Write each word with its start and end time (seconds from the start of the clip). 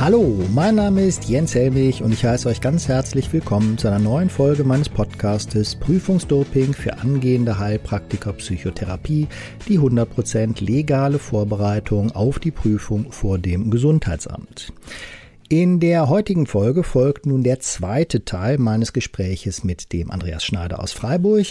Hallo, 0.00 0.34
mein 0.54 0.76
Name 0.76 1.02
ist 1.02 1.28
Jens 1.28 1.54
Helmich 1.54 2.02
und 2.02 2.14
ich 2.14 2.24
heiße 2.24 2.48
euch 2.48 2.62
ganz 2.62 2.88
herzlich 2.88 3.30
willkommen 3.34 3.76
zu 3.76 3.88
einer 3.88 3.98
neuen 3.98 4.30
Folge 4.30 4.64
meines 4.64 4.88
Podcastes 4.88 5.76
Prüfungsdoping 5.76 6.72
für 6.72 7.00
angehende 7.00 7.58
Heilpraktiker 7.58 8.32
Psychotherapie, 8.32 9.28
die 9.68 9.78
100% 9.78 10.64
legale 10.64 11.18
Vorbereitung 11.18 12.12
auf 12.12 12.38
die 12.38 12.50
Prüfung 12.50 13.12
vor 13.12 13.36
dem 13.36 13.70
Gesundheitsamt. 13.70 14.72
In 15.52 15.80
der 15.80 16.08
heutigen 16.08 16.46
Folge 16.46 16.84
folgt 16.84 17.26
nun 17.26 17.42
der 17.42 17.58
zweite 17.58 18.24
Teil 18.24 18.56
meines 18.58 18.92
Gespräches 18.92 19.64
mit 19.64 19.92
dem 19.92 20.12
Andreas 20.12 20.44
Schneider 20.44 20.80
aus 20.80 20.92
Freiburg. 20.92 21.44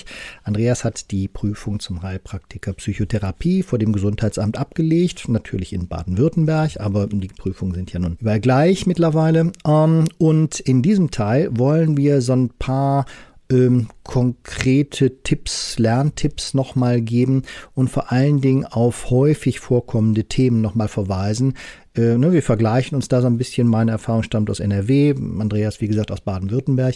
Andreas 0.45 0.85
hat 0.85 1.11
die 1.11 1.27
Prüfung 1.27 1.81
zum 1.81 2.01
Heilpraktiker 2.01 2.71
Psychotherapie 2.71 3.61
vor 3.61 3.77
dem 3.77 3.91
Gesundheitsamt 3.91 4.57
abgelegt, 4.57 5.27
natürlich 5.27 5.73
in 5.73 5.89
Baden-Württemberg, 5.89 6.79
aber 6.79 7.07
die 7.07 7.27
Prüfungen 7.27 7.75
sind 7.75 7.91
ja 7.91 7.99
nun 7.99 8.15
überall 8.21 8.39
gleich 8.39 8.85
mittlerweile. 8.85 9.51
Ähm, 9.67 10.07
und 10.17 10.61
in 10.61 10.81
diesem 10.81 11.11
Teil 11.11 11.49
wollen 11.51 11.97
wir 11.97 12.21
so 12.21 12.31
ein 12.31 12.51
paar 12.57 13.05
ähm, 13.51 13.89
konkrete 14.03 15.23
Tipps, 15.23 15.77
Lerntipps 15.79 16.53
nochmal 16.53 17.01
geben 17.01 17.43
und 17.73 17.89
vor 17.89 18.11
allen 18.11 18.41
Dingen 18.41 18.65
auf 18.65 19.09
häufig 19.09 19.59
vorkommende 19.59 20.25
Themen 20.25 20.61
nochmal 20.61 20.87
verweisen. 20.87 21.55
Äh, 21.99 22.17
ne, 22.17 22.31
wir 22.31 22.43
vergleichen 22.43 22.95
uns 22.95 23.09
da 23.09 23.21
so 23.21 23.27
ein 23.27 23.37
bisschen. 23.37 23.67
Meine 23.67 23.91
Erfahrung 23.91 24.23
stammt 24.23 24.49
aus 24.49 24.61
NRW, 24.61 25.15
Andreas, 25.39 25.81
wie 25.81 25.87
gesagt, 25.87 26.11
aus 26.11 26.21
Baden-Württemberg. 26.21 26.95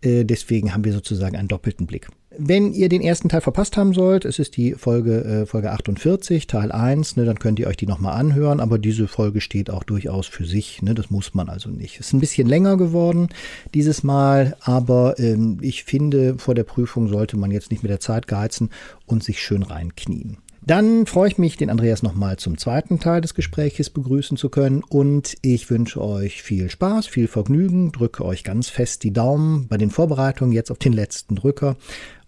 Äh, 0.00 0.24
deswegen 0.24 0.74
haben 0.74 0.84
wir 0.84 0.92
sozusagen 0.92 1.36
einen 1.36 1.46
doppelten 1.46 1.86
Blick. 1.86 2.08
Wenn 2.36 2.72
ihr 2.72 2.88
den 2.88 3.02
ersten 3.02 3.28
Teil 3.28 3.42
verpasst 3.42 3.76
haben 3.76 3.92
sollt, 3.92 4.24
es 4.24 4.38
ist 4.38 4.56
die 4.56 4.74
Folge, 4.74 5.24
äh, 5.24 5.46
Folge 5.46 5.70
48, 5.70 6.48
Teil 6.48 6.72
1, 6.72 7.16
ne, 7.16 7.24
dann 7.24 7.38
könnt 7.38 7.58
ihr 7.60 7.68
euch 7.68 7.76
die 7.76 7.86
nochmal 7.86 8.18
anhören, 8.18 8.60
aber 8.60 8.78
diese 8.78 9.06
Folge 9.08 9.40
steht 9.40 9.70
auch 9.70 9.84
durchaus 9.84 10.26
für 10.26 10.44
sich, 10.44 10.82
ne, 10.82 10.94
das 10.94 11.10
muss 11.10 11.34
man 11.34 11.48
also 11.48 11.70
nicht. 11.70 12.00
Es 12.00 12.06
ist 12.08 12.12
ein 12.12 12.20
bisschen 12.20 12.48
länger 12.48 12.76
geworden 12.76 13.28
dieses 13.74 14.02
Mal, 14.02 14.56
aber 14.60 15.18
ähm, 15.18 15.58
ich 15.60 15.84
finde, 15.84 16.38
vor 16.38 16.54
der 16.54 16.64
Prüfung 16.64 17.08
sollte 17.08 17.36
man 17.36 17.50
jetzt 17.50 17.70
nicht 17.70 17.82
mit 17.82 17.90
der 17.90 18.00
Zeit 18.00 18.26
geizen 18.26 18.70
und 19.06 19.22
sich 19.22 19.40
schön 19.40 19.62
reinknien. 19.62 20.38
Dann 20.62 21.06
freue 21.06 21.28
ich 21.28 21.38
mich, 21.38 21.56
den 21.56 21.70
Andreas 21.70 22.02
nochmal 22.02 22.38
zum 22.38 22.58
zweiten 22.58 23.00
Teil 23.00 23.22
des 23.22 23.34
Gespräches 23.34 23.88
begrüßen 23.90 24.36
zu 24.36 24.50
können 24.50 24.82
und 24.82 25.36
ich 25.42 25.70
wünsche 25.70 26.02
euch 26.02 26.42
viel 26.42 26.70
Spaß, 26.70 27.06
viel 27.06 27.28
Vergnügen, 27.28 27.92
drücke 27.92 28.24
euch 28.24 28.44
ganz 28.44 28.68
fest 28.68 29.02
die 29.02 29.12
Daumen 29.12 29.68
bei 29.68 29.78
den 29.78 29.90
Vorbereitungen 29.90 30.52
jetzt 30.52 30.70
auf 30.70 30.78
den 30.78 30.92
letzten 30.92 31.36
Drücker 31.36 31.76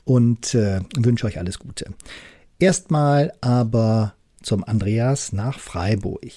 und 0.04 0.54
äh, 0.54 0.80
wünsche 0.96 1.26
euch 1.26 1.38
alles 1.38 1.58
Gute. 1.58 1.92
Erstmal 2.58 3.32
aber 3.40 4.14
zum 4.42 4.64
Andreas 4.64 5.32
nach 5.32 5.58
Freiburg. 5.58 6.32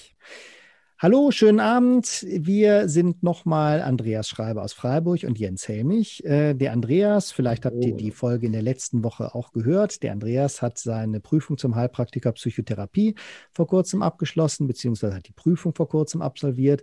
Hallo, 0.98 1.30
schönen 1.30 1.60
Abend. 1.60 2.26
Wir 2.26 2.88
sind 2.88 3.22
nochmal 3.22 3.82
Andreas 3.82 4.30
Schreiber 4.30 4.64
aus 4.64 4.72
Freiburg 4.72 5.24
und 5.24 5.38
Jens 5.38 5.68
Helmich. 5.68 6.24
Äh, 6.24 6.54
der 6.54 6.72
Andreas, 6.72 7.34
vielleicht 7.34 7.66
habt 7.66 7.84
ihr 7.84 7.94
die 7.98 8.12
Folge 8.12 8.46
in 8.46 8.54
der 8.54 8.62
letzten 8.62 9.04
Woche 9.04 9.36
auch 9.36 9.52
gehört. 9.52 10.04
Der 10.04 10.14
Andreas 10.14 10.62
hat 10.62 10.78
seine 10.78 11.20
Prüfung 11.20 11.58
zum 11.58 11.76
Heilpraktiker 11.76 12.32
Psychotherapie 12.32 13.16
vor 13.52 13.68
kurzem 13.68 14.02
abgeschlossen, 14.04 14.68
beziehungsweise 14.68 15.16
hat 15.16 15.28
die 15.28 15.34
Prüfung 15.34 15.76
vor 15.76 15.90
kurzem 15.90 16.22
absolviert 16.22 16.82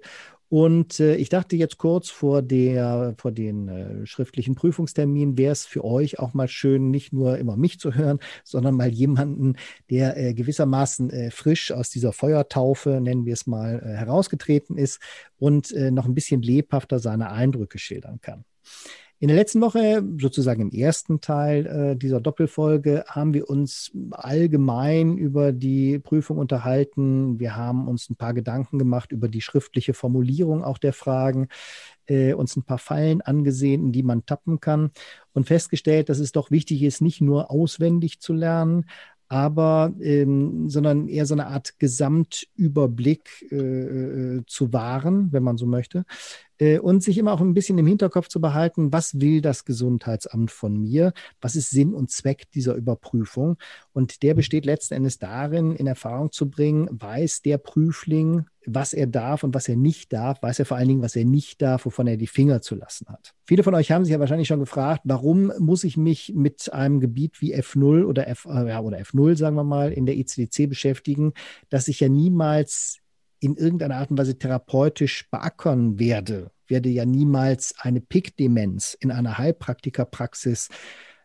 und 0.52 1.00
äh, 1.00 1.14
ich 1.14 1.30
dachte 1.30 1.56
jetzt 1.56 1.78
kurz 1.78 2.10
vor, 2.10 2.42
der, 2.42 3.14
vor 3.16 3.32
den 3.32 3.68
äh, 3.68 4.06
schriftlichen 4.06 4.54
Prüfungstermin 4.54 5.38
wäre 5.38 5.52
es 5.52 5.64
für 5.64 5.82
euch 5.82 6.18
auch 6.18 6.34
mal 6.34 6.46
schön, 6.46 6.90
nicht 6.90 7.10
nur 7.10 7.38
immer 7.38 7.56
mich 7.56 7.80
zu 7.80 7.94
hören, 7.94 8.18
sondern 8.44 8.74
mal 8.74 8.90
jemanden, 8.90 9.56
der 9.88 10.14
äh, 10.18 10.34
gewissermaßen 10.34 11.08
äh, 11.08 11.30
frisch 11.30 11.72
aus 11.72 11.88
dieser 11.88 12.12
Feuertaufe, 12.12 13.00
nennen 13.00 13.24
wir 13.24 13.32
es 13.32 13.46
mal, 13.46 13.80
äh, 13.82 13.96
herausgetreten 13.96 14.76
ist 14.76 15.00
und 15.38 15.72
äh, 15.72 15.90
noch 15.90 16.04
ein 16.04 16.12
bisschen 16.12 16.42
lebhafter 16.42 16.98
seine 16.98 17.30
Eindrücke 17.30 17.78
schildern 17.78 18.20
kann. 18.20 18.44
In 19.22 19.28
der 19.28 19.36
letzten 19.36 19.60
Woche, 19.60 20.02
sozusagen 20.18 20.62
im 20.62 20.70
ersten 20.72 21.20
Teil 21.20 21.66
äh, 21.66 21.96
dieser 21.96 22.20
Doppelfolge, 22.20 23.04
haben 23.06 23.34
wir 23.34 23.48
uns 23.48 23.92
allgemein 24.10 25.16
über 25.16 25.52
die 25.52 26.00
Prüfung 26.00 26.38
unterhalten. 26.38 27.38
Wir 27.38 27.54
haben 27.54 27.86
uns 27.86 28.10
ein 28.10 28.16
paar 28.16 28.34
Gedanken 28.34 28.80
gemacht 28.80 29.12
über 29.12 29.28
die 29.28 29.40
schriftliche 29.40 29.94
Formulierung 29.94 30.64
auch 30.64 30.76
der 30.76 30.92
Fragen, 30.92 31.46
äh, 32.06 32.32
uns 32.32 32.56
ein 32.56 32.64
paar 32.64 32.78
Fallen 32.78 33.20
angesehen, 33.20 33.84
in 33.84 33.92
die 33.92 34.02
man 34.02 34.26
tappen 34.26 34.58
kann 34.58 34.90
und 35.34 35.46
festgestellt, 35.46 36.08
dass 36.08 36.18
es 36.18 36.32
doch 36.32 36.50
wichtig 36.50 36.82
ist, 36.82 37.00
nicht 37.00 37.20
nur 37.20 37.52
auswendig 37.52 38.18
zu 38.18 38.32
lernen, 38.32 38.86
aber 39.28 39.94
ähm, 40.00 40.68
sondern 40.68 41.08
eher 41.08 41.24
so 41.24 41.34
eine 41.34 41.46
Art 41.46 41.78
Gesamtüberblick 41.78 43.50
äh, 43.50 43.56
äh, 43.56 44.42
zu 44.46 44.72
wahren, 44.74 45.28
wenn 45.32 45.42
man 45.42 45.56
so 45.56 45.64
möchte, 45.64 46.04
und 46.80 47.02
sich 47.02 47.18
immer 47.18 47.32
auch 47.32 47.40
ein 47.40 47.54
bisschen 47.54 47.78
im 47.78 47.86
Hinterkopf 47.86 48.28
zu 48.28 48.40
behalten, 48.40 48.92
was 48.92 49.20
will 49.20 49.40
das 49.40 49.64
Gesundheitsamt 49.64 50.50
von 50.50 50.80
mir, 50.80 51.12
was 51.40 51.56
ist 51.56 51.70
Sinn 51.70 51.94
und 51.94 52.10
Zweck 52.10 52.50
dieser 52.52 52.74
Überprüfung. 52.74 53.56
Und 53.92 54.22
der 54.22 54.34
besteht 54.34 54.64
letzten 54.64 54.94
Endes 54.94 55.18
darin, 55.18 55.74
in 55.74 55.86
Erfahrung 55.86 56.30
zu 56.32 56.48
bringen, 56.48 56.88
weiß 56.90 57.42
der 57.42 57.58
Prüfling, 57.58 58.46
was 58.66 58.92
er 58.92 59.06
darf 59.06 59.42
und 59.42 59.54
was 59.54 59.68
er 59.68 59.76
nicht 59.76 60.12
darf, 60.12 60.42
weiß 60.42 60.60
er 60.60 60.64
vor 60.64 60.76
allen 60.76 60.88
Dingen, 60.88 61.02
was 61.02 61.16
er 61.16 61.24
nicht 61.24 61.60
darf, 61.62 61.84
wovon 61.84 62.06
er 62.06 62.16
die 62.16 62.26
Finger 62.26 62.62
zu 62.62 62.74
lassen 62.74 63.08
hat. 63.08 63.34
Viele 63.44 63.62
von 63.62 63.74
euch 63.74 63.90
haben 63.90 64.04
sich 64.04 64.12
ja 64.12 64.20
wahrscheinlich 64.20 64.48
schon 64.48 64.60
gefragt, 64.60 65.02
warum 65.04 65.52
muss 65.58 65.84
ich 65.84 65.96
mich 65.96 66.32
mit 66.34 66.72
einem 66.72 67.00
Gebiet 67.00 67.40
wie 67.40 67.54
F0 67.54 68.04
oder, 68.04 68.28
F, 68.28 68.46
äh, 68.46 68.68
ja, 68.68 68.80
oder 68.80 68.98
F0, 68.98 69.36
sagen 69.36 69.56
wir 69.56 69.64
mal, 69.64 69.92
in 69.92 70.06
der 70.06 70.16
ICDC 70.16 70.68
beschäftigen, 70.68 71.32
das 71.70 71.88
ich 71.88 72.00
ja 72.00 72.08
niemals 72.08 73.01
in 73.42 73.56
irgendeiner 73.56 73.96
Art 73.96 74.10
und 74.10 74.18
Weise 74.18 74.38
therapeutisch 74.38 75.28
beackern 75.30 75.98
werde, 75.98 76.50
werde 76.68 76.88
ja 76.88 77.04
niemals 77.04 77.74
eine 77.78 78.00
Pickdemenz 78.00 78.96
in 78.98 79.10
einer 79.10 79.36
Heilpraktikerpraxis 79.36 80.68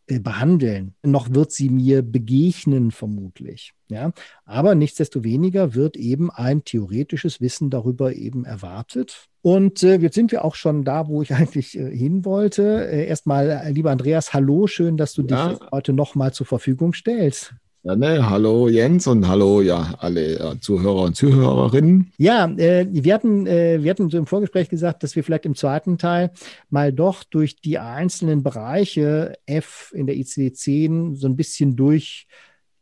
äh, 0.07 0.19
behandeln, 0.19 0.95
noch 1.03 1.33
wird 1.33 1.51
sie 1.51 1.69
mir 1.69 2.01
begegnen 2.01 2.91
vermutlich. 2.91 3.73
Ja, 3.89 4.11
aber 4.45 4.73
nichtsdestoweniger 4.73 5.75
wird 5.75 5.95
eben 5.95 6.31
ein 6.31 6.63
theoretisches 6.63 7.39
Wissen 7.39 7.69
darüber 7.69 8.13
eben 8.13 8.45
erwartet. 8.45 9.27
Und 9.41 9.83
äh, 9.83 9.97
jetzt 9.97 10.15
sind 10.15 10.31
wir 10.31 10.43
auch 10.43 10.55
schon 10.55 10.83
da, 10.83 11.07
wo 11.07 11.21
ich 11.21 11.33
eigentlich 11.35 11.77
äh, 11.77 11.95
hin 11.95 12.25
wollte. 12.25 12.89
Äh, 12.89 13.05
erstmal, 13.05 13.49
äh, 13.49 13.71
lieber 13.71 13.91
Andreas, 13.91 14.33
hallo, 14.33 14.65
schön, 14.65 14.97
dass 14.97 15.13
du 15.13 15.21
ja. 15.21 15.49
dich 15.49 15.59
heute 15.71 15.93
nochmal 15.93 16.33
zur 16.33 16.47
Verfügung 16.47 16.93
stellst. 16.93 17.53
Ja, 17.87 17.95
ne, 17.95 18.29
hallo 18.29 18.67
Jens 18.67 19.07
und 19.07 19.29
hallo 19.29 19.61
ja 19.61 19.95
alle 19.99 20.37
ja, 20.37 20.59
Zuhörer 20.59 21.03
und 21.03 21.15
Zuhörerinnen. 21.15 22.11
Ja, 22.17 22.45
äh, 22.57 22.85
wir 22.91 23.13
hatten 23.13 23.47
äh, 23.47 23.81
wir 23.81 23.89
hatten 23.89 24.09
so 24.09 24.17
im 24.17 24.25
Vorgespräch 24.25 24.67
gesagt, 24.67 25.03
dass 25.03 25.15
wir 25.15 25.23
vielleicht 25.23 25.45
im 25.45 25.55
zweiten 25.55 25.97
Teil 25.97 26.31
mal 26.69 26.91
doch 26.91 27.23
durch 27.23 27.61
die 27.61 27.79
einzelnen 27.79 28.43
Bereiche 28.43 29.35
F 29.45 29.93
in 29.95 30.05
der 30.05 30.17
ICD-10 30.17 31.15
so 31.15 31.29
ein 31.29 31.37
bisschen 31.37 31.77
durch 31.77 32.27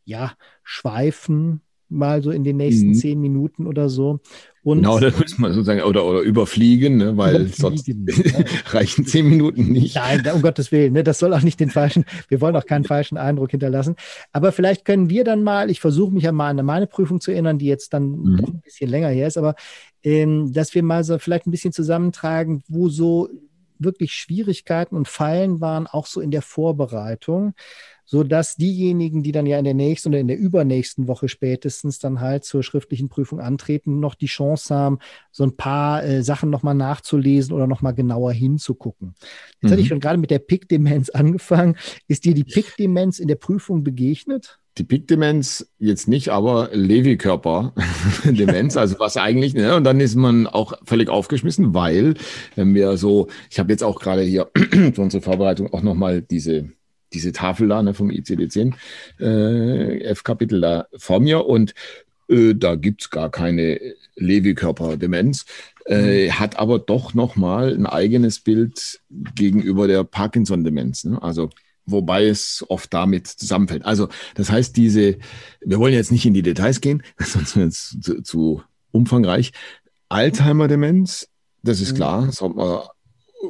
ja 0.05 0.33
schweifen 0.63 1.61
mal 1.95 2.21
so 2.21 2.31
in 2.31 2.43
den 2.43 2.57
nächsten 2.57 2.89
mhm. 2.89 2.93
zehn 2.95 3.19
Minuten 3.19 3.65
oder 3.65 3.89
so. 3.89 4.19
Und 4.63 4.79
genau, 4.79 4.99
das 4.99 5.19
muss 5.19 5.37
man 5.37 5.53
sozusagen, 5.53 5.81
oder, 5.81 6.05
oder 6.05 6.21
überfliegen, 6.21 6.97
ne, 6.97 7.17
weil 7.17 7.47
überfliegen, 7.47 8.07
sonst 8.07 8.27
ja. 8.33 8.45
reichen 8.71 9.05
zehn 9.05 9.29
Minuten 9.29 9.71
nicht. 9.71 9.95
Nein, 9.95 10.23
um 10.33 10.41
Gottes 10.41 10.71
Willen, 10.71 10.93
ne, 10.93 11.03
das 11.03 11.19
soll 11.19 11.33
auch 11.35 11.41
nicht 11.41 11.59
den 11.59 11.69
falschen, 11.69 12.03
wir 12.29 12.41
wollen 12.41 12.55
auch 12.55 12.65
keinen 12.65 12.83
falschen 12.83 13.17
Eindruck 13.17 13.51
hinterlassen. 13.51 13.95
Aber 14.31 14.51
vielleicht 14.51 14.83
können 14.83 15.09
wir 15.09 15.23
dann 15.23 15.43
mal, 15.43 15.69
ich 15.69 15.79
versuche 15.79 16.13
mich 16.13 16.23
ja 16.23 16.31
mal 16.31 16.57
an 16.57 16.65
meine 16.65 16.87
Prüfung 16.87 17.21
zu 17.21 17.31
erinnern, 17.31 17.59
die 17.59 17.67
jetzt 17.67 17.93
dann 17.93 18.09
mhm. 18.09 18.39
ein 18.39 18.61
bisschen 18.63 18.89
länger 18.89 19.09
her 19.09 19.27
ist, 19.27 19.37
aber 19.37 19.53
ähm, 20.03 20.51
dass 20.51 20.73
wir 20.73 20.81
mal 20.81 21.03
so 21.03 21.19
vielleicht 21.19 21.45
ein 21.45 21.51
bisschen 21.51 21.71
zusammentragen, 21.71 22.63
wo 22.67 22.89
so 22.89 23.29
wirklich 23.77 24.13
Schwierigkeiten 24.13 24.95
und 24.95 25.07
Fallen 25.07 25.61
waren, 25.61 25.85
auch 25.85 26.05
so 26.05 26.21
in 26.21 26.31
der 26.31 26.41
Vorbereitung 26.41 27.53
so 28.05 28.23
dass 28.23 28.55
diejenigen, 28.55 29.23
die 29.23 29.31
dann 29.31 29.45
ja 29.45 29.57
in 29.57 29.65
der 29.65 29.73
nächsten 29.73 30.09
oder 30.09 30.19
in 30.19 30.27
der 30.27 30.37
übernächsten 30.37 31.07
Woche 31.07 31.27
spätestens 31.27 31.99
dann 31.99 32.21
halt 32.21 32.45
zur 32.45 32.63
schriftlichen 32.63 33.09
Prüfung 33.09 33.39
antreten, 33.39 33.99
noch 33.99 34.15
die 34.15 34.27
Chance 34.27 34.73
haben, 34.73 34.99
so 35.31 35.43
ein 35.43 35.57
paar 35.57 36.03
äh, 36.03 36.23
Sachen 36.23 36.49
nochmal 36.49 36.75
nachzulesen 36.75 37.53
oder 37.53 37.67
nochmal 37.67 37.95
genauer 37.95 38.31
hinzugucken. 38.31 39.15
Jetzt 39.15 39.63
mhm. 39.63 39.71
hatte 39.71 39.81
ich 39.81 39.87
mhm. 39.87 39.89
schon 39.89 39.99
gerade 39.99 40.19
mit 40.19 40.31
der 40.31 40.39
Pick-Demenz 40.39 41.09
angefangen. 41.11 41.75
Ist 42.07 42.25
dir 42.25 42.33
die 42.33 42.43
Pick-Demenz 42.43 43.19
in 43.19 43.27
der 43.27 43.35
Prüfung 43.35 43.83
begegnet? 43.83 44.59
Die 44.77 44.83
Pick-Demenz 44.83 45.71
jetzt 45.79 46.09
nicht, 46.09 46.29
aber 46.29 46.69
Lewy-Körper-Demenz, 46.73 48.75
also 48.77 48.99
was 48.99 49.15
eigentlich, 49.15 49.53
ne? 49.53 49.73
und 49.75 49.85
dann 49.85 50.01
ist 50.01 50.15
man 50.15 50.47
auch 50.47 50.73
völlig 50.83 51.07
aufgeschmissen, 51.07 51.73
weil 51.73 52.15
wenn 52.55 52.75
wir 52.75 52.97
so, 52.97 53.27
ich 53.49 53.57
habe 53.57 53.71
jetzt 53.71 53.83
auch 53.83 54.01
gerade 54.01 54.23
hier 54.23 54.51
für 54.93 55.01
unsere 55.01 55.23
Vorbereitung 55.23 55.71
auch 55.73 55.81
nochmal 55.81 56.21
diese 56.21 56.71
diese 57.15 57.31
Tafel 57.31 57.69
da 57.69 57.81
ne, 57.81 57.93
vom 57.93 58.09
ICD-10 58.09 58.73
äh, 59.19 60.03
F-Kapitel 60.03 60.61
da 60.61 60.87
vor 60.97 61.19
mir 61.19 61.45
und 61.45 61.73
äh, 62.27 62.53
da 62.53 62.75
gibt 62.75 63.01
es 63.01 63.09
gar 63.09 63.31
keine 63.31 63.79
Lewy-Körper-Demenz, 64.15 65.45
äh, 65.85 66.27
mhm. 66.27 66.39
hat 66.39 66.57
aber 66.57 66.79
doch 66.79 67.13
nochmal 67.13 67.73
ein 67.73 67.85
eigenes 67.85 68.39
Bild 68.39 69.01
gegenüber 69.09 69.87
der 69.87 70.03
Parkinson-Demenz. 70.03 71.05
Ne? 71.05 71.21
Also 71.21 71.49
wobei 71.85 72.25
es 72.25 72.65
oft 72.67 72.93
damit 72.93 73.27
zusammenfällt. 73.27 73.85
Also 73.85 74.09
das 74.33 74.51
heißt, 74.51 74.75
diese, 74.75 75.17
wir 75.61 75.79
wollen 75.79 75.93
jetzt 75.93 76.11
nicht 76.11 76.25
in 76.25 76.33
die 76.33 76.41
Details 76.41 76.81
gehen, 76.81 77.03
sonst 77.19 77.55
wird 77.55 77.69
es 77.69 77.97
zu, 78.01 78.21
zu 78.21 78.63
umfangreich. 78.91 79.51
Alzheimer-Demenz 80.09 81.27
Das 81.63 81.81
ist 81.81 81.93
mhm. 81.93 81.95
klar, 81.95 82.25
das 82.25 82.37
sollte 82.37 82.57
man 82.57 82.79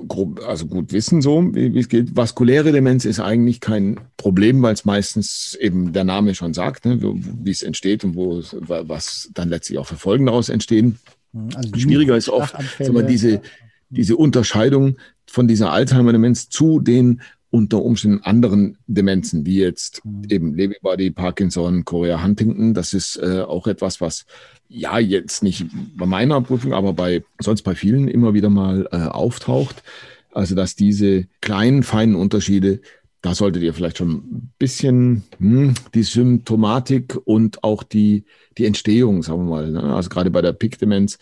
grob, 0.07 0.41
also 0.47 0.65
gut 0.65 0.91
wissen, 0.91 1.21
so 1.21 1.53
wie, 1.53 1.77
es 1.79 1.89
geht. 1.89 2.15
Vaskuläre 2.15 2.71
Demenz 2.71 3.05
ist 3.05 3.19
eigentlich 3.19 3.59
kein 3.59 3.99
Problem, 4.17 4.61
weil 4.61 4.73
es 4.73 4.85
meistens 4.85 5.57
eben 5.59 5.93
der 5.93 6.03
Name 6.03 6.35
schon 6.35 6.53
sagt, 6.53 6.85
ne, 6.85 6.99
wie 7.01 7.51
es 7.51 7.63
entsteht 7.63 8.03
und 8.03 8.15
wo 8.15 8.41
was 8.51 9.29
dann 9.33 9.49
letztlich 9.49 9.77
auch 9.77 9.87
für 9.87 9.97
Folgen 9.97 10.25
daraus 10.25 10.49
entstehen. 10.49 10.99
Mhm, 11.31 11.49
also 11.55 11.69
Schwieriger 11.77 12.17
ist 12.17 12.29
oft 12.29 12.55
wir, 12.79 13.03
diese, 13.03 13.41
diese 13.89 14.17
Unterscheidung 14.17 14.97
von 15.27 15.47
dieser 15.47 15.71
Alzheimer-Demenz 15.71 16.49
zu 16.49 16.79
den 16.79 17.21
unter 17.55 17.81
Umständen 17.81 18.21
anderen 18.23 18.77
Demenzen, 18.85 19.45
wie 19.45 19.59
jetzt 19.59 20.03
mhm. 20.03 20.23
eben 20.27 20.53
Lewy-Body, 20.55 21.11
Parkinson, 21.11 21.85
Chorea 21.85 22.21
Huntington. 22.21 22.73
Das 22.73 22.93
ist 22.93 23.15
äh, 23.15 23.43
auch 23.47 23.65
etwas, 23.67 24.01
was 24.01 24.25
ja 24.67 24.99
jetzt 24.99 25.41
nicht 25.41 25.65
bei 25.95 26.05
meiner 26.05 26.41
Prüfung, 26.41 26.73
aber 26.73 26.91
bei 26.91 27.23
sonst 27.39 27.61
bei 27.61 27.73
vielen 27.73 28.09
immer 28.09 28.33
wieder 28.33 28.49
mal 28.49 28.89
äh, 28.91 28.97
auftaucht. 28.97 29.83
Also 30.33 30.53
dass 30.53 30.75
diese 30.75 31.27
kleinen, 31.39 31.83
feinen 31.83 32.15
Unterschiede, 32.15 32.81
da 33.21 33.33
solltet 33.33 33.63
ihr 33.63 33.73
vielleicht 33.73 33.99
schon 33.99 34.11
ein 34.11 34.53
bisschen 34.59 35.23
hm, 35.37 35.75
die 35.93 36.03
Symptomatik 36.03 37.17
und 37.23 37.63
auch 37.63 37.83
die, 37.83 38.25
die 38.57 38.65
Entstehung, 38.65 39.23
sagen 39.23 39.45
wir 39.45 39.49
mal, 39.49 39.71
ne? 39.71 39.95
also 39.95 40.09
gerade 40.09 40.29
bei 40.29 40.41
der 40.41 40.51
PIC-Demenz, 40.51 41.19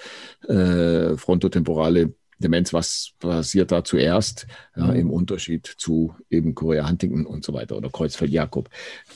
äh, 0.48 1.16
frontotemporale 1.16 2.12
Demenz, 2.44 2.74
was 2.74 3.12
passiert 3.20 3.72
da 3.72 3.84
zuerst, 3.84 4.48
ja, 4.76 4.92
im 4.92 5.10
Unterschied 5.10 5.66
zu 5.66 6.16
eben 6.30 6.56
Korea 6.56 6.88
Huntington 6.88 7.26
und 7.26 7.44
so 7.44 7.54
weiter 7.54 7.78
oder 7.78 7.90
Kreuzfeld-Jakob. 7.90 8.70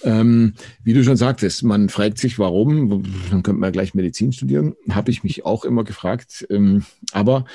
Ähm, 0.03 0.53
wie 0.83 0.93
du 0.93 1.03
schon 1.03 1.17
sagtest, 1.17 1.63
man 1.63 1.89
fragt 1.89 2.17
sich, 2.17 2.39
warum, 2.39 3.03
dann 3.29 3.43
könnte 3.43 3.59
man 3.59 3.67
ja 3.67 3.71
gleich 3.71 3.93
Medizin 3.93 4.31
studieren, 4.31 4.75
habe 4.89 5.11
ich 5.11 5.23
mich 5.23 5.45
auch 5.45 5.65
immer 5.65 5.83
gefragt, 5.83 6.47
ähm, 6.49 6.85
aber 7.11 7.45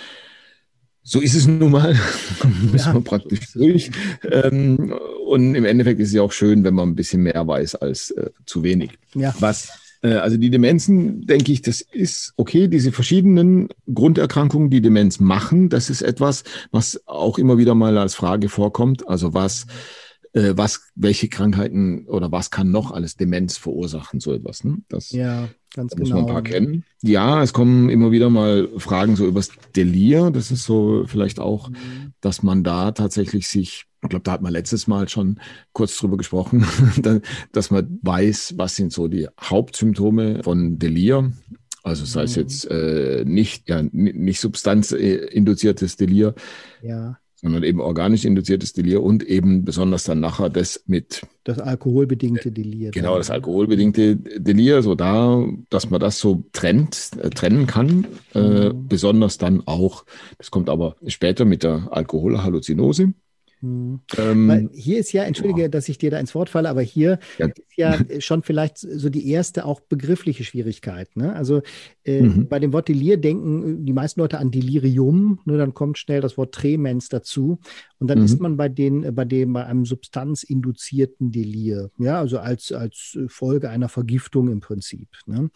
so 1.04 1.20
ist 1.20 1.34
es 1.34 1.46
nun 1.46 1.72
mal, 1.72 1.98
müssen 2.72 2.88
ja, 2.88 2.94
wir 2.94 3.00
praktisch 3.00 3.52
durch. 3.54 3.90
Ähm, 4.30 4.94
und 5.26 5.54
im 5.54 5.64
Endeffekt 5.64 6.00
ist 6.00 6.08
es 6.08 6.14
ja 6.14 6.22
auch 6.22 6.32
schön, 6.32 6.62
wenn 6.64 6.74
man 6.74 6.90
ein 6.90 6.94
bisschen 6.94 7.22
mehr 7.22 7.46
weiß 7.46 7.76
als 7.76 8.12
äh, 8.12 8.30
zu 8.46 8.62
wenig. 8.62 8.90
Ja. 9.14 9.34
Was 9.40 9.72
also 10.08 10.36
die 10.36 10.50
Demenzen, 10.50 11.26
denke 11.26 11.52
ich, 11.52 11.62
das 11.62 11.80
ist 11.80 12.32
okay. 12.36 12.68
Diese 12.68 12.92
verschiedenen 12.92 13.68
Grunderkrankungen, 13.92 14.68
die 14.68 14.80
Demenz 14.80 15.20
machen, 15.20 15.68
das 15.68 15.90
ist 15.90 16.02
etwas, 16.02 16.42
was 16.70 17.00
auch 17.06 17.38
immer 17.38 17.58
wieder 17.58 17.74
mal 17.74 17.96
als 17.98 18.14
Frage 18.14 18.48
vorkommt. 18.48 19.08
Also 19.08 19.32
was, 19.32 19.66
äh, 20.32 20.54
was, 20.56 20.90
welche 20.96 21.28
Krankheiten 21.28 22.06
oder 22.08 22.32
was 22.32 22.50
kann 22.50 22.70
noch 22.70 22.90
alles 22.90 23.16
Demenz 23.16 23.56
verursachen, 23.56 24.18
so 24.18 24.32
etwas. 24.32 24.64
Ne? 24.64 24.78
Das 24.88 25.12
ja, 25.12 25.48
ganz 25.74 25.96
muss 25.96 26.08
genau. 26.08 26.22
man 26.22 26.28
ein 26.28 26.32
paar 26.32 26.42
kennen. 26.42 26.84
Ja, 27.02 27.42
es 27.42 27.52
kommen 27.52 27.88
immer 27.88 28.10
wieder 28.10 28.28
mal 28.28 28.68
Fragen 28.78 29.14
so 29.14 29.26
übers 29.26 29.50
Delir. 29.76 30.30
Das 30.30 30.50
ist 30.50 30.64
so 30.64 31.04
vielleicht 31.06 31.38
auch, 31.38 31.70
mhm. 31.70 32.12
dass 32.20 32.42
man 32.42 32.64
da 32.64 32.90
tatsächlich 32.90 33.46
sich 33.46 33.86
ich 34.02 34.08
glaube, 34.08 34.24
da 34.24 34.32
hat 34.32 34.42
man 34.42 34.52
letztes 34.52 34.86
Mal 34.86 35.08
schon 35.08 35.38
kurz 35.72 35.96
drüber 35.96 36.16
gesprochen, 36.16 36.66
dass 37.52 37.70
man 37.70 37.98
weiß, 38.02 38.54
was 38.56 38.76
sind 38.76 38.92
so 38.92 39.08
die 39.08 39.28
Hauptsymptome 39.40 40.42
von 40.42 40.78
Delir. 40.78 41.32
Also 41.84 42.04
sei 42.04 42.24
es 42.24 42.36
mhm. 42.36 42.42
jetzt 42.42 42.70
äh, 42.70 43.24
nicht, 43.26 43.68
ja, 43.68 43.82
nicht 43.92 44.40
substanzinduziertes 44.40 45.96
Delir, 45.96 46.34
ja. 46.80 47.18
sondern 47.36 47.62
eben 47.64 47.80
organisch 47.80 48.24
induziertes 48.24 48.72
Delir 48.72 49.02
und 49.02 49.24
eben 49.24 49.64
besonders 49.64 50.04
dann 50.04 50.20
nachher 50.20 50.48
das 50.48 50.82
mit. 50.86 51.22
Das 51.44 51.58
alkoholbedingte 51.58 52.52
Delir. 52.52 52.92
Genau, 52.92 53.18
das 53.18 53.30
alkoholbedingte 53.30 54.16
Delir, 54.16 54.82
so 54.82 54.94
da, 54.94 55.44
dass 55.70 55.90
man 55.90 56.00
das 56.00 56.18
so 56.18 56.44
trennt, 56.52 57.10
äh, 57.20 57.30
trennen 57.30 57.66
kann. 57.66 58.06
Äh, 58.34 58.70
mhm. 58.70 58.88
besonders 58.88 59.38
dann 59.38 59.66
auch, 59.66 60.04
das 60.38 60.50
kommt 60.50 60.68
aber 60.68 60.96
später 61.06 61.44
mit 61.44 61.62
der 61.64 61.88
Alkoholhalluzinose. 61.90 63.12
Hm. 63.62 64.00
Ähm, 64.18 64.70
hier 64.74 64.98
ist 64.98 65.12
ja, 65.12 65.22
entschuldige, 65.22 65.70
dass 65.70 65.88
ich 65.88 65.96
dir 65.96 66.10
da 66.10 66.18
ins 66.18 66.34
Wort 66.34 66.50
falle, 66.50 66.68
aber 66.68 66.82
hier 66.82 67.20
ja. 67.38 67.46
ist 67.46 67.62
ja 67.76 68.20
schon 68.20 68.42
vielleicht 68.42 68.76
so 68.78 69.08
die 69.08 69.28
erste 69.30 69.64
auch 69.64 69.78
begriffliche 69.78 70.42
Schwierigkeit. 70.42 71.14
Ne? 71.16 71.32
Also 71.32 71.62
äh, 72.04 72.22
mhm. 72.22 72.48
bei 72.48 72.58
dem 72.58 72.72
Wort 72.72 72.88
Delir 72.88 73.18
denken 73.18 73.86
die 73.86 73.92
meisten 73.92 74.18
Leute 74.18 74.38
an 74.38 74.50
Delirium, 74.50 75.38
ne? 75.44 75.56
dann 75.58 75.74
kommt 75.74 75.96
schnell 75.96 76.20
das 76.20 76.36
Wort 76.36 76.52
Tremens 76.52 77.08
dazu 77.08 77.60
und 78.00 78.08
dann 78.08 78.18
mhm. 78.18 78.24
ist 78.24 78.40
man 78.40 78.56
bei 78.56 78.68
den, 78.68 79.14
bei 79.14 79.24
dem, 79.24 79.52
bei 79.52 79.64
einem 79.64 79.84
substanzinduzierten 79.84 81.30
Delir, 81.30 81.90
ja, 81.98 82.18
also 82.18 82.40
als, 82.40 82.72
als 82.72 83.16
Folge 83.28 83.70
einer 83.70 83.88
Vergiftung 83.88 84.50
im 84.50 84.58
Prinzip. 84.58 85.08
Ne? 85.26 85.50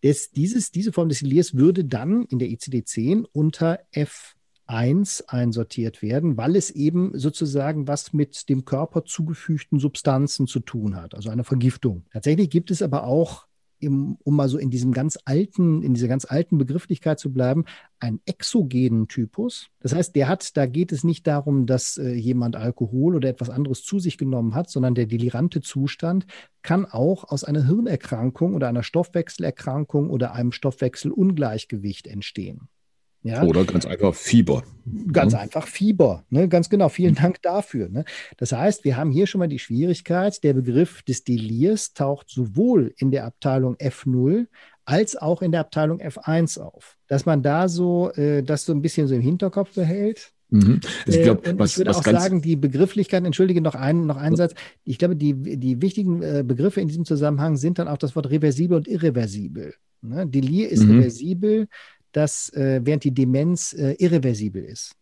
Das, 0.00 0.30
dieses, 0.30 0.70
diese 0.70 0.92
Form 0.92 1.08
des 1.08 1.20
Delirs 1.20 1.54
würde 1.54 1.84
dann 1.84 2.24
in 2.26 2.38
der 2.38 2.48
ICD-10 2.48 3.24
unter 3.32 3.80
F 3.90 4.36
1 4.72 5.28
einsortiert 5.28 6.00
werden, 6.00 6.36
weil 6.36 6.56
es 6.56 6.70
eben 6.70 7.12
sozusagen 7.14 7.86
was 7.86 8.12
mit 8.12 8.48
dem 8.48 8.64
Körper 8.64 9.04
zugefügten 9.04 9.78
Substanzen 9.78 10.46
zu 10.46 10.60
tun 10.60 10.96
hat, 10.96 11.14
also 11.14 11.28
eine 11.28 11.44
Vergiftung. 11.44 12.04
Tatsächlich 12.12 12.48
gibt 12.48 12.70
es 12.70 12.80
aber 12.80 13.04
auch 13.04 13.46
im, 13.78 14.16
um 14.22 14.36
mal 14.36 14.48
so 14.48 14.58
in 14.58 14.70
diesem 14.70 14.92
ganz 14.92 15.18
alten, 15.24 15.82
in 15.82 15.92
dieser 15.92 16.06
ganz 16.08 16.24
alten 16.24 16.56
Begrifflichkeit 16.56 17.18
zu 17.18 17.32
bleiben, 17.32 17.64
einen 17.98 18.20
exogenen 18.26 19.08
Typus. 19.08 19.68
Das 19.80 19.94
heißt, 19.94 20.14
der 20.14 20.28
hat, 20.28 20.56
da 20.56 20.66
geht 20.66 20.92
es 20.92 21.02
nicht 21.04 21.26
darum, 21.26 21.66
dass 21.66 21.98
äh, 21.98 22.12
jemand 22.14 22.54
Alkohol 22.54 23.16
oder 23.16 23.28
etwas 23.28 23.50
anderes 23.50 23.82
zu 23.82 23.98
sich 23.98 24.18
genommen 24.18 24.54
hat, 24.54 24.70
sondern 24.70 24.94
der 24.94 25.06
delirante 25.06 25.60
Zustand 25.60 26.26
kann 26.62 26.86
auch 26.86 27.24
aus 27.24 27.42
einer 27.42 27.66
Hirnerkrankung 27.66 28.54
oder 28.54 28.68
einer 28.68 28.84
Stoffwechselerkrankung 28.84 30.10
oder 30.10 30.32
einem 30.32 30.52
Stoffwechselungleichgewicht 30.52 32.06
entstehen. 32.06 32.68
Ja? 33.22 33.42
Oder 33.44 33.64
ganz 33.64 33.86
einfach 33.86 34.14
Fieber. 34.14 34.64
Ganz 35.12 35.32
ja. 35.32 35.38
einfach 35.38 35.66
Fieber. 35.68 36.24
Ne? 36.30 36.48
Ganz 36.48 36.68
genau. 36.68 36.88
Vielen 36.88 37.14
Dank 37.14 37.40
dafür. 37.42 37.88
Ne? 37.88 38.04
Das 38.36 38.52
heißt, 38.52 38.84
wir 38.84 38.96
haben 38.96 39.12
hier 39.12 39.26
schon 39.26 39.38
mal 39.38 39.48
die 39.48 39.60
Schwierigkeit, 39.60 40.42
der 40.42 40.54
Begriff 40.54 41.02
des 41.02 41.22
Delirs 41.22 41.94
taucht 41.94 42.28
sowohl 42.30 42.92
in 42.96 43.10
der 43.10 43.24
Abteilung 43.24 43.76
F0 43.76 44.46
als 44.84 45.16
auch 45.16 45.42
in 45.42 45.52
der 45.52 45.60
Abteilung 45.60 46.00
F1 46.00 46.60
auf. 46.60 46.96
Dass 47.06 47.24
man 47.24 47.42
da 47.42 47.68
so 47.68 48.10
äh, 48.12 48.42
das 48.42 48.64
so 48.64 48.72
ein 48.72 48.82
bisschen 48.82 49.06
so 49.06 49.14
im 49.14 49.20
Hinterkopf 49.20 49.74
behält. 49.74 50.32
Mhm. 50.50 50.80
Ich, 51.06 51.22
glaub, 51.22 51.46
äh, 51.46 51.58
was, 51.58 51.72
ich 51.72 51.78
würde 51.78 51.92
auch 51.92 52.02
sagen, 52.02 52.42
die 52.42 52.56
Begrifflichkeit, 52.56 53.24
entschuldige 53.24 53.60
noch 53.60 53.76
einen, 53.76 54.06
noch 54.06 54.16
einen 54.16 54.36
Satz. 54.36 54.54
Ich 54.84 54.98
glaube, 54.98 55.14
die, 55.14 55.34
die 55.34 55.80
wichtigen 55.80 56.22
äh, 56.22 56.42
Begriffe 56.46 56.80
in 56.80 56.88
diesem 56.88 57.04
Zusammenhang 57.04 57.56
sind 57.56 57.78
dann 57.78 57.88
auch 57.88 57.96
das 57.96 58.16
Wort 58.16 58.28
reversibel 58.30 58.76
und 58.76 58.88
irreversibel. 58.88 59.74
Ne? 60.02 60.26
Delir 60.26 60.68
ist 60.68 60.82
mhm. 60.82 60.98
reversibel, 60.98 61.68
dass 62.12 62.50
äh, 62.50 62.80
während 62.84 63.04
die 63.04 63.14
Demenz 63.14 63.72
äh, 63.72 63.92
irreversibel 63.98 64.64
ist. 64.64 64.94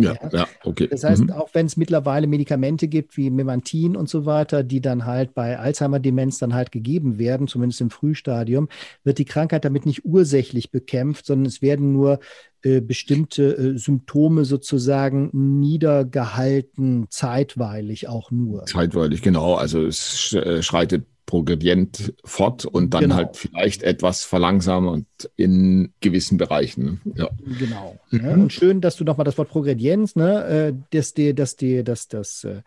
Ja, 0.00 0.14
ja, 0.22 0.28
ja, 0.32 0.48
okay. 0.62 0.86
Das 0.88 1.02
heißt, 1.02 1.24
mhm. 1.24 1.32
auch 1.32 1.48
wenn 1.54 1.66
es 1.66 1.76
mittlerweile 1.76 2.28
Medikamente 2.28 2.86
gibt 2.86 3.16
wie 3.16 3.30
Memantin 3.30 3.96
und 3.96 4.08
so 4.08 4.26
weiter, 4.26 4.62
die 4.62 4.80
dann 4.80 5.06
halt 5.06 5.34
bei 5.34 5.58
Alzheimer-Demenz 5.58 6.38
dann 6.38 6.54
halt 6.54 6.70
gegeben 6.70 7.18
werden, 7.18 7.48
zumindest 7.48 7.80
im 7.80 7.90
Frühstadium, 7.90 8.68
wird 9.02 9.18
die 9.18 9.24
Krankheit 9.24 9.64
damit 9.64 9.86
nicht 9.86 10.04
ursächlich 10.04 10.70
bekämpft, 10.70 11.26
sondern 11.26 11.46
es 11.46 11.62
werden 11.62 11.92
nur 11.92 12.20
äh, 12.62 12.80
bestimmte 12.80 13.56
äh, 13.56 13.78
Symptome 13.78 14.44
sozusagen 14.44 15.30
niedergehalten, 15.32 17.06
zeitweilig 17.10 18.06
auch 18.08 18.30
nur. 18.30 18.66
Zeitweilig, 18.66 19.20
genau. 19.20 19.54
Also 19.54 19.84
es 19.84 20.32
äh, 20.32 20.62
schreitet 20.62 21.06
progredient 21.28 22.14
fort 22.24 22.64
und 22.64 22.94
dann 22.94 23.02
genau. 23.02 23.16
halt 23.16 23.36
vielleicht 23.36 23.82
etwas 23.82 24.24
verlangsamt 24.24 25.06
in 25.36 25.92
gewissen 26.00 26.38
Bereichen. 26.38 27.02
Ja. 27.14 27.28
Genau. 27.58 27.98
Mhm. 28.10 28.28
Und 28.28 28.52
schön, 28.54 28.80
dass 28.80 28.96
du 28.96 29.04
nochmal 29.04 29.26
das 29.26 29.36
Wort 29.36 29.50
Progredienz, 29.50 30.16
ne, 30.16 30.44
äh, 30.44 30.74
dass, 30.90 31.12
die, 31.12 31.34
dass, 31.34 31.56
die, 31.56 31.84
dass, 31.84 32.08
dass 32.08 32.44
äh, 32.44 32.62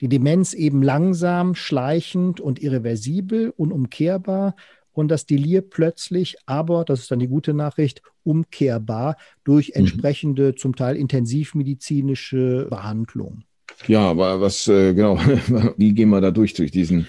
die 0.00 0.08
Demenz 0.08 0.54
eben 0.54 0.80
langsam, 0.80 1.56
schleichend 1.56 2.40
und 2.40 2.62
irreversibel, 2.62 3.52
unumkehrbar 3.56 4.54
und 4.92 5.08
das 5.08 5.26
Delir 5.26 5.62
plötzlich, 5.62 6.36
aber, 6.46 6.84
das 6.84 7.00
ist 7.00 7.10
dann 7.10 7.18
die 7.18 7.26
gute 7.26 7.52
Nachricht, 7.52 8.00
umkehrbar 8.22 9.16
durch 9.42 9.70
mhm. 9.70 9.80
entsprechende, 9.80 10.52
mhm. 10.52 10.56
zum 10.56 10.76
Teil 10.76 10.94
intensivmedizinische 10.94 12.68
Behandlung. 12.70 13.42
Ja, 13.88 14.02
aber 14.02 14.40
was, 14.40 14.68
äh, 14.68 14.94
genau, 14.94 15.18
wie 15.76 15.92
gehen 15.94 16.10
wir 16.10 16.20
da 16.20 16.30
durch, 16.30 16.54
durch 16.54 16.70
diesen 16.70 17.08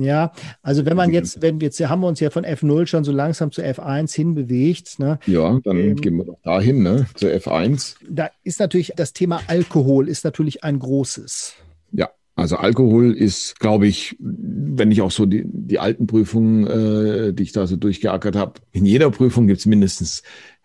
ja, 0.00 0.32
also 0.62 0.84
wenn 0.86 0.96
man 0.96 1.12
jetzt, 1.12 1.42
wenn 1.42 1.60
wir 1.60 1.66
jetzt 1.66 1.80
haben 1.80 2.00
wir 2.00 2.08
uns 2.08 2.20
ja 2.20 2.30
von 2.30 2.44
F0 2.44 2.86
schon 2.86 3.04
so 3.04 3.12
langsam 3.12 3.52
zu 3.52 3.62
F1 3.62 4.14
hinbewegt. 4.14 4.98
Ne? 4.98 5.18
Ja, 5.26 5.58
dann 5.64 5.76
ähm, 5.78 5.96
gehen 5.96 6.16
wir 6.16 6.24
doch 6.24 6.38
dahin, 6.42 6.82
ne? 6.82 7.06
Zu 7.14 7.26
F1. 7.28 7.96
Da 8.08 8.30
ist 8.44 8.60
natürlich 8.60 8.92
das 8.96 9.12
Thema 9.12 9.40
Alkohol 9.46 10.08
ist 10.08 10.24
natürlich 10.24 10.64
ein 10.64 10.78
großes. 10.78 11.54
Ja, 11.92 12.10
also 12.34 12.56
Alkohol 12.56 13.12
ist, 13.12 13.58
glaube 13.58 13.86
ich, 13.86 14.16
wenn 14.20 14.90
ich 14.90 15.02
auch 15.02 15.10
so 15.10 15.26
die, 15.26 15.44
die 15.44 15.78
alten 15.78 16.06
Prüfungen, 16.06 16.66
äh, 16.66 17.32
die 17.32 17.42
ich 17.42 17.52
da 17.52 17.66
so 17.66 17.76
durchgeackert 17.76 18.36
habe, 18.36 18.60
in 18.72 18.86
jeder 18.86 19.10
Prüfung 19.10 19.46
gibt 19.46 19.60
es 19.60 19.66
mindestens 19.66 20.22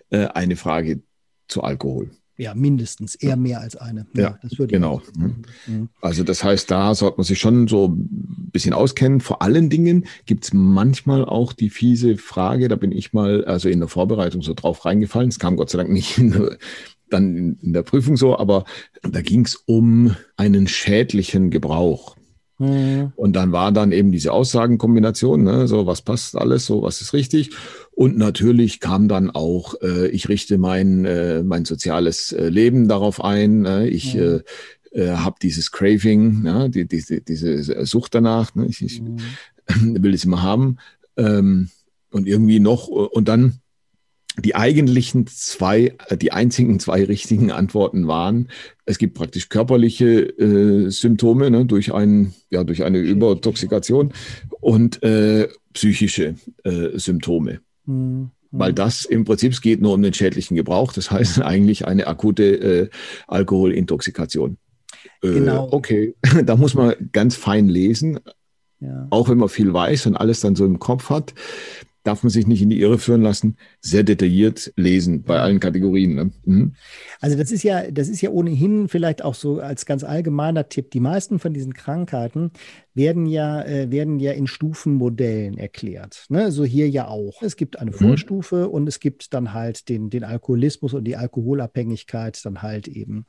äh, 0.09 0.27
eine 0.27 0.55
Frage 0.55 1.01
zu 1.47 1.63
Alkohol. 1.63 2.11
Ja, 2.37 2.55
mindestens, 2.55 3.15
eher 3.15 3.35
mehr 3.35 3.61
als 3.61 3.75
eine. 3.75 4.07
Ja, 4.15 4.21
ja 4.23 4.39
das 4.41 4.57
würde 4.57 4.73
genau. 4.73 5.01
Mhm. 5.15 5.35
mhm. 5.67 5.89
Also 6.01 6.23
das 6.23 6.43
heißt, 6.43 6.69
da 6.71 6.95
sollte 6.95 7.17
man 7.17 7.25
sich 7.25 7.39
schon 7.39 7.67
so 7.67 7.89
ein 7.89 8.49
bisschen 8.51 8.73
auskennen. 8.73 9.21
Vor 9.21 9.41
allen 9.41 9.69
Dingen 9.69 10.05
gibt 10.25 10.45
es 10.45 10.53
manchmal 10.53 11.25
auch 11.25 11.53
die 11.53 11.69
fiese 11.69 12.17
Frage, 12.17 12.67
da 12.67 12.75
bin 12.75 12.91
ich 12.91 13.13
mal 13.13 13.45
also 13.45 13.69
in 13.69 13.79
der 13.79 13.87
Vorbereitung 13.87 14.41
so 14.41 14.53
drauf 14.53 14.85
reingefallen. 14.85 15.29
Es 15.29 15.39
kam 15.39 15.57
Gott 15.57 15.69
sei 15.69 15.77
Dank 15.77 15.91
nicht 15.91 16.17
in 16.17 16.31
der, 16.31 16.57
dann 17.09 17.35
in, 17.35 17.57
in 17.61 17.73
der 17.73 17.83
Prüfung 17.83 18.17
so, 18.17 18.37
aber 18.37 18.65
da 19.03 19.21
ging 19.21 19.45
es 19.45 19.55
um 19.55 20.15
einen 20.35 20.67
schädlichen 20.67 21.51
Gebrauch. 21.51 22.15
Mhm. 22.63 23.13
Und 23.15 23.35
dann 23.35 23.51
war 23.51 23.71
dann 23.71 23.91
eben 23.91 24.11
diese 24.11 24.31
Aussagenkombination, 24.31 25.43
ne, 25.43 25.67
so 25.67 25.85
was 25.85 26.01
passt 26.01 26.37
alles, 26.37 26.65
so 26.65 26.81
was 26.81 27.01
ist 27.01 27.13
richtig. 27.13 27.51
Und 27.91 28.17
natürlich 28.17 28.79
kam 28.79 29.07
dann 29.07 29.29
auch, 29.29 29.75
äh, 29.81 30.07
ich 30.07 30.29
richte 30.29 30.57
mein, 30.57 31.05
äh, 31.05 31.43
mein 31.43 31.65
soziales 31.65 32.31
äh, 32.31 32.49
Leben 32.49 32.87
darauf 32.87 33.23
ein. 33.23 33.61
Ne? 33.61 33.87
Ich 33.89 34.15
mhm. 34.15 34.41
äh, 34.93 34.99
äh, 34.99 35.17
habe 35.17 35.35
dieses 35.41 35.71
Craving, 35.71 36.41
ne? 36.41 36.69
die, 36.69 36.87
die, 36.87 37.23
diese 37.23 37.85
Sucht 37.85 38.15
danach. 38.15 38.55
Ne? 38.55 38.67
Ich, 38.67 38.81
ich 38.81 39.01
mhm. 39.01 39.17
will 40.03 40.13
es 40.13 40.25
immer 40.25 40.41
haben. 40.41 40.77
Ähm, 41.17 41.69
und 42.11 42.27
irgendwie 42.27 42.59
noch, 42.59 42.87
und 42.87 43.27
dann 43.27 43.59
die 44.37 44.55
eigentlichen 44.55 45.27
zwei, 45.27 45.95
die 46.11 46.31
einzigen 46.31 46.79
zwei 46.79 47.03
richtigen 47.05 47.51
Antworten 47.51 48.07
waren, 48.07 48.49
es 48.85 48.97
gibt 48.97 49.13
praktisch 49.13 49.49
körperliche 49.49 50.21
äh, 50.21 50.89
Symptome 50.89 51.51
ne, 51.51 51.65
durch, 51.65 51.93
ein, 51.93 52.33
ja, 52.49 52.63
durch 52.63 52.83
eine 52.83 52.99
Übertoxikation 52.99 54.13
und 54.59 55.01
äh, 55.03 55.47
psychische 55.73 56.35
äh, 56.63 56.97
Symptome. 56.97 57.61
Mhm. 57.85 58.31
Weil 58.55 58.73
das 58.73 59.05
im 59.05 59.25
Prinzip, 59.25 59.51
es 59.53 59.61
geht 59.61 59.81
nur 59.81 59.93
um 59.93 60.01
den 60.03 60.13
schädlichen 60.13 60.55
Gebrauch, 60.55 60.93
das 60.93 61.09
heißt 61.09 61.41
eigentlich 61.41 61.87
eine 61.87 62.05
akute 62.05 62.43
äh, 62.43 62.89
Alkoholintoxikation. 63.27 64.57
Äh, 65.23 65.33
genau. 65.33 65.69
Okay, 65.71 66.15
da 66.45 66.55
muss 66.55 66.75
man 66.75 66.93
ganz 67.11 67.35
fein 67.35 67.67
lesen, 67.67 68.19
ja. 68.79 69.07
auch 69.09 69.29
wenn 69.29 69.39
man 69.39 69.49
viel 69.49 69.73
weiß 69.73 70.05
und 70.05 70.15
alles 70.15 70.41
dann 70.41 70.55
so 70.55 70.65
im 70.65 70.77
Kopf 70.77 71.09
hat 71.09 71.33
darf 72.03 72.23
man 72.23 72.29
sich 72.29 72.47
nicht 72.47 72.61
in 72.61 72.69
die 72.69 72.81
Irre 72.81 72.99
führen 72.99 73.21
lassen, 73.21 73.57
sehr 73.81 74.03
detailliert 74.03 74.73
lesen 74.75 75.23
bei 75.23 75.39
allen 75.39 75.59
Kategorien. 75.59 76.15
Ne? 76.15 76.31
Mhm. 76.45 76.75
Also 77.21 77.37
das 77.37 77.51
ist 77.51 77.63
ja, 77.63 77.89
das 77.89 78.09
ist 78.09 78.21
ja 78.21 78.29
ohnehin 78.29 78.89
vielleicht 78.89 79.23
auch 79.23 79.35
so 79.35 79.59
als 79.59 79.85
ganz 79.85 80.03
allgemeiner 80.03 80.69
Tipp. 80.69 80.91
Die 80.91 80.99
meisten 80.99 81.39
von 81.39 81.53
diesen 81.53 81.73
Krankheiten 81.73 82.51
werden 82.93 83.25
ja, 83.25 83.63
äh, 83.63 83.89
werden 83.89 84.19
ja 84.19 84.33
in 84.33 84.47
Stufenmodellen 84.47 85.57
erklärt. 85.57 86.25
Ne? 86.29 86.51
So 86.51 86.65
hier 86.65 86.89
ja 86.89 87.07
auch. 87.07 87.41
Es 87.41 87.55
gibt 87.55 87.79
eine 87.79 87.91
mhm. 87.91 87.95
Vorstufe 87.95 88.69
und 88.69 88.87
es 88.87 88.99
gibt 88.99 89.33
dann 89.33 89.53
halt 89.53 89.89
den, 89.89 90.09
den 90.09 90.23
Alkoholismus 90.23 90.93
und 90.93 91.05
die 91.05 91.15
Alkoholabhängigkeit 91.15 92.43
dann 92.45 92.61
halt 92.61 92.87
eben 92.87 93.25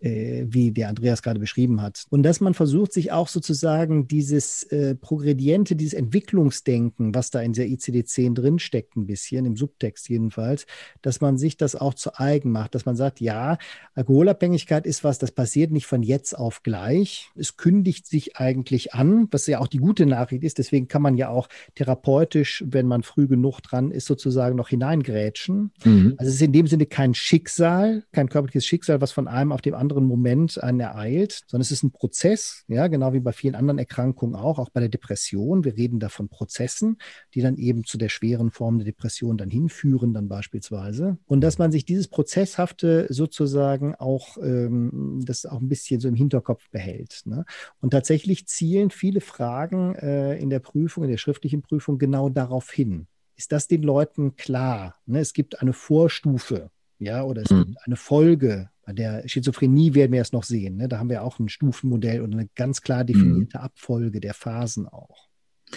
äh, 0.00 0.46
wie 0.48 0.70
der 0.70 0.88
Andreas 0.88 1.22
gerade 1.22 1.40
beschrieben 1.40 1.82
hat. 1.82 2.04
Und 2.10 2.22
dass 2.22 2.40
man 2.40 2.54
versucht, 2.54 2.92
sich 2.92 3.12
auch 3.12 3.28
sozusagen 3.28 4.08
dieses 4.08 4.62
äh, 4.64 4.94
Progrediente, 4.94 5.76
dieses 5.76 5.94
Entwicklungsdenken, 5.94 7.14
was 7.14 7.30
da 7.30 7.40
in 7.40 7.52
der 7.52 7.66
ICD-10 7.66 8.34
drinsteckt, 8.34 8.96
ein 8.96 9.06
bisschen, 9.06 9.44
im 9.44 9.56
Subtext 9.56 10.08
jedenfalls, 10.08 10.66
dass 11.02 11.20
man 11.20 11.36
sich 11.36 11.56
das 11.56 11.76
auch 11.76 11.94
zu 11.94 12.18
eigen 12.18 12.50
macht, 12.50 12.74
dass 12.74 12.86
man 12.86 12.96
sagt, 12.96 13.20
ja, 13.20 13.58
Alkoholabhängigkeit 13.94 14.86
ist 14.86 15.04
was, 15.04 15.18
das 15.18 15.32
passiert 15.32 15.70
nicht 15.70 15.86
von 15.86 16.02
jetzt 16.02 16.36
auf 16.36 16.62
gleich. 16.62 17.30
Es 17.36 17.56
kündigt 17.56 18.06
sich 18.06 18.36
eigentlich 18.36 18.94
an, 18.94 19.28
was 19.30 19.46
ja 19.46 19.58
auch 19.58 19.68
die 19.68 19.78
gute 19.78 20.06
Nachricht 20.06 20.44
ist. 20.44 20.58
Deswegen 20.58 20.88
kann 20.88 21.02
man 21.02 21.16
ja 21.16 21.28
auch 21.28 21.48
therapeutisch, 21.74 22.64
wenn 22.66 22.86
man 22.86 23.02
früh 23.02 23.26
genug 23.26 23.60
dran 23.60 23.90
ist, 23.90 24.06
sozusagen 24.06 24.56
noch 24.56 24.68
hineingrätschen. 24.68 25.72
Mhm. 25.84 26.14
Also 26.16 26.30
es 26.30 26.36
ist 26.36 26.42
in 26.42 26.52
dem 26.52 26.66
Sinne 26.66 26.86
kein 26.86 27.14
Schicksal, 27.14 28.04
kein 28.12 28.28
körperliches 28.28 28.64
Schicksal, 28.64 29.00
was 29.00 29.12
von 29.12 29.28
einem 29.28 29.52
auf 29.52 29.60
dem 29.60 29.74
anderen 29.74 29.89
anderen 29.90 30.06
Moment 30.06 30.62
einen 30.62 30.80
ereilt, 30.80 31.44
sondern 31.46 31.62
es 31.62 31.72
ist 31.72 31.82
ein 31.82 31.90
Prozess, 31.90 32.64
ja, 32.68 32.86
genau 32.86 33.12
wie 33.12 33.20
bei 33.20 33.32
vielen 33.32 33.56
anderen 33.56 33.78
Erkrankungen 33.78 34.36
auch, 34.36 34.58
auch 34.58 34.70
bei 34.70 34.80
der 34.80 34.88
Depression. 34.88 35.64
Wir 35.64 35.76
reden 35.76 35.98
da 35.98 36.08
von 36.08 36.28
Prozessen, 36.28 36.98
die 37.34 37.40
dann 37.40 37.56
eben 37.56 37.84
zu 37.84 37.98
der 37.98 38.08
schweren 38.08 38.50
Form 38.52 38.78
der 38.78 38.84
Depression 38.84 39.36
dann 39.36 39.50
hinführen, 39.50 40.14
dann 40.14 40.28
beispielsweise. 40.28 41.18
Und 41.26 41.40
dass 41.40 41.58
man 41.58 41.72
sich 41.72 41.84
dieses 41.84 42.08
Prozesshafte 42.08 43.06
sozusagen 43.10 43.94
auch, 43.96 44.36
ähm, 44.38 45.20
das 45.24 45.44
auch 45.44 45.60
ein 45.60 45.68
bisschen 45.68 46.00
so 46.00 46.08
im 46.08 46.14
Hinterkopf 46.14 46.70
behält. 46.70 47.22
Ne? 47.24 47.44
Und 47.80 47.90
tatsächlich 47.90 48.46
zielen 48.46 48.90
viele 48.90 49.20
Fragen 49.20 49.96
äh, 49.96 50.38
in 50.38 50.50
der 50.50 50.60
Prüfung, 50.60 51.04
in 51.04 51.10
der 51.10 51.18
schriftlichen 51.18 51.62
Prüfung 51.62 51.98
genau 51.98 52.28
darauf 52.28 52.70
hin. 52.70 53.06
Ist 53.36 53.52
das 53.52 53.66
den 53.66 53.82
Leuten 53.82 54.36
klar? 54.36 54.96
Ne? 55.06 55.18
Es 55.18 55.32
gibt 55.32 55.60
eine 55.60 55.72
Vorstufe, 55.72 56.70
ja, 56.98 57.24
oder 57.24 57.42
es 57.42 57.50
mhm. 57.50 57.64
gibt 57.64 57.78
eine 57.86 57.96
Folge 57.96 58.68
bei 58.90 58.94
der 58.94 59.28
Schizophrenie 59.28 59.94
werden 59.94 60.12
wir 60.12 60.20
es 60.20 60.32
noch 60.32 60.42
sehen. 60.42 60.76
Ne? 60.76 60.88
Da 60.88 60.98
haben 60.98 61.10
wir 61.10 61.22
auch 61.22 61.38
ein 61.38 61.48
Stufenmodell 61.48 62.22
und 62.22 62.32
eine 62.32 62.48
ganz 62.56 62.82
klar 62.82 63.04
definierte 63.04 63.58
mhm. 63.58 63.64
Abfolge 63.64 64.20
der 64.20 64.34
Phasen 64.34 64.88
auch. 64.88 65.28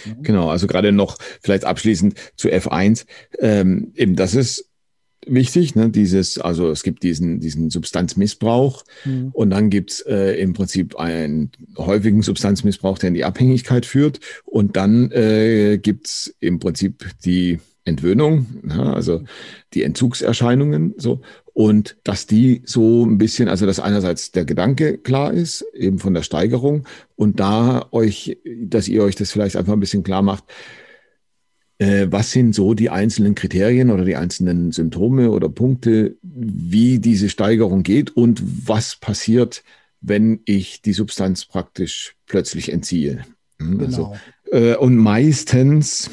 Ne? 0.04 0.16
Genau, 0.22 0.48
also 0.48 0.66
gerade 0.66 0.90
noch 0.90 1.16
vielleicht 1.40 1.64
abschließend 1.64 2.14
zu 2.34 2.48
F1. 2.48 3.06
Ähm, 3.38 3.92
eben, 3.94 4.16
das 4.16 4.34
ist 4.34 4.68
wichtig, 5.26 5.76
ne? 5.76 5.90
dieses, 5.90 6.38
also 6.38 6.70
es 6.70 6.82
gibt 6.82 7.04
diesen, 7.04 7.38
diesen 7.38 7.70
Substanzmissbrauch 7.70 8.82
mhm. 9.04 9.30
und 9.32 9.50
dann 9.50 9.70
gibt 9.70 9.92
es 9.92 10.00
äh, 10.00 10.32
im 10.40 10.52
Prinzip 10.52 10.96
einen 10.96 11.52
häufigen 11.78 12.22
Substanzmissbrauch, 12.22 12.98
der 12.98 13.08
in 13.08 13.14
die 13.14 13.24
Abhängigkeit 13.24 13.86
führt 13.86 14.18
und 14.44 14.76
dann 14.76 15.12
äh, 15.12 15.78
gibt 15.78 16.08
es 16.08 16.34
im 16.40 16.58
Prinzip 16.58 17.08
die 17.24 17.60
Entwöhnung, 17.84 18.46
ja, 18.68 18.92
also 18.92 19.22
die 19.72 19.84
Entzugserscheinungen 19.84 20.94
so 20.96 21.20
und 21.54 21.96
dass 22.02 22.26
die 22.26 22.62
so 22.66 23.06
ein 23.06 23.16
bisschen, 23.16 23.48
also 23.48 23.64
dass 23.64 23.80
einerseits 23.80 24.32
der 24.32 24.44
Gedanke 24.44 24.98
klar 24.98 25.32
ist, 25.32 25.64
eben 25.72 25.98
von 25.98 26.12
der 26.12 26.22
Steigerung 26.22 26.86
und 27.16 27.40
da 27.40 27.86
euch, 27.92 28.38
dass 28.44 28.88
ihr 28.88 29.02
euch 29.02 29.14
das 29.14 29.30
vielleicht 29.30 29.56
einfach 29.56 29.72
ein 29.72 29.80
bisschen 29.80 30.02
klar 30.02 30.20
macht, 30.20 30.44
äh, 31.78 32.08
was 32.10 32.32
sind 32.32 32.54
so 32.56 32.74
die 32.74 32.90
einzelnen 32.90 33.36
Kriterien 33.36 33.90
oder 33.90 34.04
die 34.04 34.16
einzelnen 34.16 34.72
Symptome 34.72 35.30
oder 35.30 35.48
Punkte, 35.48 36.16
wie 36.22 36.98
diese 36.98 37.28
Steigerung 37.28 37.84
geht 37.84 38.16
und 38.16 38.42
was 38.68 38.96
passiert, 38.96 39.62
wenn 40.00 40.40
ich 40.44 40.82
die 40.82 40.92
Substanz 40.92 41.46
praktisch 41.46 42.16
plötzlich 42.26 42.72
entziehe. 42.72 43.24
Hm, 43.60 43.80
also, 43.80 44.12
genau. 44.50 44.72
Äh, 44.72 44.76
und 44.76 44.96
meistens 44.96 46.10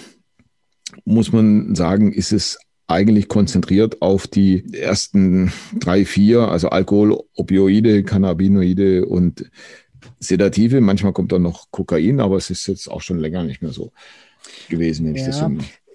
muss 1.04 1.32
man 1.32 1.74
sagen, 1.74 2.14
ist 2.14 2.32
es 2.32 2.60
eigentlich 2.92 3.28
konzentriert 3.28 4.02
auf 4.02 4.28
die 4.28 4.74
ersten 4.74 5.52
drei, 5.80 6.06
vier, 6.06 6.48
also 6.48 6.70
Alkohol, 6.70 7.18
Opioide, 7.36 8.04
Cannabinoide 8.04 9.06
und 9.06 9.50
Sedative. 10.20 10.82
Manchmal 10.82 11.14
kommt 11.14 11.32
dann 11.32 11.42
noch 11.42 11.72
Kokain, 11.72 12.20
aber 12.20 12.38
es 12.38 12.50
ist 12.50 12.68
jetzt 12.68 12.90
auch 12.90 13.02
schon 13.02 13.20
länger 13.20 13.44
nicht 13.44 13.62
mehr 13.62 13.72
so 13.72 13.92
gewesen, 14.70 15.06
wenn 15.06 15.16
ja. 15.16 15.22
ich 15.22 15.28
das 15.28 15.40
so 15.40 15.50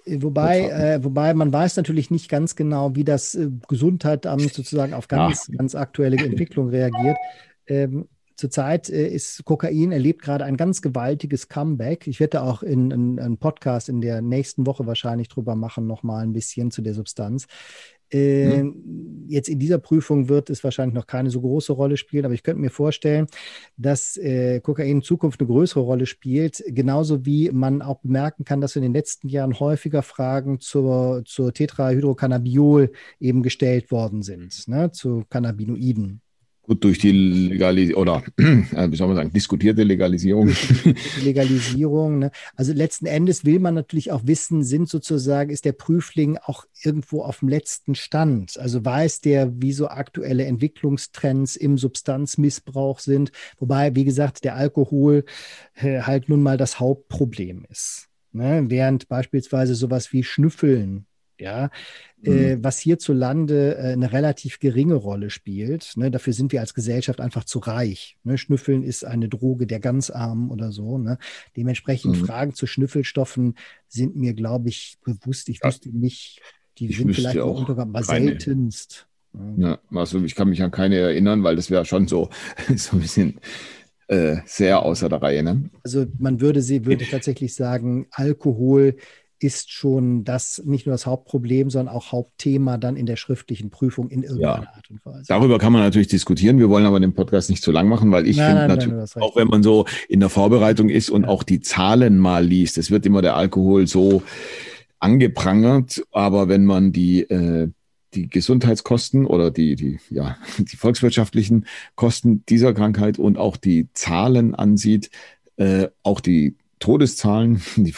Wobei, 0.09 0.69
äh, 0.69 1.03
wobei 1.03 1.33
man 1.33 1.51
weiß 1.51 1.75
natürlich 1.75 2.09
nicht 2.11 2.29
ganz 2.29 2.55
genau, 2.55 2.95
wie 2.95 3.03
das 3.03 3.35
äh, 3.35 3.49
Gesundheitsamt 3.67 4.53
sozusagen 4.53 4.93
auf 4.93 5.09
ganz, 5.09 5.47
ja. 5.47 5.57
ganz 5.57 5.75
aktuelle 5.75 6.17
Entwicklung 6.17 6.69
reagiert. 6.69 7.17
Ähm, 7.67 8.07
Zurzeit 8.37 8.89
äh, 8.89 9.07
ist 9.07 9.43
Kokain 9.45 9.91
erlebt 9.91 10.21
gerade 10.21 10.45
ein 10.45 10.57
ganz 10.57 10.83
gewaltiges 10.83 11.49
Comeback. 11.49 12.05
Ich 12.05 12.19
werde 12.19 12.43
auch 12.43 12.61
in, 12.61 12.91
in 12.91 13.19
einen 13.19 13.37
Podcast 13.37 13.89
in 13.89 13.99
der 13.99 14.21
nächsten 14.21 14.67
Woche 14.67 14.85
wahrscheinlich 14.85 15.27
drüber 15.27 15.55
machen, 15.55 15.87
nochmal 15.87 16.23
ein 16.23 16.33
bisschen 16.33 16.69
zu 16.69 16.83
der 16.83 16.93
Substanz. 16.93 17.47
Äh. 18.09 18.63
Jetzt 19.27 19.49
in 19.49 19.59
dieser 19.59 19.79
Prüfung 19.79 20.29
wird 20.29 20.49
es 20.49 20.63
wahrscheinlich 20.63 20.93
noch 20.93 21.07
keine 21.07 21.29
so 21.29 21.41
große 21.41 21.73
Rolle 21.73 21.97
spielen, 21.97 22.23
aber 22.23 22.33
ich 22.33 22.43
könnte 22.43 22.61
mir 22.61 22.69
vorstellen, 22.69 23.27
dass 23.75 24.15
äh, 24.17 24.61
Kokain 24.61 24.87
in 24.87 25.01
Zukunft 25.01 25.41
eine 25.41 25.47
größere 25.47 25.81
Rolle 25.81 26.05
spielt, 26.05 26.63
genauso 26.67 27.25
wie 27.25 27.49
man 27.51 27.81
auch 27.81 27.99
bemerken 27.99 28.45
kann, 28.45 28.61
dass 28.61 28.77
in 28.77 28.83
den 28.83 28.93
letzten 28.93 29.27
Jahren 29.27 29.59
häufiger 29.59 30.03
Fragen 30.03 30.61
zur, 30.61 31.23
zur 31.25 31.53
Tetrahydrocannabiol 31.53 32.91
eben 33.19 33.43
gestellt 33.43 33.91
worden 33.91 34.21
sind, 34.21 34.67
ne, 34.67 34.91
zu 34.91 35.25
Cannabinoiden. 35.29 36.21
Gut, 36.67 36.83
durch 36.83 36.99
die 36.99 37.13
Legalisierung 37.13 38.01
oder 38.01 38.23
äh, 38.37 38.91
wie 38.91 38.95
soll 38.97 39.07
man 39.07 39.15
sagen, 39.15 39.31
diskutierte 39.31 39.83
Legalisierung. 39.83 40.51
Legalisierung. 41.23 42.19
Ne? 42.19 42.31
Also 42.57 42.73
letzten 42.73 43.05
Endes 43.05 43.45
will 43.45 43.59
man 43.59 43.73
natürlich 43.73 44.11
auch 44.11 44.23
wissen, 44.25 44.65
sind 44.65 44.89
sozusagen, 44.89 45.49
ist 45.49 45.63
der 45.63 45.71
Prüfling 45.71 46.37
auch 46.37 46.65
irgendwo 46.83 47.21
auf 47.21 47.39
dem 47.39 47.47
letzten 47.47 47.95
Stand? 47.95 48.59
Also 48.59 48.83
weiß 48.83 49.21
der, 49.21 49.61
wie 49.61 49.71
so 49.71 49.87
aktuelle 49.87 50.43
Entwicklungstrends 50.43 51.55
im 51.55 51.77
Substanzmissbrauch 51.77 52.99
sind, 52.99 53.31
wobei, 53.59 53.95
wie 53.95 54.03
gesagt, 54.03 54.43
der 54.43 54.57
Alkohol 54.57 55.23
äh, 55.75 56.01
halt 56.01 56.27
nun 56.27 56.43
mal 56.43 56.57
das 56.57 56.81
Hauptproblem 56.81 57.65
ist. 57.69 58.09
Ne? 58.33 58.65
Während 58.67 59.07
beispielsweise 59.07 59.73
sowas 59.73 60.11
wie 60.11 60.21
Schnüffeln 60.21 61.05
ja, 61.39 61.69
mhm. 62.21 62.31
äh, 62.31 62.63
was 62.63 62.79
hierzulande 62.79 63.77
äh, 63.77 63.93
eine 63.93 64.11
relativ 64.11 64.59
geringe 64.59 64.95
Rolle 64.95 65.29
spielt. 65.29 65.93
Ne? 65.95 66.11
Dafür 66.11 66.33
sind 66.33 66.51
wir 66.51 66.61
als 66.61 66.73
Gesellschaft 66.73 67.19
einfach 67.19 67.43
zu 67.43 67.59
reich. 67.59 68.17
Ne? 68.23 68.37
Schnüffeln 68.37 68.83
ist 68.83 69.05
eine 69.05 69.29
Droge 69.29 69.67
der 69.67 69.79
ganz 69.79 70.09
Armen 70.09 70.49
oder 70.49 70.71
so. 70.71 70.97
Ne? 70.97 71.17
Dementsprechend 71.55 72.19
mhm. 72.19 72.25
Fragen 72.25 72.53
zu 72.53 72.67
Schnüffelstoffen 72.67 73.55
sind 73.87 74.15
mir, 74.15 74.33
glaube 74.33 74.69
ich, 74.69 74.97
bewusst. 75.03 75.49
Ich 75.49 75.59
ja. 75.61 75.69
wüsste 75.69 75.89
nicht, 75.89 76.41
die 76.77 76.89
ich 76.89 76.97
sind 76.97 77.13
vielleicht 77.13 77.39
auch 77.39 77.67
unter, 77.67 77.81
aber 77.81 78.03
seltenst. 78.03 79.07
Ja, 79.57 79.79
also 79.91 80.23
ich 80.23 80.35
kann 80.35 80.49
mich 80.49 80.63
an 80.63 80.71
keine 80.71 80.95
erinnern, 80.95 81.43
weil 81.43 81.55
das 81.55 81.69
wäre 81.69 81.85
schon 81.85 82.07
so, 82.07 82.29
so 82.75 82.95
ein 82.95 83.01
bisschen 83.01 83.39
äh, 84.07 84.37
sehr 84.45 84.83
außer 84.83 85.09
der 85.09 85.21
Reihe. 85.21 85.43
Ne? 85.43 85.69
Also 85.83 86.05
man 86.17 86.41
würde 86.41 86.61
sie 86.61 86.85
würde 86.85 87.05
tatsächlich 87.05 87.53
sagen, 87.53 88.07
Alkohol 88.11 88.95
ist 89.39 89.71
schon 89.71 90.23
das 90.23 90.61
nicht 90.65 90.85
nur 90.85 90.93
das 90.93 91.05
Hauptproblem, 91.05 91.69
sondern 91.69 91.93
auch 91.93 92.11
Hauptthema 92.11 92.77
dann 92.77 92.95
in 92.95 93.05
der 93.05 93.15
schriftlichen 93.15 93.69
Prüfung 93.69 94.09
in 94.09 94.23
irgendeiner 94.23 94.63
ja. 94.63 94.73
Art 94.73 94.89
und 94.89 95.05
Weise. 95.05 95.25
Darüber 95.27 95.59
kann 95.59 95.73
man 95.73 95.83
natürlich 95.83 96.07
diskutieren. 96.07 96.59
Wir 96.59 96.69
wollen 96.69 96.85
aber 96.85 96.99
den 96.99 97.13
Podcast 97.13 97.49
nicht 97.49 97.63
zu 97.63 97.71
lang 97.71 97.87
machen, 97.87 98.11
weil 98.11 98.27
ich 98.27 98.37
finde 98.37 98.67
natürlich, 98.67 99.15
auch 99.17 99.35
wenn 99.35 99.47
man 99.47 99.63
so 99.63 99.85
in 100.09 100.19
der 100.19 100.29
Vorbereitung 100.29 100.89
ist 100.89 101.09
und 101.09 101.23
ja. 101.23 101.29
auch 101.29 101.43
die 101.43 101.61
Zahlen 101.61 102.17
mal 102.17 102.45
liest, 102.45 102.77
es 102.77 102.91
wird 102.91 103.05
immer 103.05 103.21
der 103.21 103.35
Alkohol 103.35 103.87
so 103.87 104.23
angeprangert, 104.99 106.01
aber 106.11 106.47
wenn 106.47 106.65
man 106.65 106.91
die 106.91 107.21
äh, 107.21 107.69
die 108.13 108.27
Gesundheitskosten 108.27 109.25
oder 109.25 109.51
die, 109.51 109.75
die, 109.75 109.99
ja, 110.09 110.37
die 110.57 110.77
volkswirtschaftlichen 110.77 111.65
Kosten 111.95 112.43
dieser 112.47 112.73
Krankheit 112.73 113.19
und 113.19 113.37
auch 113.37 113.57
die 113.57 113.87
Zahlen 113.93 114.55
ansieht, 114.55 115.09
äh, 115.57 115.87
auch 116.03 116.19
die 116.19 116.55
Todeszahlen, 116.79 117.61
die 117.75 117.91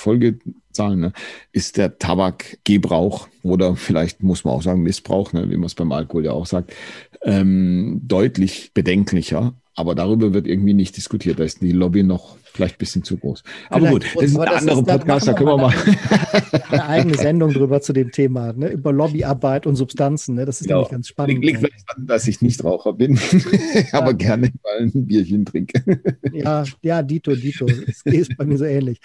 Folgezahlen, 0.69 0.99
ne, 0.99 1.13
ist 1.51 1.77
der 1.77 1.97
Tabakgebrauch 1.97 3.27
oder 3.43 3.75
vielleicht 3.75 4.23
muss 4.23 4.43
man 4.43 4.53
auch 4.53 4.61
sagen 4.61 4.83
Missbrauch, 4.83 5.33
ne, 5.33 5.49
wie 5.49 5.57
man 5.57 5.65
es 5.65 5.75
beim 5.75 5.91
Alkohol 5.91 6.25
ja 6.25 6.31
auch 6.31 6.45
sagt, 6.45 6.73
ähm, 7.23 8.01
deutlich 8.03 8.71
bedenklicher. 8.73 9.53
Aber 9.75 9.95
darüber 9.95 10.33
wird 10.33 10.45
irgendwie 10.45 10.73
nicht 10.73 10.97
diskutiert. 10.97 11.39
Da 11.39 11.45
ist 11.45 11.61
die 11.61 11.71
Lobby 11.71 12.03
noch 12.03 12.35
vielleicht 12.53 12.75
ein 12.75 12.79
bisschen 12.79 13.03
zu 13.03 13.17
groß. 13.17 13.43
Aber 13.69 13.87
vielleicht, 13.87 14.13
gut, 14.13 14.23
das 14.23 14.31
ist 14.31 14.37
ein 14.37 14.69
anderer 14.69 14.83
Podcast, 14.83 15.27
da 15.27 15.33
können 15.33 15.49
wir 15.49 15.57
mal. 15.57 15.73
Eine 16.69 16.85
eigene 16.85 17.17
Sendung 17.17 17.53
drüber 17.53 17.81
zu 17.81 17.93
dem 17.93 18.11
Thema, 18.11 18.53
ne? 18.53 18.69
über 18.69 18.91
Lobbyarbeit 18.91 19.65
und 19.65 19.75
Substanzen. 19.75 20.35
Ne? 20.35 20.45
Das 20.45 20.61
ist 20.61 20.67
genau. 20.67 20.79
nämlich 20.79 20.91
ganz 20.91 21.07
spannend. 21.07 21.43
Liegt 21.43 21.59
vielleicht 21.59 21.89
daran, 21.89 22.07
dass 22.07 22.27
ich 22.27 22.41
nicht 22.41 22.63
Raucher 22.63 22.93
bin, 22.93 23.19
aber 23.91 24.07
ja. 24.07 24.13
gerne 24.13 24.51
mal 24.63 24.79
ein 24.79 25.05
Bierchen 25.05 25.45
trinke. 25.45 26.01
ja, 26.33 26.63
ja, 26.81 27.01
Dito, 27.01 27.35
Dito. 27.35 27.65
Das 27.65 28.01
ist 28.05 28.37
bei 28.37 28.45
mir 28.45 28.57
so 28.57 28.65
ähnlich. 28.65 28.99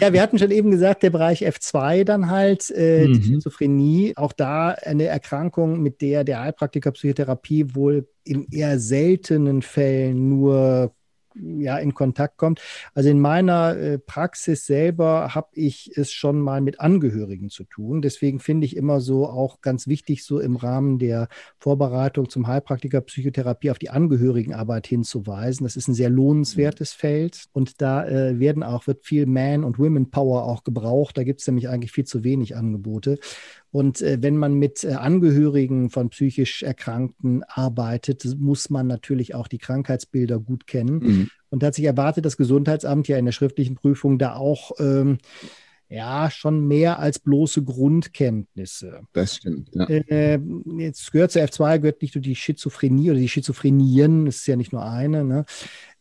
Ja, 0.00 0.12
wir 0.12 0.22
hatten 0.22 0.38
schon 0.38 0.50
eben 0.50 0.70
gesagt, 0.70 1.02
der 1.02 1.10
Bereich 1.10 1.46
F2 1.46 2.04
dann 2.04 2.30
halt, 2.30 2.70
äh, 2.70 3.06
mhm. 3.06 3.14
die 3.14 3.22
Schizophrenie, 3.22 4.12
auch 4.16 4.32
da 4.32 4.70
eine 4.70 5.04
Erkrankung, 5.04 5.80
mit 5.82 6.00
der 6.00 6.24
der 6.24 6.40
Heilpraktiker 6.40 6.92
Psychotherapie 6.92 7.74
wohl 7.74 8.08
in 8.24 8.46
eher 8.50 8.78
seltenen 8.78 9.62
Fällen 9.62 10.28
nur 10.28 10.94
ja, 11.34 11.78
in 11.78 11.94
Kontakt 11.94 12.36
kommt. 12.36 12.60
Also 12.94 13.08
in 13.08 13.20
meiner 13.20 13.76
äh, 13.76 13.98
Praxis 13.98 14.66
selber 14.66 15.34
habe 15.34 15.48
ich 15.54 15.92
es 15.96 16.12
schon 16.12 16.40
mal 16.40 16.60
mit 16.60 16.80
Angehörigen 16.80 17.50
zu 17.50 17.64
tun. 17.64 18.02
Deswegen 18.02 18.40
finde 18.40 18.66
ich 18.66 18.76
immer 18.76 19.00
so 19.00 19.26
auch 19.26 19.60
ganz 19.60 19.86
wichtig, 19.86 20.24
so 20.24 20.40
im 20.40 20.56
Rahmen 20.56 20.98
der 20.98 21.28
Vorbereitung 21.58 22.28
zum 22.28 22.46
Heilpraktiker 22.46 23.00
Psychotherapie 23.00 23.70
auf 23.70 23.78
die 23.78 23.90
Angehörigenarbeit 23.90 24.86
hinzuweisen. 24.86 25.64
Das 25.64 25.76
ist 25.76 25.88
ein 25.88 25.94
sehr 25.94 26.10
lohnenswertes 26.10 26.92
Feld 26.92 27.46
und 27.52 27.80
da 27.80 28.06
äh, 28.06 28.38
werden 28.38 28.62
auch, 28.62 28.86
wird 28.86 29.04
viel 29.04 29.26
Man- 29.26 29.64
und 29.64 29.78
Women 29.78 30.10
Power 30.10 30.44
auch 30.44 30.64
gebraucht. 30.64 31.16
Da 31.16 31.24
gibt 31.24 31.40
es 31.40 31.46
nämlich 31.46 31.68
eigentlich 31.68 31.92
viel 31.92 32.04
zu 32.04 32.24
wenig 32.24 32.56
Angebote. 32.56 33.18
Und 33.72 34.02
äh, 34.02 34.18
wenn 34.20 34.36
man 34.36 34.54
mit 34.54 34.84
äh, 34.84 34.92
Angehörigen 34.92 35.88
von 35.88 36.10
psychisch 36.10 36.62
Erkrankten 36.62 37.42
arbeitet, 37.48 38.24
muss 38.38 38.68
man 38.68 38.86
natürlich 38.86 39.34
auch 39.34 39.48
die 39.48 39.58
Krankheitsbilder 39.58 40.38
gut 40.38 40.66
kennen. 40.66 40.98
Mhm. 40.98 41.28
Und 41.48 41.62
da 41.62 41.68
hat 41.68 41.74
sich 41.74 41.86
erwartet, 41.86 42.24
das 42.24 42.36
Gesundheitsamt 42.36 43.08
ja 43.08 43.16
in 43.16 43.24
der 43.24 43.32
schriftlichen 43.32 43.74
Prüfung 43.74 44.18
da 44.18 44.36
auch 44.36 44.72
ähm, 44.78 45.18
ja 45.88 46.30
schon 46.30 46.66
mehr 46.66 46.98
als 46.98 47.18
bloße 47.18 47.62
Grundkenntnisse. 47.62 49.02
Das 49.12 49.36
stimmt. 49.36 49.70
Ja. 49.74 49.86
Äh, 49.88 50.40
jetzt 50.78 51.10
gehört 51.12 51.32
zur 51.32 51.42
F2 51.42 51.78
gehört 51.78 52.02
nicht 52.02 52.14
nur 52.14 52.22
die 52.22 52.36
Schizophrenie 52.36 53.10
oder 53.10 53.20
die 53.20 53.28
Schizophrenien, 53.28 54.26
das 54.26 54.36
ist 54.36 54.46
ja 54.46 54.56
nicht 54.56 54.72
nur 54.72 54.84
eine. 54.84 55.24
Ne? 55.24 55.44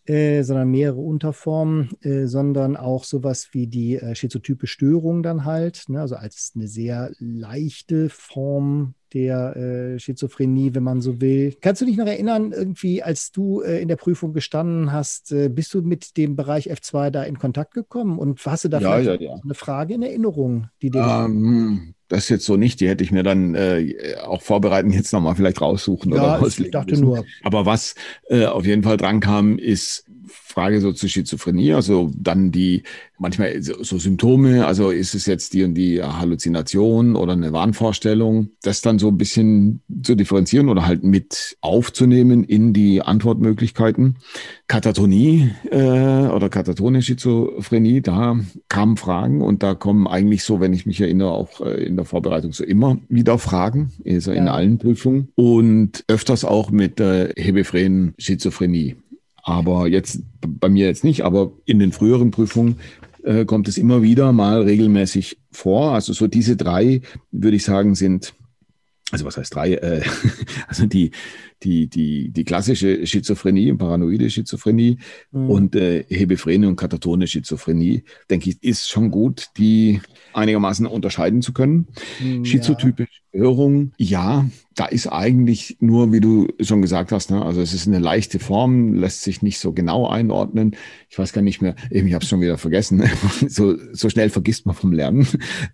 Äh, 0.06 0.42
sondern 0.42 0.72
mehrere 0.72 1.00
Unterformen, 1.00 1.90
äh, 2.02 2.26
sondern 2.26 2.76
auch 2.76 3.04
sowas 3.04 3.50
wie 3.52 3.68
die 3.68 3.98
äh, 3.98 4.16
schizotype 4.16 4.66
Störung 4.66 5.22
dann 5.22 5.46
halt, 5.46 5.84
ne? 5.90 6.02
also 6.02 6.16
als 6.16 6.54
eine 6.56 6.68
sehr 6.68 7.12
leichte 7.20 8.10
Form 8.10 8.96
der 9.14 9.56
äh, 9.56 10.00
Schizophrenie, 10.00 10.74
wenn 10.74 10.82
man 10.82 11.02
so 11.02 11.22
will. 11.22 11.56
Kannst 11.62 11.84
du 11.84 11.86
dich 11.86 11.98
noch 11.98 12.08
erinnern, 12.08 12.52
irgendwie, 12.52 13.04
als 13.04 13.32
du 13.32 13.62
äh, 13.62 13.80
in 13.80 13.90
der 13.90 13.96
Prüfung 13.96 14.34
gestanden 14.34 14.92
hast, 14.92 15.36
bist 15.50 15.72
du 15.76 15.84
mit 15.84 16.18
dem 16.18 16.36
Bereich 16.36 16.72
F2 16.72 17.12
da 17.12 17.22
in 17.22 17.38
Kontakt 17.38 17.76
gekommen 17.76 18.18
und 18.18 18.44
hast 18.44 18.64
du 18.64 18.70
da 18.70 18.80
ja, 18.80 18.98
ja, 18.98 19.14
ja. 19.14 19.36
eine 19.44 19.54
Frage 19.54 19.94
in 19.94 20.02
Erinnerung, 20.02 20.70
die 20.82 20.90
dir. 20.90 21.26
Ähm, 21.26 21.94
das 22.12 22.30
jetzt 22.30 22.46
so 22.46 22.58
nicht, 22.58 22.80
die 22.82 22.90
hätte 22.90 23.04
ich 23.04 23.12
mir 23.12 23.24
dann 23.24 23.56
äh, 23.56 24.16
auch 24.24 24.42
vorbereiten, 24.42 24.92
jetzt 24.92 25.14
nochmal 25.14 25.36
vielleicht 25.36 25.62
raussuchen 25.62 26.12
ja, 26.12 26.18
oder 26.18 26.42
auslegen. 26.42 26.66
Ich 26.66 26.72
dachte 26.72 26.92
müssen. 26.92 27.06
nur. 27.06 27.26
Aber 27.44 27.66
was 27.66 27.96
äh, 28.30 28.46
auf 28.46 28.66
jeden 28.66 28.84
Fall 28.84 28.98
dran 28.98 29.20
kam, 29.20 29.58
ist 29.58 30.06
Frage 30.52 30.82
so 30.82 30.92
zur 30.92 31.10
Schizophrenie, 31.10 31.74
also 31.74 32.12
dann 32.16 32.52
die 32.52 32.84
manchmal 33.22 33.62
so, 33.62 33.84
so, 33.84 33.98
Symptome, 34.00 34.66
also 34.66 34.90
ist 34.90 35.14
es 35.14 35.28
jetzt 35.28 35.54
die 35.54 35.64
und 35.64 35.76
die 35.76 36.02
Halluzination 36.02 37.16
oder 37.16 37.34
eine 37.34 37.54
Wahnvorstellung, 37.54 38.50
das 38.64 38.82
dann 38.82 39.00
so 39.00 39.10
ein 39.10 39.18
bisschen 39.18 39.82
zu 40.04 40.16
differenzieren 40.16 40.70
oder 40.70 40.86
halt 40.86 41.04
mit 41.04 41.58
aufzunehmen 41.62 42.44
in 42.44 42.74
die 42.74 43.02
Antwortmöglichkeiten. 43.02 44.18
Katatonie 44.68 45.52
äh, 45.70 45.78
oder 45.78 46.50
katatone 46.50 47.02
Schizophrenie, 47.02 48.02
da 48.02 48.40
kamen 48.70 48.98
Fragen 48.98 49.42
und 49.42 49.62
da 49.64 49.76
kommen 49.76 50.08
eigentlich 50.08 50.44
so, 50.44 50.60
wenn 50.60 50.74
ich 50.74 50.86
mich 50.86 51.00
erinnere, 51.00 51.32
auch 51.32 51.62
äh, 51.62 51.84
in 51.84 51.96
der 51.96 52.06
Vorbereitung 52.06 52.54
so 52.54 52.64
immer 52.64 52.98
wieder 53.08 53.38
Fragen, 53.38 53.92
also 54.06 54.32
ja. 54.32 54.38
in 54.38 54.48
allen 54.48 54.78
Prüfungen 54.80 55.30
und 55.36 56.04
öfters 56.08 56.44
auch 56.44 56.72
mit 56.72 57.00
der 57.00 57.34
hebephrenen 57.38 58.16
Schizophrenie. 58.18 58.96
Aber 59.44 59.88
jetzt 59.88 60.22
bei 60.42 60.70
mir 60.70 60.86
jetzt 60.86 61.04
nicht, 61.04 61.24
aber 61.24 61.52
in 61.66 61.80
den 61.80 61.92
früheren 61.92 62.32
Prüfungen 62.32 62.78
äh, 63.24 63.46
kommt 63.46 63.68
es 63.68 63.78
immer 63.78 64.02
wieder 64.02 64.32
mal 64.32 64.62
regelmäßig 64.62 65.38
vor. 65.52 65.94
Also 65.94 66.14
so 66.14 66.28
diese 66.28 66.56
drei, 66.56 67.02
würde 67.32 67.58
ich 67.58 67.64
sagen, 67.64 67.96
sind, 67.96 68.34
also 69.12 69.26
was 69.26 69.38
heißt 69.38 69.54
drei? 69.54 69.74
Äh, 69.74 70.04
also 70.68 70.86
die, 70.86 71.12
die, 71.64 71.88
die, 71.88 72.30
die 72.30 72.44
klassische 72.44 73.06
Schizophrenie, 73.06 73.74
paranoide 73.74 74.30
Schizophrenie 74.30 74.98
mhm. 75.32 75.50
und 75.50 75.76
äh, 75.76 76.04
Hebephrene 76.08 76.68
und 76.68 76.76
katatone 76.76 77.28
Schizophrenie, 77.28 78.04
denke 78.30 78.50
ich, 78.50 78.64
ist 78.64 78.90
schon 78.90 79.12
gut, 79.12 79.50
die 79.58 80.02
einigermaßen 80.34 80.86
unterscheiden 80.88 81.42
zu 81.42 81.54
können. 81.54 81.88
Mhm, 82.20 82.46
Schizotypische 82.46 83.22
ja. 83.31 83.31
Störung, 83.34 83.94
ja, 83.98 84.46
da 84.76 84.86
ist 84.86 85.08
eigentlich 85.08 85.78
nur, 85.80 86.12
wie 86.12 86.20
du 86.20 86.48
schon 86.62 86.82
gesagt 86.82 87.12
hast, 87.12 87.30
ne, 87.30 87.44
also 87.44 87.62
es 87.62 87.74
ist 87.74 87.88
eine 87.88 88.00
leichte 88.00 88.40
Form, 88.40 88.94
lässt 88.94 89.22
sich 89.22 89.42
nicht 89.42 89.60
so 89.60 89.74
genau 89.74 90.08
einordnen. 90.08 90.76
Ich 91.10 91.20
weiß 91.20 91.34
gar 91.34 91.42
nicht 91.42 91.62
mehr, 91.62 91.76
ich 91.90 92.14
habe 92.14 92.24
es 92.24 92.30
schon 92.30 92.42
wieder 92.42 92.58
vergessen. 92.58 93.04
so, 93.48 93.76
so 93.94 94.10
schnell 94.10 94.30
vergisst 94.30 94.66
man 94.66 94.76
vom 94.76 94.92
Lernen. 94.92 95.28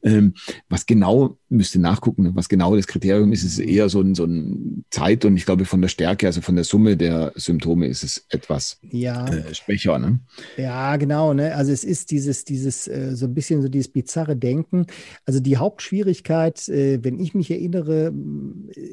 Ähm, 0.03 0.33
was 0.69 0.85
genau, 0.85 1.37
müsste 1.49 1.79
nachgucken, 1.79 2.23
ne, 2.23 2.31
was 2.35 2.49
genau 2.49 2.75
das 2.75 2.87
Kriterium 2.87 3.31
ist, 3.31 3.43
ist 3.43 3.59
eher 3.59 3.89
so 3.89 4.01
ein, 4.01 4.15
so 4.15 4.25
ein 4.25 4.85
Zeit 4.89 5.25
und 5.25 5.37
ich 5.37 5.45
glaube 5.45 5.65
von 5.65 5.81
der 5.81 5.89
Stärke, 5.89 6.27
also 6.27 6.41
von 6.41 6.55
der 6.55 6.63
Summe 6.63 6.97
der 6.97 7.33
Symptome 7.35 7.87
ist 7.87 8.03
es 8.03 8.25
etwas 8.29 8.79
ja. 8.81 9.27
äh, 9.27 9.53
schwächer. 9.53 9.99
Ne? 9.99 10.19
Ja, 10.57 10.97
genau. 10.97 11.33
Ne? 11.33 11.55
Also 11.55 11.71
es 11.71 11.83
ist 11.83 12.11
dieses, 12.11 12.45
dieses 12.45 12.87
äh, 12.87 13.15
so 13.15 13.25
ein 13.25 13.33
bisschen 13.33 13.61
so 13.61 13.69
dieses 13.69 13.89
bizarre 13.89 14.35
Denken. 14.35 14.85
Also 15.25 15.39
die 15.39 15.57
Hauptschwierigkeit, 15.57 16.67
äh, 16.69 17.03
wenn 17.03 17.19
ich 17.19 17.33
mich 17.33 17.46
erinnere, 17.51 18.11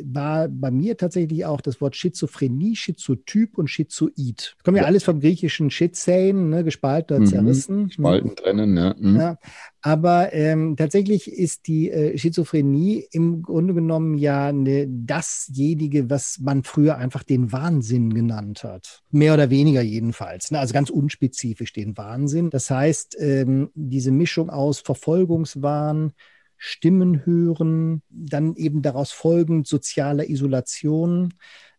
war 0.05 0.49
bei 0.49 0.71
mir 0.71 0.97
tatsächlich 0.97 1.45
auch 1.45 1.61
das 1.61 1.81
Wort 1.81 1.97
Schizophrenie, 1.97 2.77
Schizotyp 2.77 3.59
und 3.59 3.69
Schizoid. 3.69 4.57
Kommen 4.63 4.77
ja, 4.77 4.83
ja 4.83 4.87
alles 4.87 5.05
vom 5.05 5.21
griechischen 5.21 5.71
Schizein, 5.71 6.49
ne, 6.51 6.65
gespalten 6.65 7.17
oder 7.17 7.27
mhm. 7.27 7.31
zerrissen. 7.31 7.91
Spalten, 7.91 8.31
mhm. 8.31 8.37
trennen, 8.37 8.77
ja. 8.77 8.95
Mhm. 8.99 9.17
ja. 9.17 9.39
Aber 9.83 10.33
ähm, 10.33 10.77
tatsächlich 10.77 11.31
ist 11.31 11.67
die 11.67 11.91
äh, 11.91 12.17
Schizophrenie 12.17 13.07
im 13.11 13.43
Grunde 13.43 13.75
genommen 13.75 14.17
ja 14.17 14.51
ne, 14.51 14.89
dasjenige, 14.89 16.09
was 16.09 16.39
man 16.41 16.63
früher 16.63 16.97
einfach 16.97 17.23
den 17.23 17.53
Wahnsinn 17.53 18.15
genannt 18.15 18.65
hat. 18.65 19.03
Mehr 19.11 19.35
oder 19.35 19.51
weniger 19.51 19.83
jedenfalls. 19.83 20.51
Ne? 20.51 20.59
Also 20.59 20.73
ganz 20.73 20.89
unspezifisch 20.89 21.75
den 21.75 21.99
Wahnsinn. 21.99 22.49
Das 22.49 22.71
heißt, 22.71 23.17
ähm, 23.21 23.69
diese 23.75 24.11
Mischung 24.11 24.49
aus 24.49 24.81
Verfolgungswahn, 24.81 26.13
Stimmen 26.57 27.27
hören, 27.27 28.03
dann 28.09 28.55
eben 28.57 28.83
daraus 28.83 29.13
folgend 29.13 29.67
soziale 29.67 30.29
Isolation, 30.29 31.35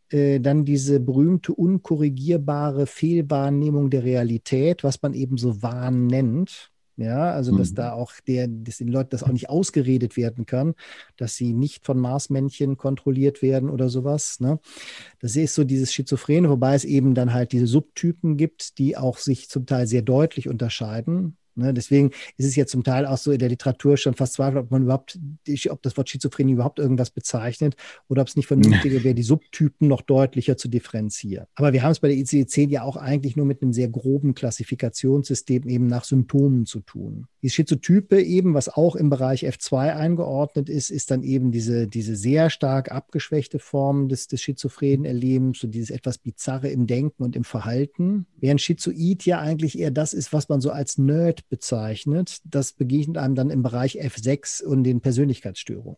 äh, 0.10 0.40
dann 0.40 0.66
diese 0.66 1.00
berühmte 1.00 1.54
unkorrigierbare 1.54 2.86
Fehlwahrnehmung 2.86 3.90
der 3.90 4.04
Realität, 4.04 4.84
was 4.84 5.02
man 5.02 5.14
eben 5.14 5.38
so 5.38 5.62
Wahn 5.62 6.08
nennt. 6.08 6.72
Ja, 6.98 7.32
also 7.32 7.58
dass 7.58 7.72
mhm. 7.72 7.76
da 7.76 7.92
auch 7.92 8.14
der, 8.26 8.48
dass 8.48 8.78
den 8.78 8.88
Leuten 8.88 9.10
das 9.10 9.24
auch 9.24 9.32
nicht 9.32 9.50
ausgeredet 9.50 10.16
werden 10.16 10.46
kann, 10.46 10.76
dass 11.18 11.36
sie 11.36 11.54
nicht 11.54 11.86
von 11.86 12.00
Marsmännchen 12.00 12.78
kontrolliert 12.78 13.42
werden 13.42 13.70
oder 13.70 13.90
sowas. 13.90 14.40
Ne? 14.40 14.60
Das 15.20 15.36
ist 15.36 15.56
so 15.56 15.66
dieses 15.66 15.94
Schizophrene, 15.94 16.50
wobei 16.50 16.74
es 16.74 16.86
eben 16.86 17.14
dann 17.14 17.34
halt 17.34 17.52
diese 17.52 17.68
Subtypen 17.68 18.38
gibt, 18.38 18.78
die 18.78 18.96
auch 18.96 19.18
sich 19.18 19.50
zum 19.50 19.66
Teil 19.66 19.88
sehr 19.88 20.04
deutlich 20.04 20.48
unterscheiden. 20.48 21.36
Ne? 21.56 21.74
Deswegen 21.74 22.12
ist 22.38 22.46
es 22.46 22.56
ja 22.56 22.66
zum 22.66 22.84
Teil 22.84 23.06
auch 23.06 23.18
so 23.18 23.32
in 23.32 23.40
der 23.40 23.50
Literatur 23.50 23.98
schon 23.98 24.14
fast 24.14 24.34
zweifelt, 24.34 24.66
ob 24.66 24.72
man 24.72 24.84
überhaupt, 24.84 25.18
ob 25.70 25.82
das 25.82 25.98
Wort 25.98 26.10
Schizophrenie 26.10 26.54
überhaupt 26.54 26.80
irgendwas 26.80 27.12
bezeichnet 27.12 27.76
oder 28.08 28.22
ob 28.22 28.28
es 28.28 28.36
nicht 28.36 28.48
vernünftiger 28.48 29.04
wäre, 29.04 29.16
die 29.16 29.24
Subtypen 29.24 29.88
noch 29.88 30.02
deutlicher 30.02 30.58
zu 30.58 30.68
differenzieren. 30.68 31.46
Aber 31.56 31.74
wir 31.74 31.84
haben 31.84 31.92
es 31.92 32.00
bei 32.00 32.10
der 32.10 32.18
ICD-10 32.18 32.70
ja 32.70 32.84
auch 32.84 32.98
eigentlich 32.98 33.36
nur 33.36 33.46
mit 33.46 33.62
einem 33.62 33.74
sehr 33.74 33.88
groben 33.88 34.36
Klassifikationssystem 34.36 35.68
eben 35.68 35.88
nach 35.88 36.04
Symptomen 36.04 36.66
zu 36.66 36.82
tun. 36.82 37.28
Die 37.46 37.52
Schizotype 37.52 38.20
eben, 38.22 38.56
was 38.56 38.70
auch 38.70 38.96
im 38.96 39.12
Bereich 39.12 39.46
F2 39.46 39.96
eingeordnet 39.96 40.68
ist, 40.68 40.90
ist 40.90 41.12
dann 41.12 41.22
eben 41.22 41.52
diese, 41.52 41.88
diese 41.88 42.16
sehr 42.16 42.50
stark 42.50 42.92
abgeschwächte 42.92 43.60
Form 43.60 44.10
des, 44.10 44.28
des 44.28 44.42
schizophrenen 44.42 45.06
Erlebens, 45.06 45.60
so 45.60 45.68
dieses 45.68 45.92
etwas 45.92 46.18
Bizarre 46.18 46.70
im 46.70 46.88
Denken 46.88 47.22
und 47.22 47.36
im 47.36 47.44
Verhalten. 47.44 48.26
Während 48.38 48.62
Schizoid 48.62 49.26
ja 49.26 49.40
eigentlich 49.40 49.78
eher 49.78 49.92
das 49.92 50.14
ist, 50.14 50.34
was 50.34 50.50
man 50.50 50.60
so 50.60 50.72
als 50.72 50.98
Nerd 50.98 51.45
bezeichnet. 51.50 52.40
Das 52.46 52.74
begegnet 52.74 53.18
einem 53.18 53.36
dann 53.36 53.50
im 53.50 53.64
Bereich 53.64 54.02
F6 54.02 54.64
und 54.64 54.84
den 54.84 55.02
Persönlichkeitsstörungen. 55.02 55.98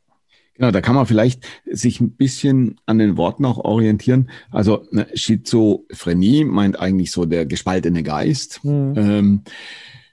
Genau, 0.55 0.71
da 0.71 0.81
kann 0.81 0.95
man 0.95 1.05
vielleicht 1.05 1.45
sich 1.69 2.01
ein 2.01 2.11
bisschen 2.11 2.79
an 2.87 2.97
den 2.97 3.15
Worten 3.15 3.45
auch 3.45 3.59
orientieren. 3.59 4.31
Also 4.49 4.87
ne, 4.89 5.07
Schizophrenie 5.13 6.45
meint 6.45 6.79
eigentlich 6.79 7.11
so 7.11 7.25
der 7.25 7.45
gespaltene 7.45 8.01
Geist. 8.01 8.63
Mhm. 8.63 8.93
Ähm, 8.97 9.41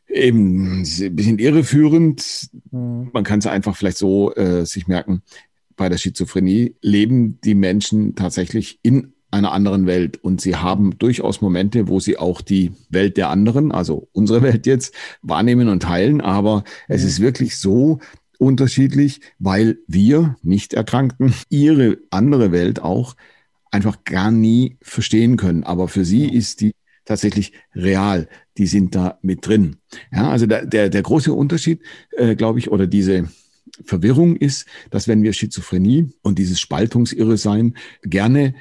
eben 0.06 0.82
ein 0.82 1.16
bisschen 1.16 1.38
irreführend. 1.38 2.50
Mhm. 2.70 3.10
Man 3.12 3.24
kann 3.24 3.38
es 3.38 3.46
einfach 3.46 3.74
vielleicht 3.74 3.96
so 3.96 4.34
äh, 4.34 4.66
sich 4.66 4.86
merken. 4.86 5.22
Bei 5.76 5.88
der 5.88 5.96
Schizophrenie 5.96 6.76
leben 6.82 7.40
die 7.42 7.54
Menschen 7.54 8.14
tatsächlich 8.14 8.78
in 8.82 9.14
einer 9.34 9.52
anderen 9.52 9.86
Welt. 9.86 10.16
Und 10.22 10.40
sie 10.40 10.56
haben 10.56 10.98
durchaus 10.98 11.40
Momente, 11.40 11.88
wo 11.88 12.00
sie 12.00 12.16
auch 12.16 12.40
die 12.40 12.72
Welt 12.88 13.16
der 13.16 13.28
anderen, 13.28 13.72
also 13.72 14.08
unsere 14.12 14.42
Welt 14.42 14.66
jetzt, 14.66 14.94
wahrnehmen 15.22 15.68
und 15.68 15.82
teilen. 15.82 16.20
Aber 16.20 16.64
es 16.88 17.04
ist 17.04 17.20
wirklich 17.20 17.58
so 17.58 17.98
unterschiedlich, 18.38 19.20
weil 19.38 19.78
wir, 19.86 20.36
Nicht-Erkrankten, 20.42 21.34
ihre 21.48 21.98
andere 22.10 22.52
Welt 22.52 22.80
auch 22.80 23.16
einfach 23.70 24.04
gar 24.04 24.30
nie 24.30 24.76
verstehen 24.80 25.36
können. 25.36 25.64
Aber 25.64 25.88
für 25.88 26.04
sie 26.04 26.28
ist 26.28 26.60
die 26.60 26.72
tatsächlich 27.04 27.52
real. 27.74 28.28
Die 28.56 28.66
sind 28.66 28.94
da 28.94 29.18
mit 29.22 29.46
drin. 29.46 29.76
Ja, 30.12 30.30
also 30.30 30.46
der, 30.46 30.64
der, 30.64 30.88
der 30.88 31.02
große 31.02 31.32
Unterschied, 31.32 31.80
äh, 32.16 32.34
glaube 32.36 32.60
ich, 32.60 32.70
oder 32.70 32.86
diese 32.86 33.28
Verwirrung 33.84 34.36
ist, 34.36 34.66
dass 34.90 35.08
wenn 35.08 35.22
wir 35.22 35.32
Schizophrenie 35.32 36.12
und 36.22 36.38
dieses 36.38 36.60
Spaltungsirre-Sein 36.60 37.74
gerne 38.02 38.54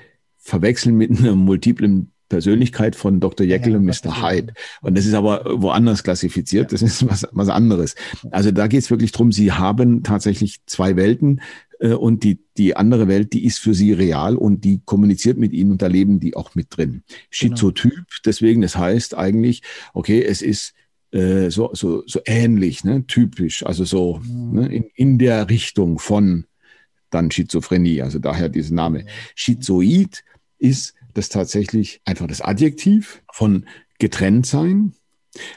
verwechseln 0.43 0.95
mit 0.95 1.09
einer 1.17 1.35
multiplen 1.35 2.11
Persönlichkeit 2.29 2.95
von 2.95 3.19
Dr. 3.19 3.45
Jekyll 3.45 3.73
ja, 3.73 3.77
und 3.77 3.85
Mr. 3.85 4.21
Hyde. 4.21 4.53
Und 4.81 4.97
das 4.97 5.05
ist 5.05 5.13
aber 5.13 5.43
woanders 5.61 6.03
klassifiziert. 6.03 6.73
Das 6.73 6.81
ist 6.81 7.07
was, 7.07 7.27
was 7.31 7.49
anderes. 7.49 7.95
Also 8.31 8.51
da 8.51 8.67
geht 8.67 8.81
es 8.81 8.89
wirklich 8.89 9.11
drum. 9.11 9.31
sie 9.31 9.51
haben 9.51 10.03
tatsächlich 10.03 10.65
zwei 10.65 10.95
Welten 10.95 11.41
äh, 11.79 11.93
und 11.93 12.23
die, 12.23 12.39
die 12.57 12.75
andere 12.75 13.07
Welt, 13.07 13.33
die 13.33 13.45
ist 13.45 13.59
für 13.59 13.73
sie 13.73 13.93
real 13.93 14.35
und 14.35 14.63
die 14.63 14.81
kommuniziert 14.83 15.37
mit 15.37 15.53
ihnen 15.53 15.71
und 15.71 15.81
da 15.81 15.87
leben 15.87 16.19
die 16.19 16.35
auch 16.35 16.55
mit 16.55 16.75
drin. 16.75 17.03
Genau. 17.05 17.19
Schizotyp, 17.29 18.05
deswegen, 18.25 18.61
das 18.61 18.77
heißt 18.77 19.15
eigentlich, 19.15 19.61
okay, 19.93 20.23
es 20.23 20.41
ist 20.41 20.73
äh, 21.11 21.49
so, 21.51 21.69
so, 21.73 22.03
so 22.07 22.19
ähnlich, 22.25 22.83
ne, 22.83 23.05
typisch, 23.05 23.65
also 23.65 23.85
so 23.85 24.19
mhm. 24.23 24.59
ne, 24.59 24.75
in, 24.75 24.85
in 24.95 25.19
der 25.19 25.49
Richtung 25.49 25.99
von 25.99 26.45
dann 27.11 27.29
Schizophrenie, 27.29 28.01
also 28.01 28.17
daher 28.17 28.49
dieser 28.49 28.73
Name. 28.73 29.05
Schizoid 29.35 30.23
ist 30.63 30.95
das 31.13 31.29
tatsächlich 31.29 32.01
einfach 32.05 32.25
das 32.25 32.41
Adjektiv 32.41 33.21
von 33.31 33.65
getrennt 33.99 34.45
sein. 34.45 34.93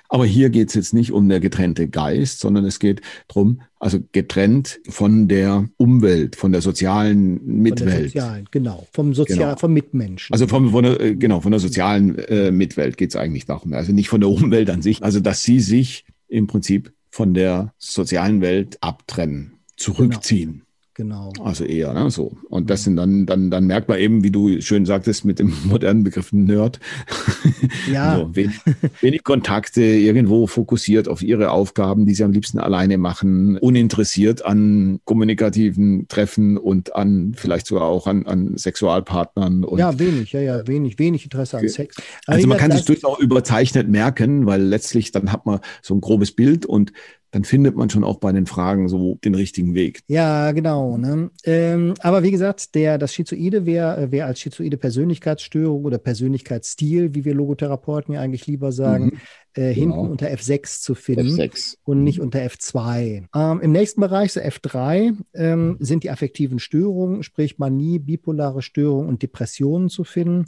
Aber 0.08 0.24
hier 0.24 0.48
geht 0.48 0.68
es 0.68 0.74
jetzt 0.74 0.94
nicht 0.94 1.12
um 1.12 1.28
der 1.28 1.38
getrennte 1.38 1.86
Geist, 1.88 2.40
sondern 2.40 2.64
es 2.64 2.78
geht 2.78 3.02
darum, 3.28 3.60
also 3.78 3.98
getrennt 4.12 4.80
von 4.88 5.28
der 5.28 5.68
Umwelt, 5.76 6.34
von 6.34 6.50
der 6.50 6.62
sozialen 6.62 7.44
Mitwelt. 7.44 7.78
Von 7.78 7.86
der 7.86 8.04
sozialen, 8.08 8.48
genau, 8.50 8.86
vom 8.92 9.14
Sozial, 9.14 9.38
genau. 9.38 9.56
vom 9.56 9.72
Mitmenschen. 9.74 10.32
Also 10.32 10.46
vom, 10.46 10.70
von 10.70 10.82
der, 10.82 11.00
äh, 11.00 11.14
genau, 11.14 11.40
von 11.40 11.50
der 11.50 11.60
sozialen 11.60 12.18
äh, 12.18 12.50
Mitwelt 12.50 12.96
geht 12.96 13.10
es 13.10 13.16
eigentlich 13.16 13.44
darum. 13.44 13.74
Also 13.74 13.92
nicht 13.92 14.08
von 14.08 14.20
der 14.20 14.30
Umwelt 14.30 14.70
an 14.70 14.80
sich. 14.80 15.02
Also 15.02 15.20
dass 15.20 15.42
sie 15.42 15.60
sich 15.60 16.06
im 16.28 16.46
Prinzip 16.46 16.92
von 17.10 17.34
der 17.34 17.74
sozialen 17.78 18.40
Welt 18.40 18.78
abtrennen, 18.80 19.52
zurückziehen. 19.76 20.52
Genau. 20.52 20.65
Genau. 20.96 21.30
Also 21.44 21.64
eher, 21.64 21.92
ne, 21.92 22.11
so. 22.11 22.38
Und 22.48 22.70
das 22.70 22.85
sind 22.85 22.96
dann, 22.96 23.26
dann, 23.26 23.50
dann 23.50 23.66
merkt 23.66 23.87
man 23.90 23.98
eben, 23.98 24.24
wie 24.24 24.30
du 24.30 24.62
schön 24.62 24.87
sagtest, 24.87 25.26
mit 25.26 25.38
dem 25.38 25.52
modernen 25.64 26.04
Begriff 26.04 26.32
Nerd. 26.32 26.80
Ja. 27.90 28.16
so, 28.16 28.37
wenig, 28.37 28.54
wenig, 29.00 29.24
Kontakte, 29.24 29.82
irgendwo 29.82 30.46
fokussiert 30.46 31.09
auf 31.09 31.22
ihre 31.22 31.50
Aufgaben, 31.50 32.06
die 32.06 32.14
sie 32.14 32.24
am 32.24 32.32
liebsten 32.32 32.59
alleine 32.59 32.98
machen, 32.98 33.59
uninteressiert 33.59 34.44
an 34.44 35.00
kommunikativen 35.04 36.06
Treffen 36.09 36.59
und 36.59 36.94
an, 36.94 37.35
vielleicht 37.37 37.66
sogar 37.66 37.85
auch 37.85 38.06
an, 38.06 38.26
an 38.26 38.56
Sexualpartnern. 38.56 39.64
Und, 39.64 39.78
ja, 39.78 39.98
wenig, 39.98 40.32
ja, 40.32 40.40
ja, 40.40 40.66
wenig, 40.66 40.98
wenig 40.98 41.24
Interesse 41.24 41.59
an 41.59 41.68
Sex. 41.68 41.96
Also, 42.26 42.37
also 42.37 42.48
man 42.48 42.59
kann 42.59 42.72
sich 42.72 42.85
durchaus 42.85 43.18
überzeichnet 43.18 43.88
merken, 43.88 44.46
weil 44.46 44.62
letztlich 44.62 45.12
dann 45.12 45.32
hat 45.32 45.46
man 45.46 45.61
so 45.82 45.94
ein 45.94 46.00
grobes 46.00 46.32
Bild 46.32 46.66
und 46.66 46.92
dann 47.32 47.44
findet 47.44 47.76
man 47.76 47.90
schon 47.90 48.04
auch 48.04 48.18
bei 48.18 48.32
den 48.32 48.46
Fragen 48.46 48.88
so 48.88 49.18
den 49.24 49.34
richtigen 49.34 49.74
Weg. 49.74 50.00
Ja, 50.06 50.52
genau. 50.52 50.96
Ne? 50.96 51.30
Ähm, 51.44 51.94
aber 52.00 52.22
wie 52.22 52.30
gesagt, 52.30 52.74
der, 52.74 52.98
das 52.98 53.12
Schizoide 53.12 53.66
wäre 53.66 54.10
wär 54.12 54.26
als 54.26 54.40
schizoide 54.40 54.76
Persönlichkeitsstörung 54.76 55.84
oder 55.84 55.98
Persönlichkeitsstil, 55.98 57.14
wie 57.14 57.24
wir 57.24 57.34
Logotherapeuten 57.34 58.14
ja 58.14 58.20
eigentlich 58.20 58.46
lieber 58.46 58.72
sagen, 58.72 59.06
mhm. 59.06 59.20
äh, 59.54 59.72
hinten 59.72 59.96
genau. 59.96 60.10
unter 60.10 60.28
F6 60.28 60.82
zu 60.82 60.94
finden 60.94 61.38
F6. 61.38 61.76
und 61.84 62.04
nicht 62.04 62.20
unter 62.20 62.38
F2. 62.40 63.24
Ähm, 63.34 63.60
Im 63.60 63.72
nächsten 63.72 64.00
Bereich, 64.00 64.32
so 64.32 64.40
F3, 64.40 65.16
ähm, 65.34 65.76
sind 65.80 66.04
die 66.04 66.10
affektiven 66.10 66.58
Störungen, 66.58 67.22
sprich 67.22 67.58
Manie, 67.58 67.98
bipolare 67.98 68.62
Störungen 68.62 69.08
und 69.08 69.22
Depressionen 69.22 69.88
zu 69.88 70.04
finden. 70.04 70.46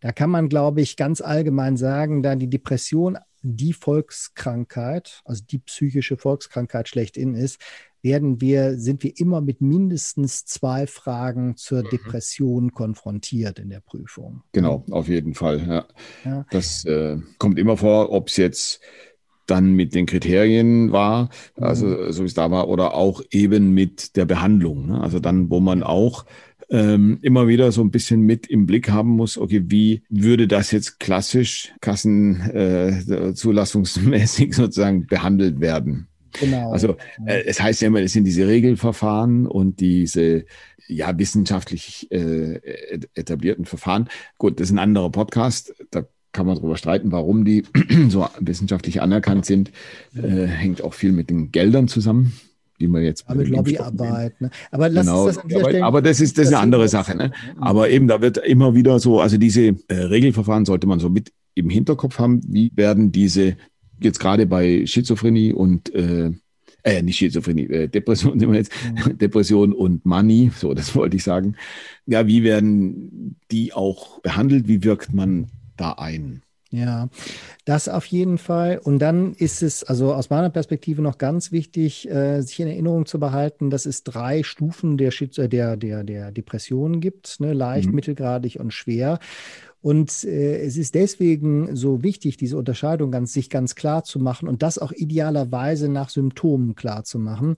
Da 0.00 0.12
kann 0.12 0.30
man, 0.30 0.48
glaube 0.48 0.80
ich, 0.80 0.96
ganz 0.96 1.20
allgemein 1.20 1.76
sagen, 1.76 2.22
da 2.22 2.36
die 2.36 2.50
Depression 2.50 3.16
die 3.54 3.72
Volkskrankheit, 3.72 5.22
also 5.24 5.44
die 5.48 5.58
psychische 5.58 6.16
Volkskrankheit 6.16 6.88
schlechthin 6.88 7.34
ist, 7.34 7.60
werden 8.02 8.40
wir, 8.40 8.78
sind 8.78 9.02
wir 9.02 9.12
immer 9.18 9.40
mit 9.40 9.60
mindestens 9.60 10.44
zwei 10.44 10.86
Fragen 10.86 11.56
zur 11.56 11.82
mhm. 11.82 11.88
Depression 11.90 12.72
konfrontiert 12.72 13.58
in 13.58 13.70
der 13.70 13.80
Prüfung. 13.80 14.42
Genau, 14.52 14.84
auf 14.90 15.08
jeden 15.08 15.34
Fall. 15.34 15.66
Ja. 15.66 15.86
ja. 16.24 16.46
Das 16.50 16.84
äh, 16.84 17.18
kommt 17.38 17.58
immer 17.58 17.76
vor, 17.76 18.12
ob 18.12 18.28
es 18.28 18.36
jetzt 18.36 18.80
dann 19.46 19.72
mit 19.72 19.94
den 19.94 20.06
Kriterien 20.06 20.92
war, 20.92 21.30
also 21.56 21.86
mhm. 21.86 22.12
so 22.12 22.22
wie 22.22 22.26
es 22.26 22.34
da 22.34 22.50
war, 22.50 22.68
oder 22.68 22.94
auch 22.94 23.22
eben 23.30 23.72
mit 23.72 24.16
der 24.16 24.24
Behandlung. 24.24 24.86
Ne? 24.88 25.00
Also 25.00 25.20
dann, 25.20 25.50
wo 25.50 25.60
man 25.60 25.82
auch 25.82 26.26
ähm, 26.70 27.18
immer 27.22 27.48
wieder 27.48 27.72
so 27.72 27.82
ein 27.82 27.90
bisschen 27.90 28.20
mit 28.20 28.46
im 28.46 28.66
Blick 28.66 28.90
haben 28.90 29.10
muss, 29.10 29.36
okay, 29.38 29.64
wie 29.66 30.02
würde 30.08 30.46
das 30.48 30.70
jetzt 30.70 31.00
klassisch 31.00 31.74
kassenzulassungsmäßig 31.80 34.48
äh, 34.48 34.52
sozusagen 34.52 35.06
behandelt 35.06 35.60
werden? 35.60 36.08
Genau. 36.40 36.72
Also 36.72 36.96
äh, 37.24 37.44
es 37.46 37.60
heißt 37.60 37.82
ja 37.82 37.88
immer, 37.88 38.00
es 38.00 38.12
sind 38.12 38.24
diese 38.24 38.46
Regelverfahren 38.46 39.46
und 39.46 39.80
diese 39.80 40.44
ja 40.88 41.18
wissenschaftlich 41.18 42.10
äh, 42.12 42.60
etablierten 43.14 43.64
Verfahren. 43.64 44.08
Gut, 44.38 44.60
das 44.60 44.68
ist 44.68 44.74
ein 44.74 44.78
anderer 44.78 45.10
Podcast. 45.10 45.74
Da 45.90 46.04
kann 46.32 46.46
man 46.46 46.56
darüber 46.56 46.76
streiten, 46.76 47.12
warum 47.12 47.44
die 47.44 47.64
so 48.08 48.28
wissenschaftlich 48.38 49.00
anerkannt 49.00 49.46
sind. 49.46 49.72
Äh, 50.14 50.46
hängt 50.46 50.82
auch 50.82 50.94
viel 50.94 51.12
mit 51.12 51.30
den 51.30 51.50
Geldern 51.50 51.88
zusammen 51.88 52.32
wie 52.78 52.88
man 52.88 53.02
jetzt. 53.02 53.24
Ja, 53.28 53.34
mit 53.34 53.48
Lobbyarbeit. 53.48 54.40
Ne? 54.40 54.50
Aber 54.70 54.88
lass 54.88 55.06
genau, 55.06 55.26
uns 55.26 55.34
das 55.34 55.42
an 55.42 55.48
dieser 55.48 55.60
Stelle. 55.60 55.84
Aber 55.84 56.02
das 56.02 56.20
ist, 56.20 56.38
das 56.38 56.46
ist 56.46 56.54
eine 56.54 56.62
andere 56.62 56.88
Sache. 56.88 57.16
Ne? 57.16 57.32
Aber 57.58 57.88
eben, 57.90 58.08
da 58.08 58.20
wird 58.20 58.38
immer 58.38 58.74
wieder 58.74 58.98
so, 58.98 59.20
also 59.20 59.36
diese 59.38 59.76
äh, 59.88 59.94
Regelverfahren 59.94 60.64
sollte 60.64 60.86
man 60.86 61.00
so 61.00 61.08
mit 61.08 61.32
im 61.54 61.70
Hinterkopf 61.70 62.18
haben. 62.18 62.40
Wie 62.46 62.70
werden 62.74 63.12
diese 63.12 63.56
jetzt 64.00 64.18
gerade 64.18 64.46
bei 64.46 64.84
Schizophrenie 64.86 65.52
und 65.52 65.94
äh, 65.94 66.30
äh, 66.86 67.02
nicht 67.02 67.16
Schizophrenie, 67.16 67.64
äh, 67.64 67.88
Depression, 67.88 68.36
nehmen 68.36 68.52
wir 68.52 68.60
jetzt, 68.60 68.72
mhm. 68.84 69.18
Depression 69.18 69.72
und 69.72 70.06
Money, 70.06 70.52
so, 70.56 70.72
das 70.72 70.94
wollte 70.94 71.16
ich 71.16 71.24
sagen. 71.24 71.56
Ja, 72.06 72.26
wie 72.26 72.44
werden 72.44 73.36
die 73.50 73.72
auch 73.72 74.20
behandelt? 74.20 74.68
Wie 74.68 74.84
wirkt 74.84 75.12
man 75.12 75.48
da 75.76 75.92
ein? 75.92 76.42
Ja, 76.76 77.08
das 77.64 77.88
auf 77.88 78.04
jeden 78.04 78.36
Fall. 78.36 78.76
Und 78.76 78.98
dann 78.98 79.32
ist 79.32 79.62
es, 79.62 79.82
also 79.82 80.12
aus 80.12 80.28
meiner 80.28 80.50
Perspektive 80.50 81.00
noch 81.00 81.16
ganz 81.16 81.50
wichtig, 81.50 82.06
äh, 82.10 82.42
sich 82.42 82.60
in 82.60 82.68
Erinnerung 82.68 83.06
zu 83.06 83.18
behalten, 83.18 83.70
dass 83.70 83.86
es 83.86 84.04
drei 84.04 84.42
Stufen 84.42 84.98
der, 84.98 85.10
äh, 85.20 85.48
der, 85.48 85.78
der, 85.78 86.04
der 86.04 86.32
Depression 86.32 87.00
gibt, 87.00 87.40
ne? 87.40 87.54
leicht, 87.54 87.88
mhm. 87.88 87.94
mittelgradig 87.94 88.60
und 88.60 88.74
schwer. 88.74 89.20
Und 89.80 90.22
äh, 90.24 90.58
es 90.58 90.76
ist 90.76 90.94
deswegen 90.94 91.74
so 91.74 92.02
wichtig, 92.02 92.36
diese 92.36 92.58
Unterscheidung 92.58 93.10
ganz, 93.10 93.32
sich 93.32 93.48
ganz 93.48 93.74
klar 93.74 94.04
zu 94.04 94.18
machen 94.18 94.46
und 94.46 94.62
das 94.62 94.78
auch 94.78 94.92
idealerweise 94.92 95.88
nach 95.88 96.10
Symptomen 96.10 96.74
klar 96.74 97.04
zu 97.04 97.18
machen. 97.18 97.56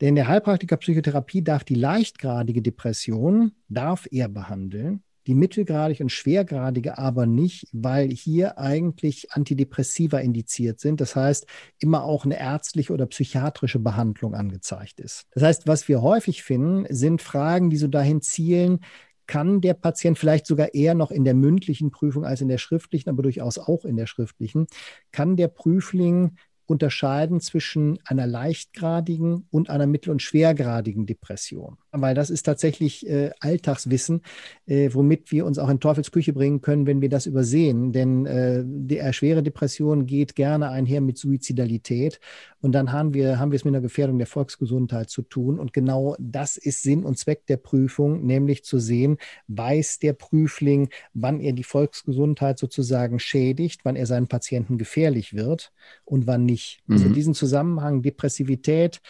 Denn 0.00 0.14
der 0.14 0.28
Heilpraktiker 0.28 0.78
Psychotherapie 0.78 1.42
darf 1.42 1.62
die 1.62 1.74
leichtgradige 1.74 2.62
Depression, 2.62 3.52
darf 3.68 4.08
er 4.10 4.28
behandeln 4.28 5.02
die 5.26 5.34
mittelgradig 5.34 6.00
und 6.00 6.10
schwergradige 6.10 6.98
aber 6.98 7.26
nicht, 7.26 7.66
weil 7.72 8.10
hier 8.10 8.58
eigentlich 8.58 9.32
Antidepressiva 9.32 10.18
indiziert 10.18 10.80
sind. 10.80 11.00
Das 11.00 11.16
heißt, 11.16 11.46
immer 11.78 12.04
auch 12.04 12.24
eine 12.24 12.38
ärztliche 12.38 12.92
oder 12.92 13.06
psychiatrische 13.06 13.78
Behandlung 13.78 14.34
angezeigt 14.34 15.00
ist. 15.00 15.26
Das 15.32 15.42
heißt, 15.42 15.66
was 15.66 15.88
wir 15.88 16.02
häufig 16.02 16.42
finden, 16.42 16.86
sind 16.94 17.22
Fragen, 17.22 17.70
die 17.70 17.76
so 17.76 17.88
dahin 17.88 18.22
zielen, 18.22 18.80
kann 19.26 19.60
der 19.60 19.74
Patient 19.74 20.18
vielleicht 20.18 20.46
sogar 20.46 20.74
eher 20.74 20.94
noch 20.94 21.10
in 21.10 21.24
der 21.24 21.34
mündlichen 21.34 21.90
Prüfung 21.90 22.24
als 22.24 22.40
in 22.40 22.48
der 22.48 22.58
schriftlichen, 22.58 23.10
aber 23.10 23.22
durchaus 23.22 23.58
auch 23.58 23.84
in 23.84 23.96
der 23.96 24.06
schriftlichen, 24.06 24.66
kann 25.10 25.36
der 25.36 25.48
Prüfling 25.48 26.36
unterscheiden 26.66 27.40
zwischen 27.40 27.98
einer 28.04 28.26
leichtgradigen 28.26 29.46
und 29.50 29.70
einer 29.70 29.86
mittel- 29.86 30.10
und 30.10 30.22
schwergradigen 30.22 31.06
Depression. 31.06 31.78
Weil 31.92 32.14
das 32.14 32.30
ist 32.30 32.42
tatsächlich 32.42 33.08
äh, 33.08 33.30
Alltagswissen, 33.40 34.22
äh, 34.66 34.90
womit 34.92 35.32
wir 35.32 35.46
uns 35.46 35.58
auch 35.58 35.68
in 35.68 35.80
Teufelsküche 35.80 36.32
bringen 36.32 36.60
können, 36.60 36.86
wenn 36.86 37.00
wir 37.00 37.08
das 37.08 37.26
übersehen. 37.26 37.92
Denn 37.92 38.26
äh, 38.26 38.64
die 38.66 38.98
äh, 38.98 39.12
schwere 39.12 39.42
Depression 39.42 40.06
geht 40.06 40.34
gerne 40.34 40.70
einher 40.70 41.00
mit 41.00 41.18
Suizidalität. 41.18 42.20
Und 42.66 42.72
dann 42.72 42.90
haben 42.90 43.14
wir, 43.14 43.38
haben 43.38 43.52
wir 43.52 43.56
es 43.58 43.64
mit 43.64 43.72
einer 43.72 43.80
Gefährdung 43.80 44.18
der 44.18 44.26
Volksgesundheit 44.26 45.08
zu 45.08 45.22
tun. 45.22 45.60
Und 45.60 45.72
genau 45.72 46.16
das 46.18 46.56
ist 46.56 46.82
Sinn 46.82 47.04
und 47.04 47.16
Zweck 47.16 47.46
der 47.46 47.58
Prüfung, 47.58 48.26
nämlich 48.26 48.64
zu 48.64 48.80
sehen, 48.80 49.18
weiß 49.46 50.00
der 50.00 50.14
Prüfling, 50.14 50.88
wann 51.14 51.38
er 51.38 51.52
die 51.52 51.62
Volksgesundheit 51.62 52.58
sozusagen 52.58 53.20
schädigt, 53.20 53.84
wann 53.84 53.94
er 53.94 54.06
seinen 54.06 54.26
Patienten 54.26 54.78
gefährlich 54.78 55.32
wird 55.32 55.70
und 56.04 56.26
wann 56.26 56.44
nicht. 56.44 56.80
Also 56.88 57.04
mhm. 57.04 57.04
Also 57.04 57.14
diesen 57.14 57.34
Zusammenhang 57.34 58.02
Depressivität, 58.02 59.00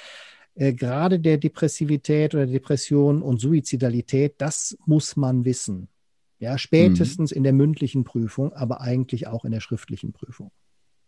äh, 0.54 0.74
gerade 0.74 1.18
der 1.18 1.38
Depressivität 1.38 2.34
oder 2.34 2.46
Depression 2.46 3.22
und 3.22 3.40
Suizidalität, 3.40 4.34
das 4.36 4.76
muss 4.84 5.16
man 5.16 5.46
wissen. 5.46 5.88
Ja, 6.38 6.58
spätestens 6.58 7.30
mhm. 7.30 7.38
in 7.38 7.42
der 7.44 7.54
mündlichen 7.54 8.04
Prüfung, 8.04 8.52
aber 8.52 8.82
eigentlich 8.82 9.28
auch 9.28 9.46
in 9.46 9.52
der 9.52 9.60
schriftlichen 9.60 10.12
Prüfung. 10.12 10.50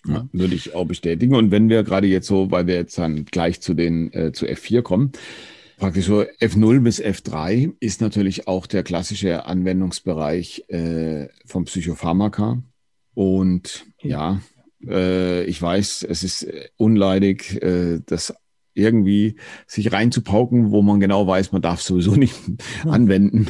Ja, 0.06 0.28
würde 0.32 0.54
ich 0.54 0.74
auch 0.74 0.86
bestätigen. 0.86 1.34
Und 1.34 1.50
wenn 1.50 1.68
wir 1.68 1.82
gerade 1.82 2.06
jetzt 2.06 2.28
so, 2.28 2.50
weil 2.50 2.66
wir 2.66 2.74
jetzt 2.74 2.96
dann 2.98 3.24
gleich 3.24 3.60
zu 3.60 3.74
den 3.74 4.12
äh, 4.12 4.32
zu 4.32 4.46
F4 4.46 4.82
kommen, 4.82 5.12
praktisch 5.76 6.06
so 6.06 6.22
F0 6.22 6.80
bis 6.80 7.02
F3 7.02 7.72
ist 7.80 8.00
natürlich 8.00 8.46
auch 8.46 8.66
der 8.66 8.82
klassische 8.84 9.46
Anwendungsbereich 9.46 10.64
äh, 10.68 11.28
vom 11.46 11.64
Psychopharmaka. 11.64 12.62
Und 13.14 13.86
ja, 14.00 14.40
äh, 14.86 15.44
ich 15.44 15.60
weiß, 15.60 16.06
es 16.08 16.22
ist 16.22 16.46
unleidig, 16.76 17.60
äh, 17.62 18.00
das 18.06 18.34
irgendwie 18.74 19.34
sich 19.66 19.92
reinzupauken, 19.92 20.70
wo 20.70 20.82
man 20.82 21.00
genau 21.00 21.26
weiß, 21.26 21.52
man 21.52 21.62
darf 21.62 21.82
sowieso 21.82 22.14
nicht 22.14 22.34
anwenden. 22.84 23.48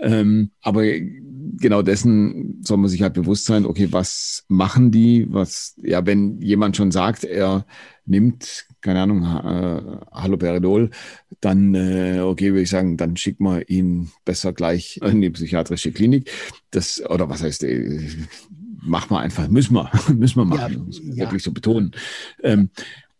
Ähm, 0.00 0.50
aber 0.60 0.84
genau 1.58 1.82
dessen 1.82 2.60
soll 2.62 2.78
man 2.78 2.88
sich 2.88 3.02
halt 3.02 3.14
bewusst 3.14 3.46
sein, 3.46 3.66
okay, 3.66 3.88
was 3.90 4.44
machen 4.48 4.90
die? 4.90 5.26
Was, 5.30 5.74
ja, 5.82 6.04
wenn 6.06 6.40
jemand 6.40 6.76
schon 6.76 6.90
sagt, 6.90 7.24
er 7.24 7.66
nimmt, 8.04 8.66
keine 8.80 9.02
Ahnung, 9.02 9.22
äh, 9.22 9.98
Haloperidol, 10.12 10.90
dann, 11.40 11.74
äh, 11.74 12.20
okay, 12.20 12.50
würde 12.50 12.62
ich 12.62 12.70
sagen, 12.70 12.96
dann 12.96 13.16
schickt 13.16 13.40
man 13.40 13.62
ihn 13.62 14.10
besser 14.24 14.52
gleich 14.52 15.00
in 15.02 15.20
die 15.20 15.30
psychiatrische 15.30 15.92
Klinik. 15.92 16.30
Das, 16.70 17.02
oder 17.08 17.28
was 17.28 17.42
heißt, 17.42 17.64
äh, 17.64 18.08
machen 18.82 19.10
wir 19.10 19.20
einfach, 19.20 19.48
müssen 19.48 19.74
wir, 19.74 19.90
müssen 20.14 20.38
wir 20.38 20.44
machen, 20.44 20.90
ja, 20.90 21.00
ja. 21.02 21.16
wirklich 21.24 21.42
so 21.42 21.52
betonen. 21.52 21.92
Ähm, 22.42 22.70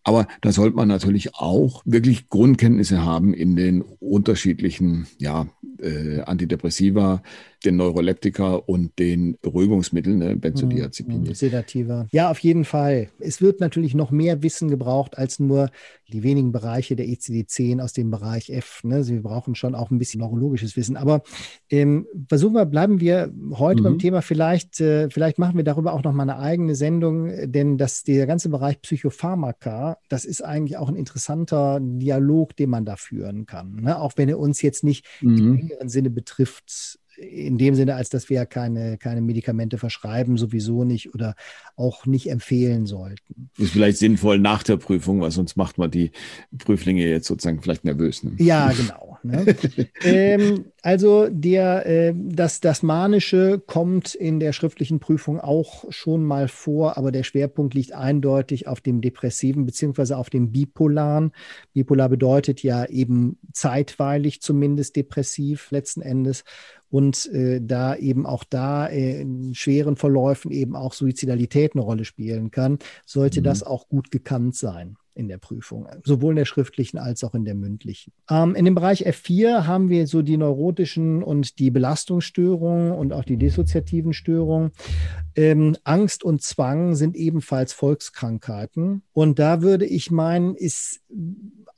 aber 0.07 0.29
da 0.41 0.53
sollte 0.53 0.77
man 0.77 0.87
natürlich 0.87 1.35
auch 1.35 1.83
wirklich 1.85 2.29
Grundkenntnisse 2.29 3.05
haben 3.05 3.35
in 3.35 3.57
den 3.57 3.83
unterschiedlichen 3.83 5.09
ja, 5.19 5.49
äh, 5.81 6.21
Antidepressiva, 6.21 7.25
den 7.67 7.77
Neuroleptika 7.77 8.55
und 8.55 8.99
den 8.99 9.37
Beruhigungsmitteln, 9.43 10.19
ne, 10.19 10.37
Benzodiazepine. 10.37 11.29
Mhm, 11.29 11.35
Sedativa. 11.35 12.07
Ja, 12.11 12.31
auf 12.31 12.39
jeden 12.39 12.65
Fall. 12.65 13.09
Es 13.19 13.43
wird 13.43 13.61
natürlich 13.61 13.95
noch 13.95 14.11
mehr 14.11 14.43
Wissen 14.43 14.71
gebraucht 14.71 15.19
als 15.19 15.39
nur 15.39 15.71
die 16.13 16.23
wenigen 16.23 16.53
Bereiche 16.53 16.95
der 16.95 17.07
ECD-10 17.07 17.83
aus 17.83 17.93
dem 17.93 18.11
Bereich 18.11 18.51
F. 18.51 18.85
Ne? 18.85 19.03
Sie 19.03 19.19
brauchen 19.19 19.55
schon 19.55 19.75
auch 19.75 19.91
ein 19.91 19.99
bisschen 19.99 20.21
neurologisches 20.21 20.77
Wissen. 20.77 20.97
Aber 20.97 21.23
ähm, 21.69 22.07
versuchen 22.29 22.55
wir, 22.55 22.65
bleiben 22.65 23.01
wir 23.01 23.33
heute 23.53 23.81
mhm. 23.81 23.85
beim 23.85 23.99
Thema 23.99 24.23
vielleicht, 24.23 24.81
äh, 24.81 25.11
vielleicht 25.11 25.39
machen 25.39 25.57
wir 25.57 25.65
darüber 25.65 25.93
auch 25.93 26.05
noch 26.05 26.13
mal 26.13 26.23
eine 26.23 26.39
eigene 26.39 26.77
Sendung, 26.77 27.51
denn 27.51 27.77
das, 27.77 28.05
der 28.05 28.27
ganze 28.27 28.49
Bereich 28.49 28.81
Psychopharmaka, 28.81 29.99
das 30.09 30.25
ist 30.25 30.43
eigentlich 30.43 30.77
auch 30.77 30.89
ein 30.89 30.97
interessanter 30.97 31.81
Dialog, 31.83 32.55
den 32.57 32.71
man 32.71 32.85
da 32.85 32.97
führen 32.97 33.47
kann. 33.47 33.75
Ne? 33.77 33.99
Auch 34.01 34.13
wenn 34.17 34.29
er 34.29 34.39
uns 34.39 34.63
jetzt 34.63 34.85
nicht 34.85 35.05
mhm. 35.21 35.39
im 35.39 35.59
engeren 35.59 35.89
Sinne 35.89 36.11
betrifft, 36.11 37.01
in 37.17 37.59
dem 37.59 37.75
Sinne, 37.75 37.95
als 37.95 38.09
dass 38.11 38.29
wir 38.31 38.47
keine, 38.47 38.99
keine 38.99 39.21
Medikamente 39.21 39.79
verschreiben, 39.79 40.37
sowieso 40.37 40.85
nicht 40.85 41.15
oder 41.15 41.35
auch 41.77 42.07
nicht 42.07 42.31
empfehlen 42.31 42.87
sollten. 42.87 43.51
Ist 43.59 43.73
vielleicht 43.73 43.99
sinnvoll 43.99 44.39
nach 44.39 44.63
der 44.63 44.77
Prüfung, 44.77 45.21
weil 45.21 45.31
sonst 45.31 45.57
macht 45.57 45.79
man 45.79 45.91
die 45.91 46.11
Prüflinge 46.59 47.07
jetzt 47.07 47.27
sozusagen 47.27 47.61
vielleicht 47.63 47.85
nervös. 47.85 48.23
Ne? 48.23 48.33
Ja, 48.39 48.73
genau. 48.73 49.16
Ne? 49.27 49.57
ähm, 50.05 50.67
also 50.83 51.29
der, 51.29 51.87
äh, 51.87 52.15
das, 52.17 52.61
das 52.61 52.83
Manische 52.83 53.63
kommt 53.67 54.15
in 54.15 54.41
der 54.41 54.53
schriftlichen 54.53 55.01
Prüfung 55.01 55.41
auch 55.41 55.85
schon 55.91 56.25
mal 56.25 56.49
vor, 56.49 56.97
aber 56.97 57.13
der 57.13 57.23
Schwerpunkt 57.23 57.75
liegt 57.75 57.93
eindeutig 57.93 58.69
auf 58.69 58.81
dem 58.81 59.01
Depressiven 59.01 59.67
beziehungsweise 59.67 60.17
auf 60.17 60.31
dem 60.31 60.53
Bipolaren. 60.53 61.33
Bipolar 61.73 62.09
bedeutet 62.09 62.63
ja 62.63 62.85
eben 62.87 63.39
zeitweilig 63.53 64.41
zumindest 64.41 64.97
depressiv 64.97 65.71
letzten 65.71 66.03
Endes 66.03 66.45
und 66.89 67.27
äh, 67.33 67.61
da 67.63 67.97
eben 67.97 68.27
auch 68.27 68.45
da 68.45 68.87
äh, 68.87 69.21
in 69.21 69.55
schweren 69.55 69.97
Verläufen 69.97 70.51
eben 70.51 70.77
auch 70.77 70.93
Suizidalität 70.93 71.75
eine 71.75 71.83
Rolle 71.83 72.05
spielen 72.05 72.51
kann, 72.51 72.79
sollte 73.05 73.41
mhm. 73.41 73.45
das 73.45 73.63
auch 73.63 73.89
gut 73.89 74.11
gekannt 74.11 74.57
sein 74.57 74.97
in 75.17 75.29
der 75.29 75.39
Prüfung, 75.39 75.89
sowohl 76.05 76.33
in 76.33 76.37
der 76.37 76.45
schriftlichen 76.45 76.99
als 76.99 77.25
auch 77.25 77.35
in 77.35 77.45
der 77.45 77.55
mündlichen. 77.55 78.13
Ähm, 78.31 78.55
in 78.55 78.65
dem 78.65 78.75
Bereich 78.75 79.07
F4 79.07 79.67
haben 79.67 79.89
wir 79.89 80.07
so 80.07 80.23
die 80.23 80.37
neurotischen 80.37 81.23
und 81.23 81.59
die 81.59 81.71
Belastungsstörungen 81.71 82.93
und 82.93 83.13
auch 83.13 83.25
die 83.25 83.37
dissoziativen 83.37 84.13
Störungen. 84.13 84.73
Ähm, 85.35 85.77
Angst 85.85 86.23
und 86.23 86.43
Zwang 86.43 86.95
sind 86.95 87.17
ebenfalls 87.17 87.73
Volkskrankheiten. 87.73 89.03
Und 89.13 89.39
da 89.39 89.63
würde 89.63 89.87
ich 89.87 90.11
meinen, 90.11 90.55
ist 90.55 91.01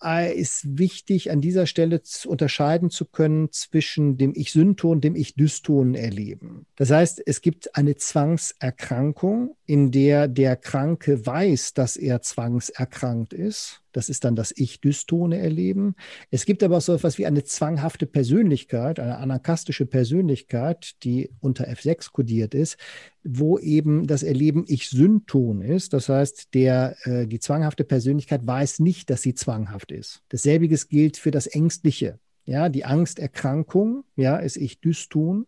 äh, 0.02 0.32
ist 0.34 0.78
wichtig, 0.78 1.30
an 1.30 1.40
dieser 1.40 1.66
Stelle 1.66 2.02
zu 2.02 2.30
unterscheiden 2.30 2.90
zu 2.90 3.04
können 3.04 3.50
zwischen 3.52 4.16
dem 4.16 4.32
Ich-Synton 4.34 4.92
und 4.92 5.04
dem 5.04 5.16
Ich-Dyston 5.16 5.94
erleben. 5.94 6.66
Das 6.76 6.90
heißt, 6.90 7.22
es 7.26 7.40
gibt 7.40 7.74
eine 7.76 7.96
Zwangserkrankung, 7.96 9.56
in 9.66 9.90
der 9.90 10.28
der 10.28 10.56
Kranke 10.56 11.26
weiß, 11.26 11.74
dass 11.74 11.96
er 11.96 12.22
zwangserkrankt 12.22 13.27
ist. 13.32 13.82
Das 13.92 14.08
ist 14.08 14.24
dann 14.24 14.36
das 14.36 14.52
Ich-Dystone 14.56 15.38
erleben. 15.38 15.94
Es 16.30 16.44
gibt 16.44 16.62
aber 16.62 16.76
auch 16.78 16.82
so 16.82 16.94
etwas 16.94 17.18
wie 17.18 17.26
eine 17.26 17.44
zwanghafte 17.44 18.06
Persönlichkeit, 18.06 19.00
eine 19.00 19.18
anarkastische 19.18 19.86
Persönlichkeit, 19.86 21.02
die 21.04 21.30
unter 21.40 21.68
F6 21.68 22.12
kodiert 22.12 22.54
ist, 22.54 22.76
wo 23.24 23.58
eben 23.58 24.06
das 24.06 24.22
Erleben 24.22 24.64
Ich-Synton 24.66 25.62
ist. 25.62 25.92
Das 25.92 26.08
heißt, 26.08 26.54
der, 26.54 26.96
äh, 27.04 27.26
die 27.26 27.40
zwanghafte 27.40 27.84
Persönlichkeit 27.84 28.46
weiß 28.46 28.80
nicht, 28.80 29.10
dass 29.10 29.22
sie 29.22 29.34
zwanghaft 29.34 29.92
ist. 29.92 30.22
Dasselbiges 30.28 30.88
gilt 30.88 31.16
für 31.16 31.30
das 31.30 31.46
Ängstliche. 31.46 32.18
Ja, 32.44 32.70
die 32.70 32.86
Angsterkrankung, 32.86 34.04
ja, 34.16 34.36
ist 34.36 34.56
Ich-Dyston 34.56 35.46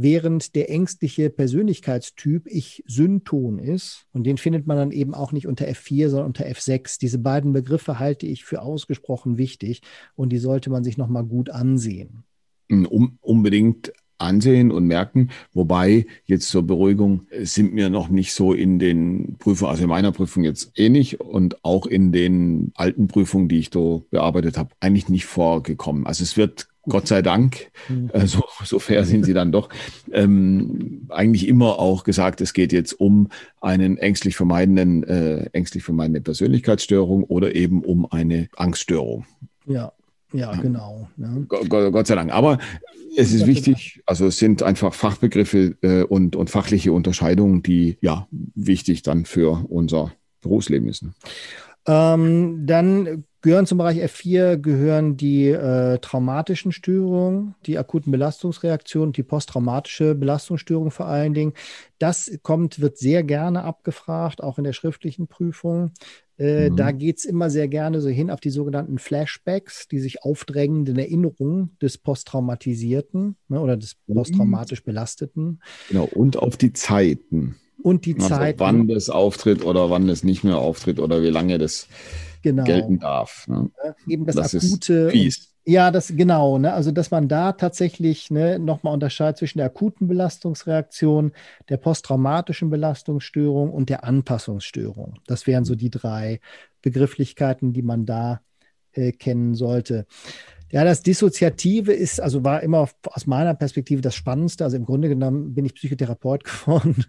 während 0.00 0.54
der 0.54 0.70
ängstliche 0.70 1.28
Persönlichkeitstyp 1.28 2.46
ich 2.46 2.84
Synton 2.86 3.58
ist. 3.58 4.06
Und 4.12 4.24
den 4.24 4.38
findet 4.38 4.66
man 4.66 4.76
dann 4.76 4.92
eben 4.92 5.12
auch 5.12 5.32
nicht 5.32 5.48
unter 5.48 5.66
F4, 5.66 6.08
sondern 6.08 6.28
unter 6.28 6.46
F6. 6.46 7.00
Diese 7.00 7.18
beiden 7.18 7.52
Begriffe 7.52 7.98
halte 7.98 8.26
ich 8.26 8.44
für 8.44 8.62
ausgesprochen 8.62 9.38
wichtig 9.38 9.82
und 10.14 10.30
die 10.30 10.38
sollte 10.38 10.70
man 10.70 10.84
sich 10.84 10.98
nochmal 10.98 11.24
gut 11.24 11.50
ansehen. 11.50 12.22
Um, 12.70 13.18
unbedingt 13.20 13.92
ansehen 14.18 14.70
und 14.70 14.86
merken. 14.86 15.30
Wobei 15.52 16.06
jetzt 16.24 16.48
zur 16.48 16.64
Beruhigung 16.64 17.26
sind 17.40 17.72
mir 17.72 17.90
noch 17.90 18.08
nicht 18.08 18.32
so 18.32 18.52
in 18.52 18.78
den 18.78 19.36
Prüfungen, 19.38 19.70
also 19.70 19.84
in 19.84 19.88
meiner 19.88 20.12
Prüfung 20.12 20.44
jetzt 20.44 20.76
nicht 20.78 21.20
und 21.20 21.64
auch 21.64 21.86
in 21.86 22.12
den 22.12 22.72
alten 22.74 23.08
Prüfungen, 23.08 23.48
die 23.48 23.58
ich 23.58 23.70
da 23.70 24.00
bearbeitet 24.10 24.58
habe, 24.58 24.70
eigentlich 24.80 25.08
nicht 25.08 25.26
vorgekommen. 25.26 26.06
Also 26.06 26.22
es 26.22 26.36
wird 26.36 26.68
Gott 26.88 27.06
sei 27.06 27.22
Dank, 27.22 27.70
mhm. 27.88 28.10
äh, 28.12 28.26
so, 28.26 28.44
so 28.64 28.78
fair 28.78 29.04
sind 29.04 29.24
sie 29.24 29.34
dann 29.34 29.52
doch, 29.52 29.68
ähm, 30.12 31.06
eigentlich 31.08 31.46
immer 31.48 31.78
auch 31.78 32.04
gesagt, 32.04 32.40
es 32.40 32.52
geht 32.52 32.72
jetzt 32.72 32.94
um 32.94 33.28
einen 33.60 33.98
ängstlich 33.98 34.36
vermeidenden, 34.36 35.04
äh, 35.04 35.46
ängstlich 35.52 35.84
vermeidende 35.84 36.20
Persönlichkeitsstörung 36.20 37.24
oder 37.24 37.54
eben 37.54 37.84
um 37.84 38.10
eine 38.10 38.48
Angststörung. 38.56 39.26
Ja, 39.66 39.92
ja, 40.32 40.54
genau. 40.56 41.08
Ne? 41.16 41.46
Gott, 41.48 41.68
Gott, 41.70 42.06
sei 42.06 42.14
Dank. 42.14 42.32
Aber 42.32 42.58
es 43.16 43.32
ist 43.32 43.46
wichtig, 43.46 44.02
also 44.04 44.26
es 44.26 44.38
sind 44.38 44.62
einfach 44.62 44.92
Fachbegriffe 44.92 45.76
äh, 45.80 46.02
und, 46.02 46.36
und 46.36 46.50
fachliche 46.50 46.92
Unterscheidungen, 46.92 47.62
die 47.62 47.96
ja 48.00 48.28
wichtig 48.30 49.02
dann 49.02 49.24
für 49.24 49.64
unser 49.68 50.12
Berufsleben 50.42 50.92
sind. 50.92 51.14
Ähm, 51.88 52.66
dann 52.66 53.24
Gehören 53.40 53.66
zum 53.66 53.78
Bereich 53.78 54.02
F4 54.02 54.56
gehören 54.56 55.16
die 55.16 55.46
äh, 55.50 55.98
traumatischen 55.98 56.72
Störungen, 56.72 57.54
die 57.66 57.78
akuten 57.78 58.10
Belastungsreaktionen, 58.10 59.12
die 59.12 59.22
posttraumatische 59.22 60.16
Belastungsstörung 60.16 60.90
vor 60.90 61.06
allen 61.06 61.34
Dingen. 61.34 61.52
Das 62.00 62.32
kommt, 62.42 62.80
wird 62.80 62.98
sehr 62.98 63.22
gerne 63.22 63.62
abgefragt, 63.62 64.42
auch 64.42 64.58
in 64.58 64.64
der 64.64 64.72
schriftlichen 64.72 65.28
Prüfung. 65.28 65.92
Äh, 66.36 66.70
mhm. 66.70 66.76
Da 66.76 66.90
geht 66.90 67.18
es 67.18 67.24
immer 67.24 67.48
sehr 67.48 67.68
gerne 67.68 68.00
so 68.00 68.08
hin 68.08 68.32
auf 68.32 68.40
die 68.40 68.50
sogenannten 68.50 68.98
Flashbacks, 68.98 69.86
die 69.86 70.00
sich 70.00 70.24
aufdrängenden 70.24 70.98
Erinnerungen 70.98 71.76
des 71.80 71.96
Posttraumatisierten 71.96 73.36
ne, 73.46 73.60
oder 73.60 73.76
des 73.76 73.94
posttraumatisch 74.12 74.82
Belasteten. 74.82 75.62
Genau, 75.88 76.08
und 76.12 76.36
auf 76.36 76.56
die 76.56 76.72
Zeiten. 76.72 77.54
Und 77.82 78.06
die 78.06 78.14
also 78.16 78.28
Zeiten. 78.28 78.60
Wann 78.60 78.88
das 78.88 79.08
auftritt 79.08 79.64
oder 79.64 79.90
wann 79.90 80.08
das 80.08 80.24
nicht 80.24 80.44
mehr 80.44 80.58
auftritt 80.58 80.98
oder 80.98 81.22
wie 81.22 81.30
lange 81.30 81.58
das 81.58 81.88
genau. 82.42 82.64
gelten 82.64 82.98
darf. 82.98 83.46
Ne? 83.48 83.70
Ja, 83.84 83.94
eben 84.06 84.26
das, 84.26 84.34
das 84.34 84.54
akute. 84.54 85.12
Ja, 85.64 85.90
das 85.90 86.14
genau. 86.16 86.56
Ne? 86.56 86.72
Also, 86.72 86.92
dass 86.92 87.10
man 87.10 87.28
da 87.28 87.52
tatsächlich 87.52 88.30
ne, 88.30 88.58
nochmal 88.58 88.94
unterscheidet 88.94 89.36
zwischen 89.36 89.58
der 89.58 89.66
akuten 89.66 90.08
Belastungsreaktion, 90.08 91.32
der 91.68 91.76
posttraumatischen 91.76 92.70
Belastungsstörung 92.70 93.70
und 93.70 93.90
der 93.90 94.02
Anpassungsstörung. 94.02 95.16
Das 95.26 95.46
wären 95.46 95.66
so 95.66 95.74
die 95.74 95.90
drei 95.90 96.40
Begrifflichkeiten, 96.80 97.74
die 97.74 97.82
man 97.82 98.06
da 98.06 98.40
äh, 98.92 99.12
kennen 99.12 99.54
sollte. 99.54 100.06
Ja, 100.70 100.84
das 100.84 101.02
Dissoziative 101.02 101.92
ist, 101.92 102.20
also 102.20 102.44
war 102.44 102.62
immer 102.62 102.88
aus 103.04 103.26
meiner 103.26 103.54
Perspektive 103.54 104.02
das 104.02 104.14
Spannendste. 104.14 104.64
Also 104.64 104.76
im 104.76 104.84
Grunde 104.84 105.08
genommen 105.08 105.54
bin 105.54 105.64
ich 105.64 105.74
Psychotherapeut 105.74 106.44
geworden, 106.44 107.04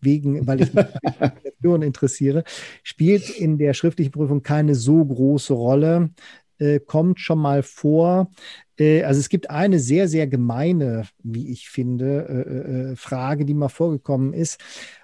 wegen, 0.00 0.46
weil 0.46 0.62
ich 0.62 0.74
mich 0.74 0.86
für 1.62 1.82
interessiere. 1.84 2.44
Spielt 2.82 3.30
in 3.30 3.58
der 3.58 3.74
schriftlichen 3.74 4.10
Prüfung 4.10 4.42
keine 4.42 4.74
so 4.74 5.04
große 5.04 5.52
Rolle, 5.52 6.10
äh, 6.58 6.80
kommt 6.80 7.20
schon 7.20 7.38
mal 7.38 7.62
vor. 7.62 8.32
Äh, 8.78 9.04
also 9.04 9.20
es 9.20 9.28
gibt 9.28 9.50
eine 9.50 9.78
sehr, 9.78 10.08
sehr 10.08 10.26
gemeine, 10.26 11.04
wie 11.22 11.50
ich 11.50 11.68
finde, 11.68 12.26
äh, 12.28 12.92
äh 12.92 12.96
Frage, 12.96 13.44
die 13.44 13.54
mal 13.54 13.68
vorgekommen 13.68 14.32
ist. 14.32 14.60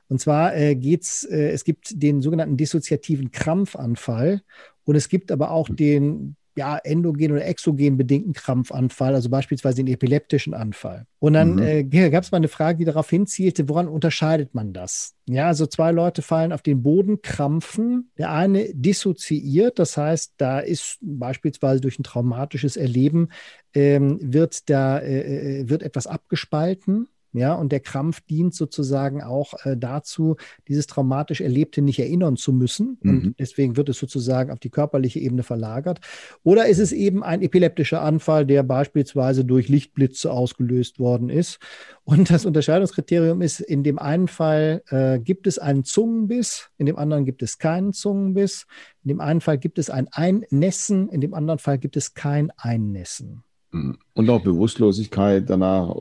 Und 0.09 0.21
zwar 0.21 0.57
äh, 0.57 0.75
geht's, 0.75 1.25
äh, 1.25 1.51
es 1.51 1.65
gibt 1.65 2.03
den 2.03 2.21
sogenannten 2.21 2.57
dissoziativen 2.57 3.31
Krampfanfall 3.31 4.43
und 4.85 4.97
es 4.97 5.09
gibt 5.09 5.33
aber 5.33 5.51
auch 5.51 5.69
den 5.69 6.37
ja, 6.57 6.79
endogen 6.79 7.33
oder 7.33 7.47
exogen 7.47 7.97
bedingten 7.97 8.33
Krampfanfall, 8.33 9.15
also 9.15 9.29
beispielsweise 9.29 9.85
den 9.85 9.93
epileptischen 9.93 10.55
Anfall. 10.55 11.07
Und 11.19 11.35
dann 11.35 11.57
mhm. 11.57 11.63
äh, 11.63 12.11
gab 12.11 12.25
es 12.25 12.33
mal 12.33 12.39
eine 12.39 12.49
Frage, 12.49 12.79
die 12.79 12.85
darauf 12.85 13.11
hinzielte, 13.11 13.69
woran 13.69 13.89
unterscheidet 13.89 14.55
man 14.55 14.73
das? 14.73 15.15
Ja, 15.29 15.49
also 15.49 15.67
zwei 15.67 15.93
Leute 15.93 16.23
fallen 16.23 16.53
auf 16.53 16.63
den 16.63 16.83
Boden, 16.83 17.21
krampfen. 17.21 18.11
Der 18.17 18.33
eine 18.33 18.73
dissoziiert, 18.73 19.79
das 19.79 19.97
heißt, 19.97 20.35
da 20.39 20.61
ist 20.61 20.99
beispielsweise 21.01 21.81
durch 21.81 21.99
ein 21.99 22.05
traumatisches 22.05 22.77
Erleben, 22.77 23.29
ähm, 23.75 24.19
wird 24.23 24.71
da 24.71 24.99
äh, 24.99 25.61
äh 25.61 25.69
wird 25.69 25.83
etwas 25.83 26.07
abgespalten 26.07 27.09
ja, 27.37 27.55
und 27.55 27.71
der 27.71 27.81
Krampf 27.81 28.21
dient 28.21 28.55
sozusagen 28.55 29.23
auch 29.23 29.55
äh, 29.65 29.77
dazu, 29.77 30.37
dieses 30.69 30.87
traumatisch 30.87 31.41
Erlebte 31.41 31.83
nicht 31.83 31.99
erinnern 31.99 32.37
zu 32.37 32.53
müssen. 32.53 32.99
Mhm. 33.03 33.11
Und 33.11 33.35
deswegen 33.39 33.77
wird 33.77 33.89
es 33.89 33.99
sozusagen 33.99 34.51
auf 34.51 34.59
die 34.59 34.71
körperliche 34.71 35.21
Ebene 35.21 35.43
verlagert. 35.43 36.01
Oder 36.43 36.67
ist 36.67 36.79
es 36.79 36.93
eben 36.93 37.23
ein 37.23 37.43
epileptischer 37.43 38.03
Anfall, 38.03 38.47
der 38.47 38.63
beispielsweise 38.63 39.45
durch 39.45 39.69
Lichtblitze 39.69 40.33
ausgelöst 40.33 40.99
worden 40.99 41.29
ist? 41.29 41.59
Und 42.05 42.31
das 42.31 42.47
Unterscheidungskriterium 42.47 43.43
ist, 43.43 43.61
in 43.61 43.83
dem 43.83 43.99
einen 43.99 44.29
Fall 44.29 44.83
äh, 44.89 45.19
gibt 45.19 45.47
es 45.47 45.59
einen 45.59 45.85
Zungenbiss, 45.85 46.71
in 46.79 46.87
dem 46.87 46.97
anderen 46.97 47.25
gibt 47.25 47.43
es 47.43 47.59
keinen 47.59 47.93
Zungenbiss. 47.93 48.67
In 49.05 49.09
dem 49.09 49.21
einen 49.21 49.41
Fall 49.41 49.59
gibt 49.59 49.79
es 49.79 49.91
ein 49.91 50.09
Einnässen, 50.11 51.09
in 51.09 51.21
dem 51.21 51.35
anderen 51.35 51.59
Fall 51.59 51.79
gibt 51.79 51.97
es 51.97 52.15
kein 52.15 52.51
Einnässen. 52.57 53.45
Mhm. 53.73 53.99
Und 54.15 54.31
auch 54.31 54.43
Bewusstlosigkeit 54.43 55.49
danach 55.49 55.97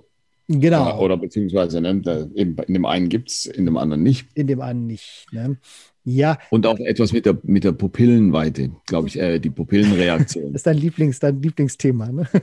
Genau. 0.48 1.00
Oder 1.00 1.18
beziehungsweise 1.18 1.82
ne, 1.82 2.30
in 2.36 2.56
dem 2.68 2.86
einen 2.86 3.10
gibt 3.10 3.32
es, 3.32 3.46
in 3.46 3.66
dem 3.66 3.78
anderen 3.78 4.04
nicht. 4.04 4.28
In 4.36 4.48
dem 4.48 4.62
einen 4.62 4.86
nicht. 4.86 5.28
Ne? 5.32 5.58
Ja. 6.06 6.38
Und 6.52 6.68
auch 6.68 6.78
etwas 6.80 7.12
mit 7.14 7.26
der, 7.26 7.36
mit 7.44 7.64
der 7.64 7.72
Pupillenweite, 7.72 8.70
glaube 8.86 9.08
ich, 9.08 9.20
äh, 9.20 9.40
die 9.40 9.50
Pupillenreaktion. 9.50 10.54
das 10.54 10.60
ist 10.60 10.68
dein, 10.68 10.78
Lieblings, 10.78 11.20
dein 11.20 11.42
Lieblingsthema, 11.42 12.12
ne? 12.12 12.28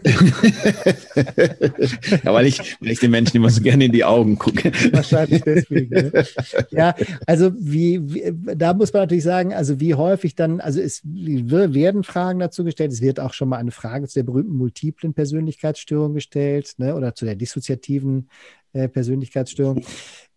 ja, 2.24 2.34
weil 2.34 2.46
ich, 2.46 2.76
weil 2.80 2.90
ich 2.90 2.98
den 2.98 3.12
Menschen 3.12 3.36
immer 3.36 3.50
so 3.50 3.62
gerne 3.62 3.84
in 3.84 3.92
die 3.92 4.02
Augen 4.02 4.36
gucke. 4.36 4.72
Wahrscheinlich 4.92 5.42
deswegen. 5.42 5.94
Ne? 5.94 6.12
Ja, 6.70 6.94
also 7.26 7.52
wie, 7.58 8.00
wie, 8.14 8.32
da 8.56 8.74
muss 8.74 8.92
man 8.92 9.02
natürlich 9.02 9.24
sagen, 9.24 9.54
also 9.54 9.78
wie 9.78 9.94
häufig 9.94 10.34
dann, 10.34 10.60
also 10.60 10.80
es 10.80 11.02
werden 11.04 12.02
Fragen 12.02 12.40
dazu 12.40 12.64
gestellt, 12.64 12.92
es 12.92 13.00
wird 13.00 13.20
auch 13.20 13.32
schon 13.32 13.48
mal 13.48 13.58
eine 13.58 13.70
Frage 13.70 14.08
zu 14.08 14.18
der 14.18 14.24
berühmten 14.24 14.56
multiplen 14.56 15.14
Persönlichkeitsstörung 15.14 16.14
gestellt, 16.14 16.74
ne? 16.78 16.96
Oder 16.96 17.14
zu 17.14 17.24
der 17.24 17.36
dissoziativen 17.36 18.28
äh, 18.72 18.88
Persönlichkeitsstörung. 18.88 19.84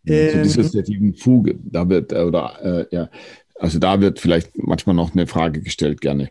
Ähm, 0.07 0.31
zur 0.31 0.41
dissoziativen 0.43 1.13
Fuge. 1.15 1.57
Da 1.63 1.87
wird, 1.89 2.11
äh, 2.11 2.21
oder 2.21 2.59
äh, 2.61 2.95
ja, 2.95 3.09
also 3.57 3.79
da 3.79 4.01
wird 4.01 4.19
vielleicht 4.19 4.57
manchmal 4.57 4.95
noch 4.95 5.13
eine 5.13 5.27
Frage 5.27 5.61
gestellt, 5.61 6.01
gerne. 6.01 6.29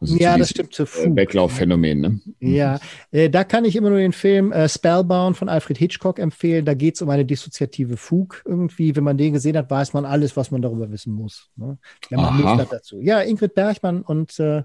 Also 0.00 0.16
ja, 0.16 0.36
das 0.36 0.50
stimmt 0.50 0.74
zu 0.74 0.86
Fug. 0.86 1.14
Weglaufphänomen. 1.14 2.00
Ne? 2.00 2.20
Ja, 2.40 2.80
äh, 3.12 3.30
da 3.30 3.44
kann 3.44 3.64
ich 3.64 3.76
immer 3.76 3.90
nur 3.90 4.00
den 4.00 4.12
Film 4.12 4.50
äh, 4.50 4.68
Spellbound 4.68 5.36
von 5.36 5.48
Alfred 5.48 5.78
Hitchcock 5.78 6.18
empfehlen. 6.18 6.64
Da 6.64 6.74
geht 6.74 6.96
es 6.96 7.02
um 7.02 7.10
eine 7.10 7.24
dissoziative 7.24 7.96
Fug 7.96 8.42
irgendwie. 8.44 8.96
Wenn 8.96 9.04
man 9.04 9.16
den 9.16 9.34
gesehen 9.34 9.56
hat, 9.56 9.70
weiß 9.70 9.92
man 9.92 10.04
alles, 10.04 10.36
was 10.36 10.50
man 10.50 10.62
darüber 10.62 10.90
wissen 10.90 11.12
muss. 11.12 11.48
Ne? 11.54 11.78
Wenn 12.10 12.20
man 12.20 12.40
Lust 12.40 12.56
hat 12.56 12.72
dazu. 12.72 13.00
Ja, 13.00 13.20
Ingrid 13.20 13.54
Bergmann 13.54 14.02
und 14.02 14.38
äh, 14.40 14.64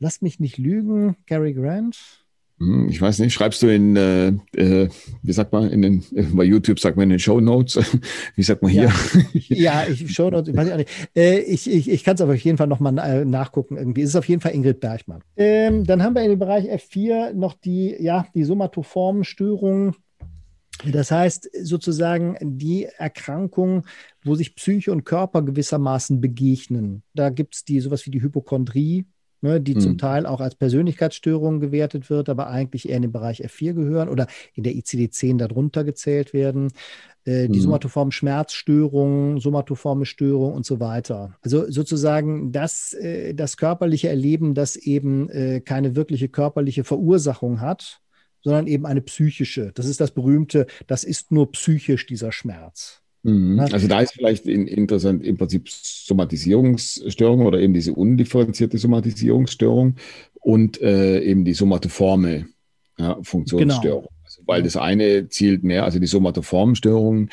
lasst 0.00 0.22
mich 0.22 0.40
nicht 0.40 0.58
lügen, 0.58 1.16
Gary 1.26 1.54
Grant. 1.54 2.25
Hm, 2.58 2.88
ich 2.88 3.00
weiß 3.00 3.18
nicht, 3.18 3.34
schreibst 3.34 3.62
du 3.62 3.66
in, 3.66 3.96
äh, 3.96 4.28
äh, 4.56 4.88
wie 5.22 5.32
sagt 5.32 5.52
man, 5.52 5.70
in 5.70 5.82
den, 5.82 6.02
äh, 6.14 6.22
bei 6.22 6.44
YouTube 6.44 6.80
sagt 6.80 6.96
man 6.96 7.04
in 7.04 7.10
den 7.10 7.18
Show 7.18 7.40
Notes, 7.40 7.78
wie 8.34 8.42
sagt 8.42 8.62
man 8.62 8.70
hier? 8.70 8.90
Ja, 9.34 9.82
ja 9.82 9.86
ich 9.88 10.14
Show 10.14 10.30
Notes, 10.30 10.48
ich 10.48 10.56
weiß 10.56 10.74
nicht. 10.76 10.90
Äh, 11.14 11.40
ich 11.40 11.70
ich, 11.70 11.90
ich 11.90 12.02
kann 12.02 12.14
es 12.14 12.22
auf 12.22 12.34
jeden 12.34 12.56
Fall 12.56 12.66
nochmal 12.66 12.96
äh, 12.98 13.24
nachgucken. 13.24 13.76
Irgendwie 13.76 14.02
ist 14.02 14.10
es 14.10 14.16
auf 14.16 14.28
jeden 14.28 14.40
Fall 14.40 14.54
Ingrid 14.54 14.80
Bergmann. 14.80 15.20
Ähm, 15.36 15.84
dann 15.84 16.02
haben 16.02 16.14
wir 16.14 16.22
in 16.22 16.30
dem 16.30 16.38
Bereich 16.38 16.64
F4 16.70 17.34
noch 17.34 17.54
die, 17.54 17.94
ja, 17.98 18.26
die 18.34 18.44
somatoformen 18.44 19.24
Störungen. 19.24 19.94
Das 20.84 21.10
heißt 21.10 21.50
sozusagen 21.62 22.36
die 22.40 22.84
Erkrankung, 22.84 23.84
wo 24.24 24.34
sich 24.34 24.54
Psyche 24.54 24.92
und 24.92 25.04
Körper 25.04 25.42
gewissermaßen 25.42 26.20
begegnen. 26.20 27.02
Da 27.14 27.30
gibt 27.30 27.54
es 27.54 27.64
die 27.64 27.80
sowas 27.80 28.04
wie 28.06 28.10
die 28.10 28.22
Hypochondrie, 28.22 29.06
ne, 29.46 29.60
die 29.60 29.74
hm. 29.74 29.80
zum 29.80 29.98
Teil 29.98 30.26
auch 30.26 30.40
als 30.40 30.54
Persönlichkeitsstörung 30.56 31.60
gewertet 31.60 32.10
wird, 32.10 32.28
aber 32.28 32.48
eigentlich 32.48 32.88
eher 32.88 32.96
in 32.96 33.02
den 33.02 33.12
Bereich 33.12 33.44
F4 33.44 33.74
gehören 33.74 34.08
oder 34.08 34.26
in 34.54 34.64
der 34.64 34.74
ICD-10 34.74 35.38
darunter 35.38 35.84
gezählt 35.84 36.32
werden. 36.32 36.72
Äh, 37.24 37.48
die 37.48 37.58
hm. 37.58 37.62
somatoformen 37.62 38.12
Schmerzstörungen, 38.12 39.38
somatoforme 39.38 40.06
Störung 40.06 40.52
und 40.52 40.66
so 40.66 40.80
weiter. 40.80 41.36
Also 41.42 41.70
sozusagen 41.70 42.52
das, 42.52 42.92
äh, 42.92 43.34
das 43.34 43.56
körperliche 43.56 44.08
Erleben, 44.08 44.54
das 44.54 44.76
eben 44.76 45.28
äh, 45.30 45.60
keine 45.60 45.96
wirkliche 45.96 46.28
körperliche 46.28 46.84
Verursachung 46.84 47.60
hat, 47.60 48.00
sondern 48.42 48.66
eben 48.66 48.86
eine 48.86 49.00
psychische. 49.00 49.72
Das 49.74 49.86
ist 49.86 50.00
das 50.00 50.12
berühmte, 50.12 50.66
das 50.86 51.04
ist 51.04 51.32
nur 51.32 51.50
psychisch 51.52 52.06
dieser 52.06 52.32
Schmerz. 52.32 53.02
Mhm. 53.26 53.58
Also 53.58 53.88
da 53.88 54.00
ist 54.00 54.12
vielleicht 54.12 54.46
in, 54.46 54.68
interessant 54.68 55.24
im 55.24 55.36
Prinzip 55.36 55.68
Somatisierungsstörung 55.68 57.44
oder 57.44 57.58
eben 57.58 57.74
diese 57.74 57.92
undifferenzierte 57.92 58.78
Somatisierungsstörung 58.78 59.96
und 60.34 60.80
äh, 60.80 61.20
eben 61.22 61.44
die 61.44 61.54
somatoforme 61.54 62.46
ja, 62.98 63.18
Funktionsstörung. 63.22 64.02
Genau. 64.02 64.12
Also, 64.24 64.42
weil 64.46 64.62
das 64.62 64.76
eine 64.76 65.28
zielt 65.28 65.64
mehr, 65.64 65.84
also 65.84 65.98
die 65.98 66.06
somatoformen 66.06 66.76
Störungen 66.76 67.30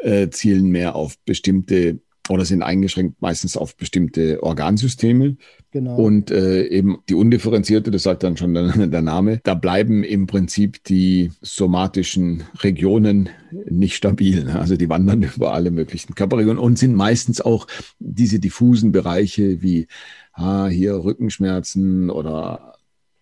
äh, 0.00 0.28
zielen 0.28 0.70
mehr 0.70 0.94
auf 0.94 1.18
bestimmte 1.24 1.98
oder 2.28 2.44
sind 2.44 2.62
eingeschränkt 2.62 3.20
meistens 3.20 3.56
auf 3.56 3.76
bestimmte 3.76 4.42
Organsysteme. 4.42 5.36
Genau. 5.72 5.96
Und 5.96 6.30
äh, 6.30 6.66
eben 6.66 6.98
die 7.08 7.14
undifferenzierte, 7.14 7.90
das 7.90 8.04
sagt 8.04 8.22
dann 8.22 8.36
schon 8.36 8.54
der, 8.54 8.68
der, 8.86 9.02
Name, 9.02 9.40
da 9.42 9.54
bleiben 9.54 10.04
im 10.04 10.26
Prinzip 10.26 10.84
die 10.84 11.32
somatischen 11.40 12.44
Regionen 12.60 13.28
nicht 13.68 13.96
stabil. 13.96 14.44
Ne? 14.44 14.58
Also 14.58 14.76
die 14.76 14.88
wandern 14.88 15.22
über 15.36 15.52
alle 15.52 15.70
möglichen 15.70 16.14
Körperregionen 16.14 16.62
und 16.62 16.78
sind 16.78 16.94
meistens 16.94 17.40
auch 17.40 17.66
diese 17.98 18.38
diffusen 18.38 18.92
Bereiche 18.92 19.62
wie 19.62 19.88
ah, 20.34 20.68
hier 20.68 21.04
Rückenschmerzen 21.04 22.10
oder 22.10 22.74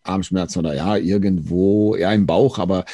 Armschmerzen 0.02 0.60
oder 0.60 0.74
ja, 0.74 0.96
irgendwo, 0.96 1.96
ja 1.96 2.12
im 2.12 2.26
Bauch, 2.26 2.58
aber 2.58 2.84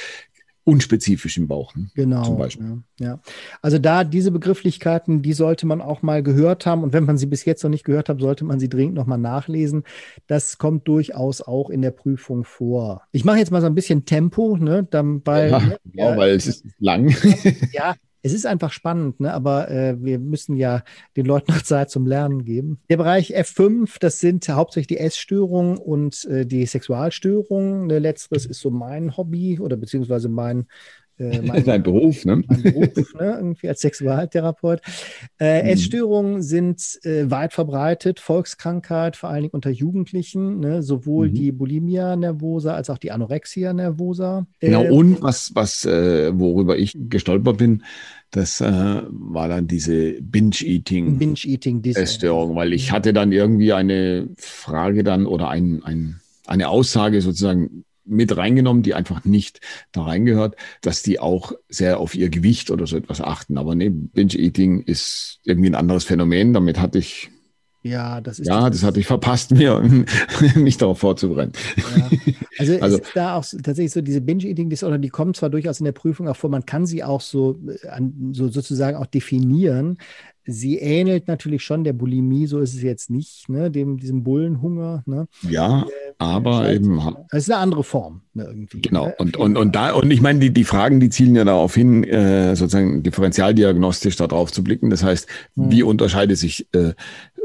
unspezifisch 0.66 1.38
im 1.38 1.46
Bauch. 1.46 1.76
Ne? 1.76 1.88
Genau. 1.94 2.24
Zum 2.24 2.38
Beispiel. 2.38 2.82
Ja, 2.98 3.06
ja, 3.06 3.20
Also 3.62 3.78
da 3.78 4.02
diese 4.02 4.32
Begrifflichkeiten, 4.32 5.22
die 5.22 5.32
sollte 5.32 5.64
man 5.64 5.80
auch 5.80 6.02
mal 6.02 6.24
gehört 6.24 6.66
haben. 6.66 6.82
Und 6.82 6.92
wenn 6.92 7.04
man 7.04 7.16
sie 7.16 7.26
bis 7.26 7.44
jetzt 7.44 7.62
noch 7.62 7.70
nicht 7.70 7.84
gehört 7.84 8.08
hat, 8.08 8.20
sollte 8.20 8.44
man 8.44 8.58
sie 8.58 8.68
dringend 8.68 8.96
nochmal 8.96 9.18
nachlesen. 9.18 9.84
Das 10.26 10.58
kommt 10.58 10.88
durchaus 10.88 11.40
auch 11.40 11.70
in 11.70 11.82
der 11.82 11.92
Prüfung 11.92 12.42
vor. 12.42 13.02
Ich 13.12 13.24
mache 13.24 13.38
jetzt 13.38 13.52
mal 13.52 13.60
so 13.60 13.68
ein 13.68 13.76
bisschen 13.76 14.06
Tempo, 14.06 14.56
ne? 14.56 14.86
Dann, 14.90 15.22
weil, 15.24 15.50
ja, 15.50 15.60
ja, 15.92 16.16
weil 16.16 16.30
es 16.30 16.48
ist 16.48 16.64
lang. 16.80 17.14
ja, 17.72 17.94
Es 18.26 18.32
ist 18.32 18.44
einfach 18.44 18.72
spannend, 18.72 19.20
ne? 19.20 19.32
aber 19.32 19.70
äh, 19.70 20.02
wir 20.02 20.18
müssen 20.18 20.56
ja 20.56 20.82
den 21.16 21.26
Leuten 21.26 21.52
noch 21.52 21.62
Zeit 21.62 21.90
zum 21.90 22.06
Lernen 22.06 22.44
geben. 22.44 22.80
Der 22.90 22.96
Bereich 22.96 23.36
F5, 23.36 23.98
das 24.00 24.18
sind 24.18 24.48
hauptsächlich 24.48 24.88
die 24.88 24.98
Essstörungen 24.98 25.78
und 25.78 26.24
äh, 26.24 26.44
die 26.44 26.66
Sexualstörungen. 26.66 27.86
Ne, 27.86 28.00
letzteres 28.00 28.44
ist 28.44 28.60
so 28.60 28.72
mein 28.72 29.16
Hobby 29.16 29.60
oder 29.60 29.76
beziehungsweise 29.76 30.28
mein 30.28 30.66
äh, 31.18 31.40
mein, 31.42 31.64
Dein 31.64 31.82
Beruf, 31.82 32.24
ne? 32.24 32.42
Mein 32.46 32.62
Beruf, 32.62 33.14
ne? 33.14 33.36
Irgendwie 33.36 33.68
als 33.68 33.80
Sexualtherapeut. 33.80 34.80
Äh, 35.38 35.62
mhm. 35.62 35.68
Essstörungen 35.70 36.42
sind 36.42 36.98
äh, 37.04 37.30
weit 37.30 37.52
verbreitet, 37.52 38.20
Volkskrankheit, 38.20 39.16
vor 39.16 39.30
allen 39.30 39.42
Dingen 39.42 39.54
unter 39.54 39.70
Jugendlichen, 39.70 40.60
ne? 40.60 40.82
sowohl 40.82 41.30
mhm. 41.30 41.34
die 41.34 41.52
Bulimia 41.52 42.16
nervosa 42.16 42.74
als 42.74 42.90
auch 42.90 42.98
die 42.98 43.12
Anorexia 43.12 43.72
nervosa. 43.72 44.46
Genau, 44.60 44.84
äh, 44.84 44.90
und 44.90 45.22
was, 45.22 45.54
was 45.54 45.84
äh, 45.84 46.38
worüber 46.38 46.76
ich 46.76 46.92
gestolpert 46.94 47.56
bin, 47.58 47.82
das 48.30 48.60
äh, 48.60 49.02
war 49.08 49.48
dann 49.48 49.66
diese 49.66 50.20
Binge-Eating. 50.20 51.18
Binge-Eating, 51.18 51.82
Essstörung, 51.84 52.56
weil 52.56 52.72
ich 52.72 52.92
hatte 52.92 53.12
dann 53.12 53.32
irgendwie 53.32 53.72
eine 53.72 54.28
Frage 54.36 55.04
dann 55.04 55.26
oder 55.26 55.48
ein, 55.48 55.82
ein, 55.84 56.20
eine 56.46 56.68
Aussage 56.68 57.22
sozusagen 57.22 57.85
mit 58.06 58.36
reingenommen, 58.36 58.82
die 58.82 58.94
einfach 58.94 59.24
nicht 59.24 59.60
da 59.92 60.02
reingehört, 60.02 60.56
dass 60.80 61.02
die 61.02 61.18
auch 61.18 61.52
sehr 61.68 61.98
auf 61.98 62.14
ihr 62.14 62.28
Gewicht 62.28 62.70
oder 62.70 62.86
so 62.86 62.96
etwas 62.96 63.20
achten. 63.20 63.58
Aber 63.58 63.74
nee, 63.74 63.90
Binge-Eating 63.90 64.82
ist 64.82 65.40
irgendwie 65.44 65.70
ein 65.70 65.74
anderes 65.74 66.04
Phänomen. 66.04 66.52
Damit 66.52 66.80
hatte 66.80 66.98
ich 66.98 67.30
ja, 67.86 68.20
das 68.20 68.38
ist. 68.38 68.48
Ja, 68.48 68.68
das 68.68 68.82
hatte 68.82 69.00
ich 69.00 69.06
verpasst, 69.06 69.50
mir 69.54 69.82
mich 70.54 70.76
darauf 70.76 70.98
vorzubereiten. 70.98 71.52
Ja. 71.76 72.10
Also, 72.58 72.78
also 72.80 72.98
ist 72.98 73.10
da 73.14 73.36
auch 73.36 73.44
tatsächlich 73.44 73.92
so 73.92 74.00
diese 74.00 74.20
Binge-Eating-Disorder, 74.20 74.98
die 74.98 75.08
kommen 75.08 75.34
zwar 75.34 75.50
durchaus 75.50 75.80
in 75.80 75.84
der 75.84 75.92
Prüfung 75.92 76.28
auch 76.28 76.36
vor, 76.36 76.50
man 76.50 76.66
kann 76.66 76.86
sie 76.86 77.04
auch 77.04 77.20
so, 77.20 77.58
äh, 77.66 78.00
so 78.32 78.48
sozusagen 78.48 78.96
auch 78.96 79.06
definieren. 79.06 79.98
Sie 80.48 80.78
ähnelt 80.78 81.26
natürlich 81.26 81.64
schon 81.64 81.82
der 81.82 81.92
Bulimie, 81.92 82.46
so 82.46 82.60
ist 82.60 82.74
es 82.74 82.82
jetzt 82.82 83.10
nicht, 83.10 83.48
ne, 83.48 83.68
dem, 83.68 83.98
diesem 83.98 84.22
Bullenhunger. 84.22 85.02
Ne? 85.04 85.26
Ja, 85.42 85.82
äh, 85.82 86.12
aber 86.18 86.72
eben. 86.72 87.02
Das 87.30 87.42
ist 87.42 87.50
eine 87.50 87.60
andere 87.60 87.82
Form 87.82 88.22
ne, 88.32 88.44
irgendwie. 88.44 88.80
Genau. 88.80 89.06
Ne? 89.06 89.14
Und, 89.18 89.36
und, 89.36 89.56
und 89.56 89.74
da, 89.74 89.92
und 89.92 90.08
ich 90.10 90.20
meine, 90.20 90.38
die, 90.38 90.52
die 90.52 90.62
Fragen, 90.62 91.00
die 91.00 91.10
zielen 91.10 91.34
ja 91.34 91.44
darauf 91.44 91.74
hin, 91.74 92.04
äh, 92.04 92.54
sozusagen 92.54 93.02
differentialdiagnostisch 93.02 94.14
darauf 94.14 94.52
zu 94.52 94.62
blicken. 94.62 94.88
Das 94.88 95.02
heißt, 95.02 95.28
hm. 95.56 95.72
wie 95.72 95.82
unterscheidet 95.82 96.38
sich 96.38 96.68
äh, 96.72 96.92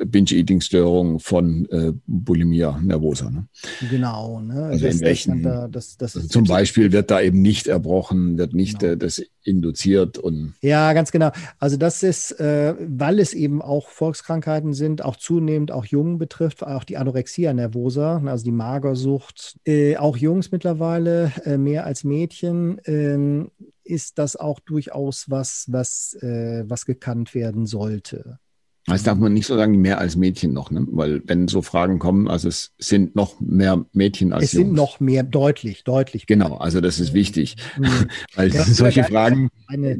Binge-Eating-Störung 0.05 1.19
von 1.19 1.67
äh, 1.69 1.93
Bulimia 2.07 2.79
nervosa. 2.81 3.29
Ne? 3.29 3.47
Genau. 3.89 4.41
Ne? 4.41 4.65
Also 4.65 4.85
das, 4.85 4.95
in 4.95 5.01
welchen, 5.01 5.43
da, 5.43 5.67
das, 5.67 5.97
das 5.97 6.15
also 6.15 6.27
zum 6.27 6.45
Beispiel 6.45 6.91
wird 6.91 7.11
da 7.11 7.21
eben 7.21 7.41
nicht 7.41 7.67
erbrochen, 7.67 8.37
wird 8.37 8.53
nicht 8.53 8.79
genau. 8.79 8.93
äh, 8.93 8.97
das 8.97 9.21
induziert 9.43 10.17
und. 10.17 10.53
Ja, 10.61 10.93
ganz 10.93 11.11
genau. 11.11 11.31
Also 11.59 11.77
das 11.77 12.03
ist, 12.03 12.39
äh, 12.39 12.75
weil 12.79 13.19
es 13.19 13.33
eben 13.33 13.61
auch 13.61 13.89
Volkskrankheiten 13.89 14.73
sind, 14.73 15.03
auch 15.03 15.15
zunehmend 15.15 15.71
auch 15.71 15.85
Jungen 15.85 16.17
betrifft, 16.17 16.63
auch 16.63 16.83
die 16.83 16.97
Anorexia 16.97 17.53
nervosa, 17.53 18.19
ne, 18.19 18.31
also 18.31 18.43
die 18.43 18.51
Magersucht, 18.51 19.57
äh, 19.65 19.97
auch 19.97 20.17
Jungs 20.17 20.51
mittlerweile 20.51 21.31
äh, 21.45 21.57
mehr 21.57 21.85
als 21.85 22.03
Mädchen. 22.03 22.79
Ähm, 22.85 23.51
ist 23.83 24.19
das 24.19 24.35
auch 24.35 24.59
durchaus 24.59 25.29
was, 25.29 25.65
was, 25.67 26.13
äh, 26.21 26.63
was 26.67 26.85
gekannt 26.85 27.33
werden 27.33 27.65
sollte. 27.65 28.39
Das 28.87 29.03
darf 29.03 29.19
man 29.19 29.33
nicht 29.33 29.45
so 29.45 29.55
sagen, 29.55 29.79
mehr 29.79 29.99
als 29.99 30.15
Mädchen 30.15 30.53
noch, 30.53 30.71
ne? 30.71 30.85
weil 30.89 31.21
wenn 31.27 31.47
so 31.47 31.61
Fragen 31.61 31.99
kommen, 31.99 32.27
also 32.27 32.47
es 32.47 32.73
sind 32.79 33.15
noch 33.15 33.39
mehr 33.39 33.85
Mädchen 33.93 34.33
als 34.33 34.45
Es 34.45 34.53
Jungs. 34.53 34.65
sind 34.65 34.75
noch 34.75 34.99
mehr, 34.99 35.21
deutlich, 35.21 35.83
deutlich. 35.83 36.25
Genau, 36.25 36.57
also 36.57 36.81
das 36.81 36.99
ist 36.99 37.13
wichtig, 37.13 37.57
mhm. 37.77 38.07
weil 38.35 38.51
ja, 38.51 38.63
solche 38.63 39.03
Fragen 39.03 39.49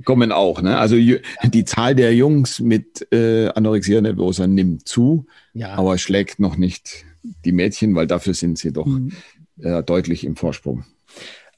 kommen 0.04 0.32
auch. 0.32 0.64
Ne? 0.64 0.78
Also 0.78 0.96
die 0.98 1.66
Zahl 1.66 1.94
der 1.94 2.16
Jungs 2.16 2.60
mit 2.60 3.08
äh, 3.14 3.50
Anorexia 3.50 4.02
nervosa 4.02 4.48
nimmt 4.48 4.88
zu, 4.88 5.28
ja. 5.54 5.76
aber 5.76 6.00
schlägt 6.00 6.40
noch 6.40 6.58
nicht 6.58 7.06
die 7.46 7.52
Mädchen, 7.52 7.94
weil 7.94 8.08
dafür 8.08 8.34
sind 8.34 8.58
sie 8.58 8.74
doch 8.74 8.88
mhm. 8.88 9.12
äh, 9.60 9.84
deutlich 9.84 10.24
im 10.24 10.36
Vorsprung. 10.36 10.86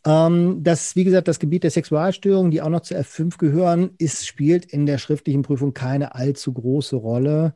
Ähm, 0.05 0.63
das, 0.63 0.95
wie 0.95 1.03
gesagt, 1.03 1.27
das 1.27 1.39
Gebiet 1.39 1.63
der 1.63 1.71
Sexualstörungen, 1.71 2.51
die 2.51 2.61
auch 2.61 2.69
noch 2.69 2.81
zu 2.81 2.95
F5 2.95 3.37
gehören, 3.37 3.91
ist, 3.97 4.27
spielt 4.27 4.65
in 4.65 4.85
der 4.85 4.97
schriftlichen 4.97 5.43
Prüfung 5.43 5.73
keine 5.73 6.15
allzu 6.15 6.53
große 6.53 6.95
Rolle. 6.95 7.55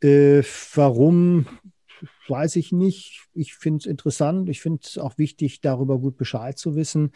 Äh, 0.00 0.42
warum, 0.74 1.46
weiß 2.28 2.56
ich 2.56 2.72
nicht. 2.72 3.26
Ich 3.34 3.54
finde 3.54 3.78
es 3.78 3.86
interessant. 3.86 4.48
Ich 4.48 4.60
finde 4.60 4.80
es 4.84 4.98
auch 4.98 5.18
wichtig, 5.18 5.60
darüber 5.60 5.98
gut 5.98 6.16
Bescheid 6.16 6.58
zu 6.58 6.76
wissen. 6.76 7.12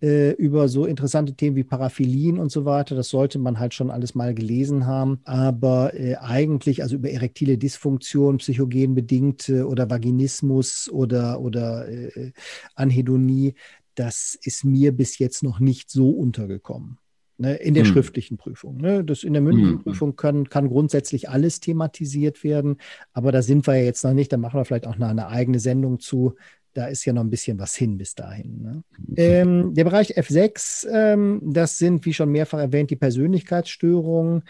Äh, 0.00 0.32
über 0.32 0.68
so 0.68 0.84
interessante 0.86 1.34
Themen 1.34 1.56
wie 1.56 1.64
Paraphilien 1.64 2.38
und 2.38 2.50
so 2.50 2.64
weiter. 2.64 2.94
Das 2.94 3.08
sollte 3.08 3.38
man 3.38 3.58
halt 3.58 3.74
schon 3.74 3.90
alles 3.90 4.14
mal 4.14 4.34
gelesen 4.34 4.86
haben. 4.86 5.20
Aber 5.24 5.94
äh, 5.94 6.16
eigentlich, 6.16 6.82
also 6.82 6.96
über 6.96 7.10
erektile 7.10 7.58
Dysfunktion, 7.58 8.38
psychogen 8.38 8.94
bedingte 8.94 9.66
oder 9.66 9.90
Vaginismus 9.90 10.90
oder, 10.90 11.40
oder 11.40 11.88
äh, 11.88 12.32
Anhedonie, 12.74 13.54
das 13.96 14.38
ist 14.42 14.64
mir 14.64 14.92
bis 14.92 15.18
jetzt 15.18 15.42
noch 15.42 15.58
nicht 15.58 15.90
so 15.90 16.10
untergekommen. 16.10 16.98
Ne, 17.38 17.56
in 17.56 17.74
der 17.74 17.84
hm. 17.84 17.92
schriftlichen 17.92 18.38
Prüfung. 18.38 18.78
Ne? 18.78 19.04
Das 19.04 19.22
in 19.22 19.34
der 19.34 19.42
mündlichen 19.42 19.74
hm. 19.76 19.82
Prüfung 19.82 20.16
kann, 20.16 20.48
kann 20.48 20.68
grundsätzlich 20.68 21.28
alles 21.28 21.60
thematisiert 21.60 22.42
werden, 22.44 22.78
aber 23.12 23.30
da 23.30 23.42
sind 23.42 23.66
wir 23.66 23.74
ja 23.74 23.84
jetzt 23.84 24.04
noch 24.04 24.14
nicht. 24.14 24.32
Da 24.32 24.38
machen 24.38 24.58
wir 24.58 24.64
vielleicht 24.64 24.86
auch 24.86 24.94
eine, 24.94 25.08
eine 25.08 25.28
eigene 25.28 25.58
Sendung 25.58 26.00
zu. 26.00 26.36
Da 26.72 26.86
ist 26.86 27.04
ja 27.04 27.12
noch 27.12 27.20
ein 27.20 27.28
bisschen 27.28 27.58
was 27.58 27.74
hin 27.74 27.98
bis 27.98 28.14
dahin. 28.14 28.62
Ne? 28.62 28.84
Ähm, 29.16 29.74
der 29.74 29.84
Bereich 29.84 30.16
F6, 30.16 30.88
ähm, 30.90 31.42
das 31.44 31.76
sind, 31.76 32.06
wie 32.06 32.14
schon 32.14 32.30
mehrfach 32.30 32.58
erwähnt, 32.58 32.90
die 32.90 32.96
Persönlichkeitsstörungen. 32.96 34.42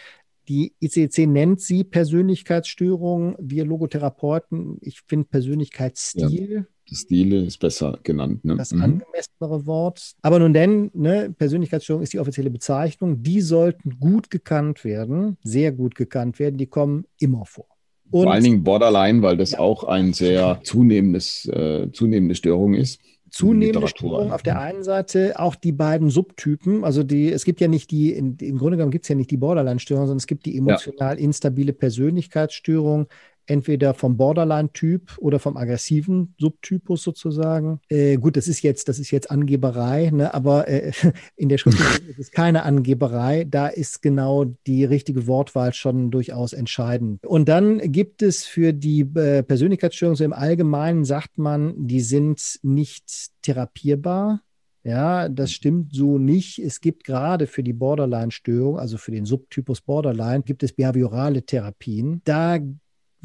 Die 0.49 0.72
ICC 0.80 1.26
nennt 1.26 1.61
sie 1.61 1.82
Persönlichkeitsstörungen. 1.82 3.34
Wir 3.40 3.64
Logotherapeuten, 3.64 4.78
ich 4.80 5.01
finde 5.09 5.26
Persönlichkeitsstil. 5.28 6.55
Ja 6.55 6.76
Stile 6.95 7.45
ist 7.45 7.59
besser 7.59 7.99
genannt. 8.03 8.45
Ne? 8.45 8.57
Das 8.57 8.72
mhm. 8.72 8.82
angemessenere 8.82 9.66
Wort. 9.66 10.12
Aber 10.22 10.39
nun 10.39 10.53
denn, 10.53 10.91
ne, 10.95 11.34
Persönlichkeitsstörung 11.37 12.03
ist 12.03 12.12
die 12.12 12.20
offizielle 12.20 12.51
Bezeichnung. 12.51 13.22
Die 13.22 13.41
sollten 13.41 13.99
gut 13.99 14.30
gekannt 14.30 14.84
werden, 14.84 15.37
sehr 15.43 15.72
gut 15.72 15.95
gekannt 15.95 16.39
werden. 16.39 16.57
Die 16.59 16.66
kommen 16.66 17.07
immer 17.18 17.45
vor. 17.45 17.66
Und, 18.11 18.24
Vor 18.24 18.32
allen 18.32 18.45
Dingen 18.45 18.62
Borderline, 18.62 19.22
weil 19.22 19.37
das 19.37 19.53
ja. 19.53 19.59
auch 19.59 19.84
ein 19.84 20.12
sehr 20.12 20.61
zunehmendes, 20.62 21.47
äh, 21.47 21.91
zunehmende 21.93 22.37
Störung 22.37 22.74
ist. 22.74 23.01
Zunehmende 23.30 23.89
Störung 23.89 24.32
auf 24.32 24.43
der 24.43 24.61
einen 24.61 24.84
Seite, 24.84 25.39
auch 25.39 25.57
die 25.57 25.72
beiden 25.72 26.11
Subtypen. 26.11 26.84
Also 26.84 27.03
die, 27.03 27.30
es 27.32 27.45
gibt 27.45 27.61
ja 27.61 27.66
nicht 27.66 27.91
die, 27.91 28.12
im 28.12 28.37
Grunde 28.57 28.76
genommen 28.76 28.93
gibt 28.93 29.05
es 29.05 29.09
ja 29.09 29.16
nicht 29.16 29.30
die 29.30 29.37
Borderline-Störung, 29.37 30.07
sondern 30.07 30.18
es 30.18 30.28
gibt 30.28 30.47
die 30.47 30.57
emotional 30.57 31.18
instabile 31.18 31.72
Persönlichkeitsstörung, 31.72 33.09
entweder 33.47 33.94
vom 33.94 34.16
Borderline-Typ 34.16 35.18
oder 35.18 35.38
vom 35.38 35.57
aggressiven 35.57 36.34
Subtypus 36.38 37.03
sozusagen. 37.03 37.80
Äh, 37.88 38.16
gut, 38.16 38.36
das 38.36 38.49
ist 38.49 38.62
jetzt, 38.62 38.88
das 38.88 38.99
ist 38.99 39.11
jetzt 39.11 39.30
Angeberei, 39.30 40.11
ne? 40.11 40.32
aber 40.34 40.68
äh, 40.68 40.92
in 41.36 41.49
der 41.49 41.59
Schrift 41.59 41.78
ist 42.09 42.18
es 42.18 42.30
keine 42.30 42.64
Angeberei. 42.64 43.44
Da 43.44 43.68
ist 43.68 44.03
genau 44.03 44.44
die 44.66 44.84
richtige 44.84 45.26
Wortwahl 45.26 45.72
schon 45.72 46.11
durchaus 46.11 46.53
entscheidend. 46.53 47.24
Und 47.24 47.49
dann 47.49 47.78
gibt 47.92 48.22
es 48.22 48.44
für 48.44 48.72
die 48.72 49.01
äh, 49.01 49.42
Persönlichkeitsstörungen 49.42 50.16
so 50.16 50.24
im 50.24 50.32
Allgemeinen 50.32 51.05
sagt 51.05 51.38
man, 51.38 51.86
die 51.86 52.01
sind 52.01 52.59
nicht 52.62 53.30
therapierbar. 53.42 54.40
Ja, 54.86 55.28
das 55.28 55.51
stimmt 55.51 55.92
so 55.97 56.16
nicht. 56.16 56.61
Es 56.61 56.80
gibt 56.80 57.03
gerade 57.03 57.49
für 57.49 57.64
die 57.64 57.72
Borderline-Störung, 57.72 58.78
also 58.78 58.99
für 58.99 59.11
den 59.11 59.26
Subtypus 59.26 59.80
Borderline, 59.80 60.42
gibt 60.42 60.62
es 60.62 60.72
behaviorale 60.72 61.42
Therapien. 61.42 62.20
Da 62.24 62.61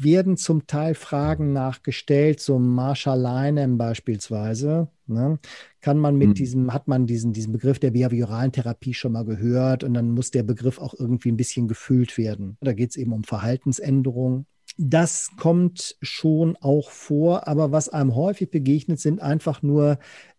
werden 0.02 0.36
zum 0.36 0.66
Teil 0.66 0.94
Fragen 0.94 1.52
nachgestellt, 1.52 2.40
so 2.40 2.58
Marshall 2.58 3.20
Linem 3.20 3.78
beispielsweise. 3.78 4.88
Ne? 5.06 5.38
Kann 5.80 5.98
man 5.98 6.16
mit 6.16 6.30
mhm. 6.30 6.34
diesem, 6.34 6.72
hat 6.72 6.88
man 6.88 7.06
diesen, 7.06 7.32
diesen 7.32 7.52
Begriff 7.52 7.78
der 7.78 7.90
behavioralen 7.90 8.52
Therapie 8.52 8.94
schon 8.94 9.12
mal 9.12 9.24
gehört 9.24 9.84
und 9.84 9.94
dann 9.94 10.10
muss 10.10 10.30
der 10.30 10.42
Begriff 10.42 10.78
auch 10.78 10.94
irgendwie 10.98 11.30
ein 11.30 11.36
bisschen 11.36 11.68
gefüllt 11.68 12.18
werden. 12.18 12.56
Da 12.60 12.72
geht 12.72 12.90
es 12.90 12.96
eben 12.96 13.12
um 13.12 13.24
Verhaltensänderung. 13.24 14.46
Das 14.78 15.30
kommt 15.36 15.96
schon 16.00 16.56
auch 16.56 16.90
vor, 16.90 17.46
aber 17.46 17.72
was 17.72 17.88
einem 17.88 18.14
häufig 18.14 18.50
begegnet, 18.50 19.00
sind 19.00 19.20
einfach 19.20 19.62
nur 19.62 19.98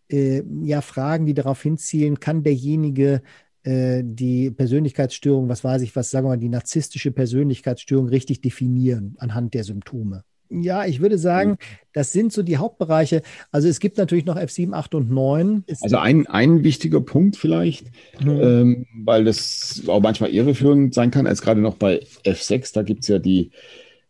äh, 0.09 0.43
ja, 0.63 0.81
Fragen, 0.81 1.25
die 1.25 1.33
darauf 1.33 1.61
hinzielen, 1.61 2.19
kann 2.19 2.43
derjenige 2.43 3.21
die 3.65 4.51
Persönlichkeitsstörung, 4.51 5.47
was 5.47 5.63
weiß 5.63 5.83
ich, 5.83 5.95
was 5.95 6.11
sagen 6.11 6.25
wir 6.25 6.31
mal, 6.31 6.37
die 6.37 6.49
narzisstische 6.49 7.11
Persönlichkeitsstörung 7.11 8.09
richtig 8.09 8.41
definieren 8.41 9.15
anhand 9.19 9.53
der 9.53 9.63
Symptome. 9.63 10.23
Ja, 10.61 10.85
ich 10.85 11.01
würde 11.01 11.17
sagen, 11.17 11.57
das 11.93 12.11
sind 12.11 12.31
so 12.31 12.43
die 12.43 12.57
Hauptbereiche. 12.57 13.21
Also 13.51 13.67
es 13.67 13.79
gibt 13.79 13.97
natürlich 13.97 14.25
noch 14.25 14.37
F7, 14.37 14.73
8 14.73 14.95
und 14.95 15.11
9. 15.11 15.63
Also 15.81 15.97
ein, 15.97 16.27
ein 16.27 16.63
wichtiger 16.63 17.01
Punkt 17.01 17.37
vielleicht, 17.37 17.87
mhm. 18.21 18.39
ähm, 18.41 18.85
weil 19.03 19.25
das 19.25 19.83
auch 19.87 20.01
manchmal 20.01 20.29
irreführend 20.29 20.93
sein 20.93 21.11
kann, 21.11 21.27
als 21.27 21.41
gerade 21.41 21.61
noch 21.61 21.75
bei 21.75 22.01
F6, 22.25 22.73
da 22.73 22.83
gibt 22.83 23.01
es 23.01 23.07
ja 23.07 23.19
die 23.19 23.51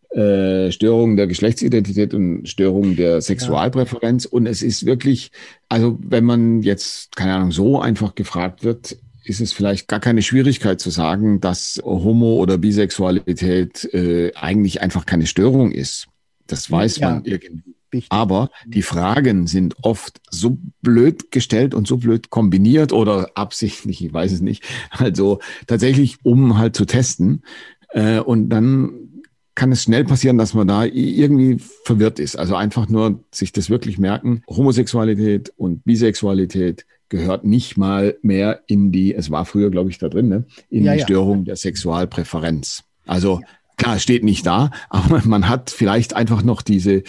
äh, 0.09 0.71
Störungen 0.71 1.15
der 1.15 1.27
Geschlechtsidentität 1.27 2.13
und 2.13 2.47
Störungen 2.47 2.95
der 2.95 3.21
Sexualpräferenz. 3.21 4.25
Ja. 4.25 4.31
Und 4.31 4.45
es 4.45 4.61
ist 4.61 4.85
wirklich, 4.85 5.31
also 5.69 5.97
wenn 6.01 6.25
man 6.25 6.61
jetzt, 6.61 7.15
keine 7.15 7.35
Ahnung, 7.35 7.51
so 7.51 7.79
einfach 7.79 8.15
gefragt 8.15 8.63
wird, 8.63 8.97
ist 9.23 9.41
es 9.41 9.53
vielleicht 9.53 9.87
gar 9.87 9.99
keine 9.99 10.21
Schwierigkeit 10.21 10.79
zu 10.79 10.89
sagen, 10.89 11.39
dass 11.39 11.81
Homo- 11.83 12.37
oder 12.37 12.57
Bisexualität 12.57 13.85
äh, 13.93 14.31
eigentlich 14.35 14.81
einfach 14.81 15.05
keine 15.05 15.25
Störung 15.25 15.71
ist. 15.71 16.07
Das 16.47 16.69
weiß 16.69 16.97
ja. 16.97 17.09
man 17.09 17.25
irgendwie. 17.25 17.73
Wichtig. 17.93 18.11
Aber 18.11 18.49
die 18.65 18.81
Fragen 18.81 19.45
sind 19.45 19.75
oft 19.83 20.19
so 20.31 20.57
blöd 20.81 21.31
gestellt 21.31 21.75
und 21.75 21.87
so 21.87 21.97
blöd 21.97 22.31
kombiniert 22.31 22.91
oder 22.91 23.29
absichtlich, 23.35 24.03
ich 24.03 24.11
weiß 24.11 24.31
es 24.31 24.41
nicht. 24.41 24.63
Also 24.89 25.39
tatsächlich, 25.67 26.17
um 26.23 26.57
halt 26.57 26.75
zu 26.75 26.85
testen. 26.85 27.43
Äh, 27.89 28.19
und 28.19 28.49
dann 28.49 29.03
kann 29.55 29.71
es 29.71 29.83
schnell 29.83 30.05
passieren, 30.05 30.39
dass 30.39 30.55
man 30.55 30.67
da 30.67 30.85
irgendwie 30.85 31.59
verwirrt 31.83 32.19
ist. 32.19 32.35
Also 32.35 32.55
einfach 32.55 32.89
nur 32.89 33.23
sich 33.31 33.51
das 33.51 33.69
wirklich 33.69 33.99
merken. 33.99 34.41
Homosexualität 34.49 35.53
und 35.55 35.83
Bisexualität 35.85 36.87
gehört 37.13 37.45
nicht 37.45 37.77
mal 37.77 38.17
mehr 38.23 38.61
in 38.65 38.91
die, 38.91 39.13
es 39.13 39.29
war 39.29 39.45
früher, 39.45 39.69
glaube 39.69 39.91
ich, 39.91 39.99
da 39.99 40.09
drin, 40.09 40.29
ne, 40.29 40.45
in 40.71 40.83
ja, 40.83 40.93
die 40.93 40.99
ja. 40.99 41.05
Störung 41.05 41.45
der 41.45 41.55
Sexualpräferenz. 41.55 42.85
Also 43.05 43.39
klar, 43.77 43.99
steht 43.99 44.23
nicht 44.23 44.47
da, 44.47 44.71
aber 44.89 45.21
man 45.25 45.47
hat 45.47 45.69
vielleicht 45.69 46.15
einfach 46.15 46.41
noch 46.41 46.63
diese, 46.63 47.03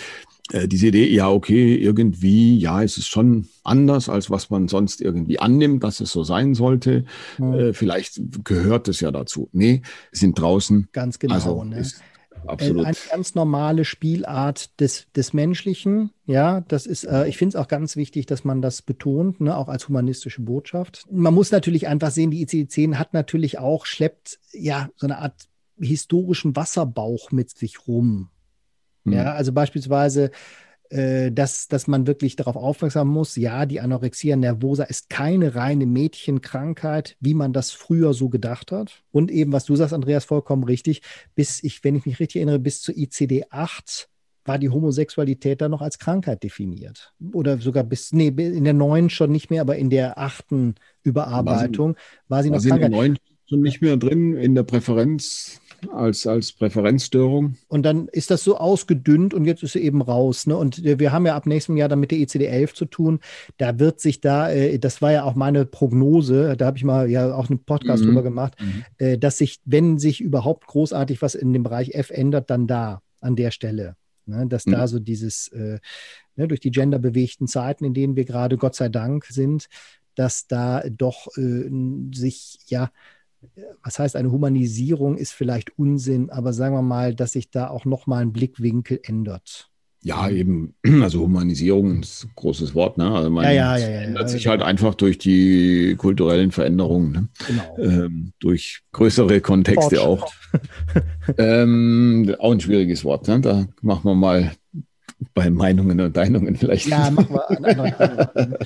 äh, 0.53 0.69
diese 0.69 0.89
Idee, 0.89 1.11
ja, 1.11 1.31
okay, 1.31 1.75
irgendwie, 1.75 2.59
ja, 2.59 2.83
es 2.83 2.99
ist 2.99 3.09
schon 3.09 3.49
anders, 3.63 4.11
als 4.11 4.29
was 4.29 4.51
man 4.51 4.69
sonst 4.69 5.01
irgendwie 5.01 5.39
annimmt, 5.41 5.83
dass 5.83 6.01
es 6.01 6.13
so 6.13 6.23
sein 6.23 6.55
sollte. 6.55 7.07
Mhm. 7.39 7.55
Äh, 7.55 7.73
vielleicht 7.73 8.21
gehört 8.45 8.89
es 8.89 9.01
ja 9.01 9.11
dazu. 9.11 9.49
Nee, 9.53 9.81
sind 10.13 10.39
draußen. 10.39 10.89
Ganz 10.93 11.19
genau. 11.19 11.33
Also 11.33 11.65
ne? 11.65 11.79
ist, 11.79 12.03
Absolut. 12.47 12.87
Eine 12.87 12.97
ganz 13.11 13.35
normale 13.35 13.85
Spielart 13.85 14.79
des, 14.81 15.07
des 15.13 15.33
Menschlichen. 15.33 16.11
Ja, 16.27 16.63
das 16.63 16.87
ist, 16.87 17.05
äh, 17.05 17.27
ich 17.27 17.37
finde 17.37 17.57
es 17.57 17.63
auch 17.63 17.69
ganz 17.69 17.97
wichtig, 17.97 18.27
dass 18.27 18.45
man 18.45 18.63
das 18.63 18.83
betont, 18.83 19.41
ne, 19.41 19.57
auch 19.57 19.69
als 19.69 19.89
humanistische 19.89 20.43
Botschaft. 20.43 21.05
Man 21.11 21.35
muss 21.35 21.51
natürlich 21.51 21.87
einfach 21.87 22.11
sehen, 22.11 22.31
die 22.31 22.47
ICD-10 22.47 22.97
hat 22.97 23.15
natürlich 23.15 23.59
auch, 23.59 23.87
schleppt 23.87 24.39
ja 24.53 24.91
so 24.97 25.07
eine 25.07 25.19
Art 25.19 25.49
historischen 25.79 26.55
Wasserbauch 26.57 27.31
mit 27.31 27.51
sich 27.51 27.87
rum. 27.87 28.31
Mhm. 29.05 29.13
Ja, 29.13 29.35
also 29.35 29.53
beispielsweise 29.53 30.27
äh, 30.27 30.31
dass, 30.91 31.67
dass 31.69 31.87
man 31.87 32.07
wirklich 32.07 32.37
darauf 32.37 32.57
aufmerksam 32.57 33.09
muss, 33.09 33.37
ja, 33.37 33.67
die 33.67 33.81
Anorexia 33.81 34.37
nervosa 34.37 34.85
ist 34.85 35.11
keine 35.11 35.55
reine 35.55 35.87
Mädchenkrankheit, 35.87 37.17
wie 37.21 37.35
man 37.35 37.53
das 37.53 37.73
früher 37.73 38.15
so 38.15 38.29
gedacht 38.29 38.71
hat. 38.71 39.03
Und 39.11 39.31
eben, 39.31 39.53
was 39.53 39.65
du 39.65 39.75
sagst, 39.77 39.95
Andreas, 39.95 40.25
vollkommen 40.25 40.63
richtig, 40.63 41.03
bis 41.35 41.65
ich, 41.65 41.83
wenn 41.83 41.97
ich 41.97 42.07
mich 42.07 42.21
richtig 42.21 42.37
erinnere, 42.37 42.59
bis 42.59 42.83
zur 42.83 42.95
ICD-8 42.95 44.07
war 44.45 44.59
die 44.59 44.69
Homosexualität 44.69 45.61
dann 45.61 45.71
noch 45.71 45.81
als 45.81 45.99
Krankheit 45.99 46.43
definiert. 46.43 47.13
Oder 47.33 47.59
sogar 47.59 47.83
bis, 47.83 48.13
nee, 48.13 48.29
in 48.29 48.65
der 48.65 48.75
neuen 48.75 49.11
schon 49.11 49.33
nicht 49.33 49.51
mehr, 49.51 49.63
aber 49.63 49.77
in 49.77 49.91
der 49.91 50.19
achten 50.19 50.75
Überarbeitung 51.03 51.97
war 52.29 52.43
sie, 52.43 52.51
war 52.51 52.61
sie 52.61 52.69
noch 52.69 52.79
war 52.79 52.79
Krankheit. 52.79 52.87
in 52.87 52.93
der 52.93 53.01
neuen 53.01 53.19
schon 53.49 53.61
nicht 53.63 53.83
mehr 53.83 53.97
drin 53.97 54.37
in 54.37 54.55
der 54.55 54.63
Präferenz 54.63 55.61
als, 55.91 56.27
als 56.27 56.53
Präferenzstörung. 56.53 57.57
Und 57.69 57.85
dann 57.85 58.09
ist 58.09 58.31
das 58.31 58.45
so 58.45 58.57
ausgedünnt 58.57 59.35
und 59.35 59.45
jetzt 59.45 59.63
ist 59.63 59.73
sie 59.73 59.81
eben 59.81 60.03
raus. 60.03 60.47
Ne? 60.47 60.57
Und 60.57 60.83
wir 60.83 61.13
haben 61.13 61.27
ja 61.27 61.37
ab 61.37 61.47
nächstem 61.47 61.77
Jahr 61.77 61.89
dann 61.89 62.01
mit 62.01 62.11
der 62.11 62.19
ICD-11 62.19 62.75
zu 62.75 62.85
tun. 62.87 63.21
Da 63.59 63.79
wird 63.79 64.01
sich 64.01 64.21
da, 64.21 64.51
äh, 64.51 64.79
das 64.79 65.03
war 65.03 65.13
ja 65.13 65.25
auch 65.25 65.35
meine 65.35 65.65
Prognose, 65.65 66.57
da 66.57 66.67
habe 66.67 66.77
ich 66.77 66.85
mal 66.85 67.11
ja 67.11 67.35
auch 67.35 67.51
einen 67.51 67.65
Podcast 67.65 68.03
mhm. 68.03 68.09
drüber 68.09 68.23
gemacht, 68.23 68.55
mhm. 68.61 68.85
äh, 68.99 69.19
dass 69.19 69.39
sich, 69.39 69.61
wenn 69.65 69.99
sich 69.99 70.21
überhaupt 70.21 70.67
großartig 70.67 71.23
was 71.23 71.35
in 71.35 71.53
dem 71.53 71.63
Bereich 71.63 71.95
F 71.95 72.11
ändert, 72.11 72.51
dann 72.51 72.67
da, 72.67 73.03
an 73.21 73.37
der 73.37 73.51
Stelle. 73.51 73.97
Ne? 74.27 74.47
Dass 74.49 74.67
mhm. 74.67 74.73
da 74.73 74.89
so 74.89 74.99
dieses, 74.99 75.49
äh, 75.49 75.79
ne, 76.37 76.49
durch 76.49 76.61
die 76.61 76.71
genderbewegten 76.71 77.47
Zeiten, 77.47 77.85
in 77.85 77.95
denen 77.95 78.17
wir 78.17 78.25
gerade 78.25 78.57
Gott 78.57 78.75
sei 78.75 78.89
Dank 78.89 79.27
sind, 79.27 79.69
dass 80.15 80.47
da 80.47 80.83
doch 80.89 81.29
äh, 81.37 81.69
sich 82.15 82.59
ja 82.67 82.91
was 83.83 83.99
heißt 83.99 84.17
eine 84.17 84.31
Humanisierung 84.31 85.17
ist 85.17 85.33
vielleicht 85.33 85.79
Unsinn, 85.79 86.31
aber 86.31 86.53
sagen 86.53 86.75
wir 86.75 86.83
mal, 86.83 87.15
dass 87.15 87.33
sich 87.33 87.51
da 87.51 87.69
auch 87.69 87.85
nochmal 87.85 88.23
ein 88.23 88.33
Blickwinkel 88.33 89.01
ändert. 89.03 89.71
Ja, 90.05 90.29
eben, 90.29 90.75
also 91.03 91.21
Humanisierung 91.21 92.03
ist 92.03 92.25
ein 92.25 92.33
großes 92.37 92.75
Wort, 92.75 92.99
ne? 92.99 93.11
Also 93.11 93.31
man 93.31 93.45
ja, 93.45 93.53
ja, 93.53 93.79
ja, 93.79 93.87
ändert 94.03 94.29
sich 94.29 94.47
halt 94.47 94.63
einfach 94.63 94.95
durch 94.95 95.17
die 95.17 95.95
kulturellen 95.97 96.53
Veränderungen, 96.53 97.13
ne? 97.13 97.29
genau. 97.47 97.79
Ähm, 97.79 98.33
durch 98.39 98.83
größere 98.93 99.41
Kontexte 99.41 100.03
auch. 100.03 100.31
ähm, 101.39 102.35
auch 102.39 102.53
ein 102.53 102.61
schwieriges 102.61 103.03
Wort, 103.05 103.29
ne? 103.29 103.41
Da 103.41 103.67
machen 103.81 104.05
wir 104.05 104.15
mal 104.15 104.53
bei 105.35 105.51
Meinungen 105.51 106.01
und 106.01 106.17
Deinungen 106.17 106.57
vielleicht. 106.57 106.89
Ja, 106.89 107.11
machen 107.11 107.35
wir. 107.35 108.59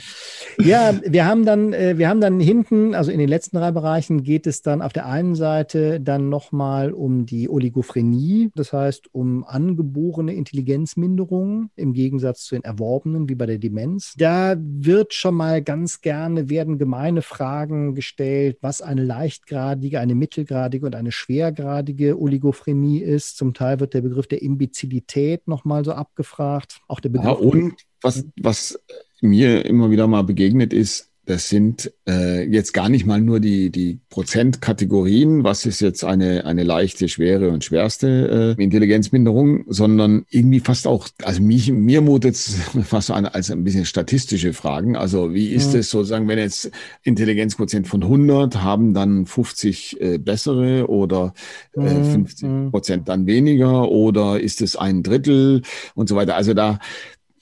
ja, 0.65 0.95
wir 1.05 1.27
haben 1.27 1.45
dann, 1.45 1.73
äh, 1.73 1.99
wir 1.99 2.09
haben 2.09 2.21
dann 2.21 2.41
hinten, 2.41 2.95
also 2.95 3.11
in 3.11 3.19
den 3.19 3.29
letzten 3.29 3.57
drei 3.57 3.71
Bereichen 3.71 4.23
geht 4.23 4.47
es 4.47 4.63
dann 4.63 4.83
auf 4.83 4.93
der 4.93 5.07
einen 5.07 5.35
Seite 5.35 6.01
dann 6.01 6.29
nochmal 6.29 6.93
um 6.93 7.27
die 7.27 7.49
Oligophrenie, 7.49 8.51
das 8.55 8.73
heißt 8.73 9.15
um 9.15 9.45
angeborene 9.45 10.35
Intelligenzminderungen 10.35 11.71
im 11.77 11.93
Gegensatz 11.93 12.45
zu 12.45 12.55
den 12.55 12.65
erworbenen, 12.65 13.29
wie 13.29 13.35
bei 13.35 13.47
der 13.47 13.59
Demenz. 13.59 14.15
Da 14.17 14.57
wird 14.59 15.15
schon 15.15 15.35
mal 15.35 15.63
ganz 15.63 16.01
gerne, 16.01 16.49
werden 16.49 16.79
gemeine 16.79 17.23
Fragen 17.23 17.95
gestellt, 17.95 18.59
was 18.61 18.83
eine 18.83 19.05
leichtgradige, 19.05 20.01
eine 20.01 20.15
mittelgradige 20.15 20.87
und 20.87 20.95
eine 20.95 21.13
schwergradige 21.13 22.19
Oligophrenie 22.19 22.99
ist. 22.99 23.37
Zum 23.37 23.55
Teil 23.55 23.81
wird 23.81 23.95
der 23.95 24.01
Begriff 24.01 24.27
der 24.27 24.43
Imbezilität 24.43 25.47
nochmal 25.47 25.85
so 25.85 25.93
abgefragt 25.93 26.48
gefragt. 26.49 26.81
Auch 26.89 27.01
der 27.01 27.11
Begriff. 27.11 27.27
Ja, 27.27 27.33
und 27.33 27.75
was, 28.03 28.25
was 28.41 28.79
mir 29.21 29.65
immer 29.65 29.91
wieder 29.91 30.07
mal 30.07 30.23
begegnet 30.23 30.73
ist, 30.73 31.08
das 31.29 31.51
sind 31.51 31.93
äh, 32.09 32.43
jetzt 32.49 32.73
gar 32.73 32.89
nicht 32.89 33.05
mal 33.05 33.21
nur 33.21 33.39
die, 33.39 33.69
die 33.69 34.01
Prozentkategorien, 34.09 35.45
was 35.45 35.67
ist 35.67 35.81
jetzt 35.81 36.03
eine, 36.03 36.47
eine 36.47 36.63
leichte, 36.63 37.07
schwere 37.11 37.51
und 37.51 37.63
schwerste 37.63 38.57
äh, 38.59 38.63
Intelligenzminderung, 38.63 39.67
sondern 39.69 40.25
irgendwie 40.31 40.61
fast 40.61 40.87
auch, 40.87 41.07
also 41.23 41.43
mich, 41.43 41.71
mir 41.71 42.01
mutet 42.01 42.35
es 42.35 42.55
fast 42.85 43.09
so 43.09 43.13
an 43.13 43.27
als 43.27 43.51
ein 43.51 43.63
bisschen 43.63 43.85
statistische 43.85 44.55
Fragen. 44.55 44.97
Also 44.97 45.35
wie 45.35 45.49
ist 45.49 45.75
es 45.75 45.91
sozusagen, 45.91 46.29
wenn 46.29 46.39
jetzt 46.39 46.71
Intelligenzquotient 47.03 47.87
von 47.87 48.03
100 48.03 48.63
haben 48.63 48.95
dann 48.95 49.27
50 49.27 50.01
äh, 50.01 50.17
bessere 50.17 50.89
oder 50.89 51.35
äh, 51.75 52.05
50 52.05 52.71
Prozent 52.71 53.07
dann 53.11 53.27
weniger 53.27 53.91
oder 53.91 54.41
ist 54.41 54.63
es 54.63 54.77
ein 54.77 55.03
Drittel 55.03 55.61
und 55.95 56.09
so 56.09 56.17
weiter. 56.17 56.37
Also 56.37 56.55
da 56.55 56.79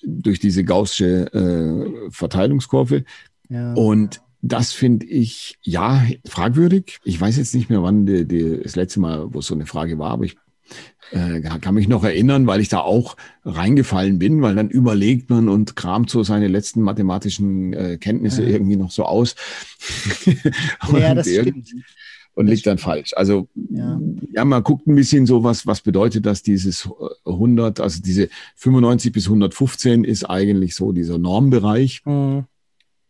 durch 0.06 0.40
diese 0.40 0.64
gaussische 0.64 1.32
äh, 1.32 2.10
Verteilungskurve 2.10 3.04
und 3.74 4.20
das 4.42 4.72
finde 4.72 5.06
ich, 5.06 5.58
ja, 5.62 6.02
fragwürdig. 6.26 6.98
Ich 7.04 7.20
weiß 7.20 7.36
jetzt 7.36 7.54
nicht 7.54 7.70
mehr, 7.70 7.82
wann 7.82 8.06
die, 8.06 8.26
die, 8.26 8.60
das 8.62 8.76
letzte 8.76 9.00
Mal, 9.00 9.32
wo 9.32 9.40
so 9.40 9.54
eine 9.54 9.66
Frage 9.66 9.98
war, 9.98 10.10
aber 10.10 10.24
ich 10.24 10.36
äh, 11.12 11.40
kann 11.40 11.74
mich 11.74 11.88
noch 11.88 12.04
erinnern, 12.04 12.46
weil 12.46 12.60
ich 12.60 12.68
da 12.68 12.80
auch 12.80 13.16
reingefallen 13.44 14.18
bin, 14.18 14.42
weil 14.42 14.54
dann 14.54 14.68
überlegt 14.68 15.30
man 15.30 15.48
und 15.48 15.76
kramt 15.76 16.10
so 16.10 16.22
seine 16.22 16.48
letzten 16.48 16.82
mathematischen 16.82 17.72
äh, 17.72 17.98
Kenntnisse 17.98 18.42
ja. 18.42 18.50
irgendwie 18.50 18.76
noch 18.76 18.90
so 18.90 19.04
aus. 19.04 19.36
ja, 20.92 21.14
das 21.14 21.28
stimmt. 21.28 21.68
Und 22.34 22.48
liegt 22.48 22.66
dann 22.66 22.76
falsch. 22.76 23.12
Also 23.16 23.48
ja. 23.70 23.98
ja, 24.34 24.44
man 24.44 24.62
guckt 24.62 24.86
ein 24.86 24.94
bisschen 24.94 25.24
so, 25.24 25.42
was, 25.42 25.66
was 25.66 25.80
bedeutet 25.80 26.26
das, 26.26 26.42
dieses 26.42 26.86
100, 27.24 27.80
also 27.80 28.02
diese 28.02 28.28
95 28.56 29.10
bis 29.10 29.24
115 29.24 30.04
ist 30.04 30.24
eigentlich 30.24 30.74
so 30.74 30.92
dieser 30.92 31.16
Normbereich. 31.16 32.02
Mhm 32.04 32.44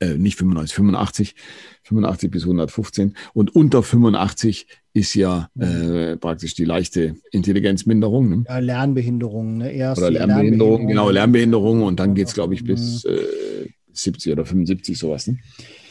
äh, 0.00 0.16
nicht 0.16 0.36
95, 0.36 0.74
85, 0.74 1.34
85 1.82 2.30
bis 2.30 2.42
115. 2.42 3.14
Und 3.32 3.54
unter 3.54 3.82
85 3.82 4.66
ist 4.92 5.14
ja 5.14 5.48
äh, 5.58 6.16
praktisch 6.16 6.54
die 6.54 6.64
leichte 6.64 7.16
Intelligenzminderung. 7.30 8.28
Ne? 8.28 8.44
Ja, 8.48 8.58
Lernbehinderung. 8.58 9.58
Ne? 9.58 9.72
Erst 9.72 10.00
oder 10.00 10.10
Lernbehinderung, 10.10 10.86
Lernbehinderung, 10.86 10.86
genau, 10.88 11.10
Lernbehinderung. 11.10 11.82
Und 11.82 12.00
dann 12.00 12.14
geht 12.14 12.28
es, 12.28 12.34
glaube 12.34 12.54
ich, 12.54 12.64
bis 12.64 13.04
äh, 13.04 13.68
70 13.92 14.32
oder 14.32 14.44
75, 14.44 14.98
sowas. 14.98 15.26
Ne? 15.26 15.38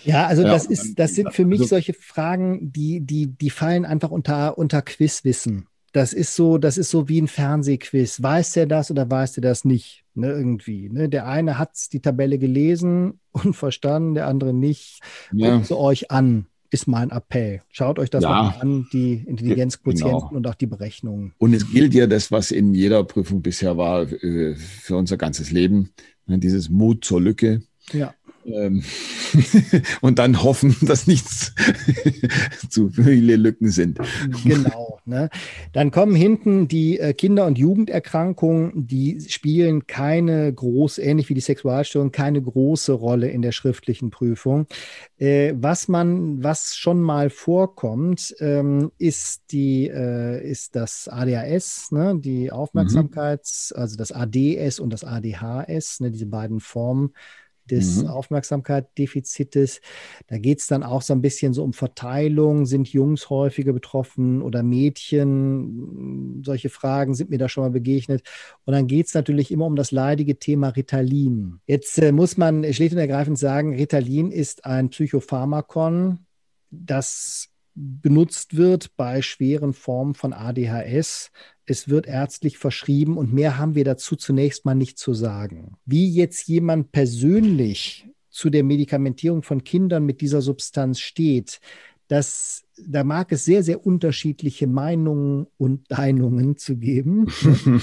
Ja, 0.04 0.28
also 0.28 0.44
ja, 0.44 0.50
das 0.50 0.66
ist, 0.68 1.00
das 1.00 1.16
sind 1.16 1.34
für 1.34 1.46
mich 1.46 1.62
also, 1.62 1.70
solche 1.70 1.94
Fragen, 1.94 2.72
die, 2.72 3.02
die, 3.02 3.28
die 3.28 3.50
fallen 3.50 3.86
einfach 3.86 4.12
unter, 4.12 4.58
unter 4.58 4.82
Quizwissen. 4.82 5.68
Das 5.96 6.12
ist 6.12 6.36
so, 6.36 6.58
das 6.58 6.78
ist 6.78 6.90
so 6.90 7.08
wie 7.08 7.22
ein 7.22 7.30
Fernsehquiz. 7.30 8.22
Weiß 8.22 8.52
der 8.52 8.66
das 8.66 8.92
oder 8.92 9.10
weiß 9.10 9.32
der 9.32 9.44
das 9.44 9.64
nicht? 9.64 10.04
Ne, 10.14 10.28
irgendwie. 10.28 10.90
Ne? 10.90 11.08
Der 11.08 11.26
eine 11.26 11.58
hat 11.58 11.72
die 11.94 12.02
Tabelle 12.02 12.38
gelesen 12.38 13.22
und 13.32 13.56
verstanden, 13.56 14.14
der 14.14 14.28
andere 14.28 14.54
nicht. 14.54 15.00
Ja. 15.32 15.56
Guckt 15.56 15.68
sie 15.68 15.78
euch 15.78 16.12
an, 16.12 16.48
ist 16.70 16.90
mein 16.90 17.12
Appell. 17.12 17.62
Schaut 17.70 17.98
euch 17.98 18.10
das 18.10 18.24
ja. 18.24 18.30
mal 18.30 18.56
an, 18.60 18.88
die 18.92 19.24
Intelligenzquotienten 19.26 20.20
genau. 20.20 20.32
und 20.34 20.46
auch 20.48 20.56
die 20.56 20.66
Berechnungen. 20.66 21.32
Und 21.38 21.54
es 21.54 21.72
gilt 21.72 21.94
ja 21.94 22.08
das, 22.08 22.30
was 22.30 22.52
in 22.52 22.74
jeder 22.74 23.06
Prüfung 23.06 23.42
bisher 23.42 23.78
war, 23.78 24.02
äh, 24.02 24.54
für 24.56 24.98
unser 24.98 25.16
ganzes 25.16 25.52
Leben. 25.52 25.92
Ne, 26.28 26.40
dieses 26.40 26.70
Mut 26.70 27.06
zur 27.06 27.22
Lücke. 27.22 27.62
Ja. 27.94 28.14
Ähm, 28.46 28.84
und 30.02 30.20
dann 30.20 30.44
hoffen, 30.44 30.76
dass 30.82 31.08
nichts 31.08 31.54
zu 32.70 32.90
viele 32.90 33.36
Lücken 33.36 33.70
sind. 33.70 34.00
Genau. 34.44 35.00
Ne? 35.06 35.30
Dann 35.74 35.92
kommen 35.92 36.16
hinten 36.16 36.68
die 36.68 37.00
äh, 37.00 37.14
Kinder- 37.14 37.46
und 37.46 37.58
Jugenderkrankungen, 37.58 38.88
die 38.88 39.20
spielen 39.28 39.88
keine 39.88 40.52
groß, 40.54 40.98
ähnlich 41.00 41.30
wie 41.30 41.34
die 41.34 41.42
Sexualstörung, 41.42 42.12
keine 42.12 42.42
große 42.42 42.94
Rolle 42.94 43.30
in 43.30 43.42
der 43.42 43.52
schriftlichen 43.52 44.10
Prüfung. 44.10 44.68
Äh, 45.18 45.54
was 45.58 45.88
man, 45.88 46.44
was 46.44 46.76
schon 46.76 47.02
mal 47.02 47.30
vorkommt, 47.30 48.36
ähm, 48.40 48.92
ist 48.98 49.52
die, 49.52 49.88
äh, 49.88 50.48
ist 50.48 50.76
das 50.76 51.08
ADHS, 51.08 51.92
ne? 51.92 52.20
die 52.20 52.52
Aufmerksamkeits, 52.52 53.74
mhm. 53.76 53.82
also 53.82 53.98
das 53.98 54.12
ADS 54.12 54.80
und 54.80 54.92
das 54.92 55.04
ADHS, 55.04 56.00
ne? 56.02 56.12
diese 56.12 56.28
beiden 56.28 56.60
Formen 56.60 57.12
des 57.70 58.04
mhm. 58.04 58.08
Aufmerksamkeitsdefizites. 58.10 59.82
Da 60.28 60.38
geht 60.38 60.60
es 60.60 60.68
dann 60.68 60.84
auch 60.84 61.02
so 61.02 61.14
ein 61.14 61.22
bisschen 61.22 61.54
so 61.54 61.64
um 61.64 61.74
Verteilung. 61.74 62.66
Sind 62.66 62.92
Jungs 62.92 63.30
häufiger 63.30 63.74
betroffen 63.74 64.42
oder 64.42 64.64
Mädchen? 64.64 66.42
Solche 66.44 66.70
Fragen 66.70 67.14
sind 67.14 67.30
mir 67.30 67.38
da 67.38 67.50
schon 67.50 67.64
mal 67.64 67.72
begegnet. 67.72 68.24
Und 68.66 68.74
dann 68.74 68.88
geht 68.88 69.08
es 69.08 69.14
natürlich 69.14 69.52
immer 69.52 69.66
um 69.66 69.76
das 69.76 69.92
leidige 69.92 70.38
Thema 70.38 70.70
Ritalin. 70.70 71.60
Jetzt 71.66 71.98
äh, 71.98 72.12
muss 72.12 72.38
man 72.38 72.72
schlicht 72.74 72.94
und 72.94 73.00
ergreifend 73.00 73.38
sagen, 73.38 73.76
Ritalin 73.76 74.32
ist 74.32 74.66
ein 74.66 74.90
Psychopharmakon, 74.90 76.20
das 76.72 77.50
benutzt 77.76 78.56
wird 78.56 78.96
bei 78.96 79.22
schweren 79.22 79.74
Formen 79.74 80.14
von 80.16 80.34
ADHS. 80.34 81.32
Es 81.66 81.90
wird 81.90 82.08
ärztlich 82.08 82.58
verschrieben 82.58 83.18
und 83.18 83.34
mehr 83.34 83.58
haben 83.58 83.76
wir 83.76 83.84
dazu 83.84 84.16
zunächst 84.16 84.66
mal 84.66 84.76
nicht 84.76 84.98
zu 84.98 85.14
sagen. 85.14 85.78
Wie 85.86 86.10
jetzt 86.10 86.48
jemand 86.48 86.92
persönlich 86.92 88.08
zu 88.30 88.50
der 88.50 88.64
Medikamentierung 88.64 89.42
von 89.42 89.64
Kindern 89.64 90.06
mit 90.06 90.22
dieser 90.22 90.42
Substanz 90.42 91.00
steht, 91.00 91.60
das, 92.08 92.66
da 92.78 93.04
mag 93.04 93.32
es 93.32 93.46
sehr, 93.46 93.64
sehr 93.64 93.86
unterschiedliche 93.86 94.68
Meinungen 94.68 95.48
und 95.58 95.90
Meinungen 95.98 96.58
zu 96.58 96.78
geben. 96.78 97.28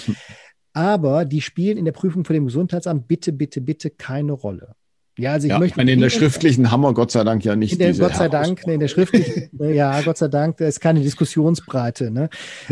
Aber 0.72 1.24
die 1.24 1.40
spielen 1.40 1.76
in 1.76 1.84
der 1.84 1.92
Prüfung 1.92 2.24
vor 2.24 2.34
dem 2.34 2.46
Gesundheitsamt 2.46 3.08
bitte, 3.08 3.32
bitte, 3.32 3.60
bitte 3.60 3.90
keine 3.90 4.32
Rolle. 4.32 4.74
Ja, 5.18 5.32
also 5.32 5.46
ich 5.46 5.50
ja, 5.50 5.58
möchte. 5.58 5.80
in 5.80 6.00
der 6.00 6.10
schriftlichen 6.10 6.70
haben 6.70 6.80
wir 6.80 6.94
Gott 6.94 7.10
sei 7.10 7.22
Dank 7.22 7.44
ja 7.44 7.54
nicht. 7.54 7.74
In 7.74 7.78
der, 7.78 7.94
Gott 7.94 8.16
sei 8.16 8.28
Dank, 8.28 8.66
nee, 8.66 8.74
in 8.74 8.80
der 8.80 8.88
schriftlichen, 8.88 9.50
ja, 9.74 10.00
Gott 10.02 10.16
sei 10.16 10.28
Dank, 10.28 10.56
da 10.56 10.66
ist 10.66 10.80
keine 10.80 11.00
Diskussionsbreite. 11.00 12.10
Ne? 12.10 12.30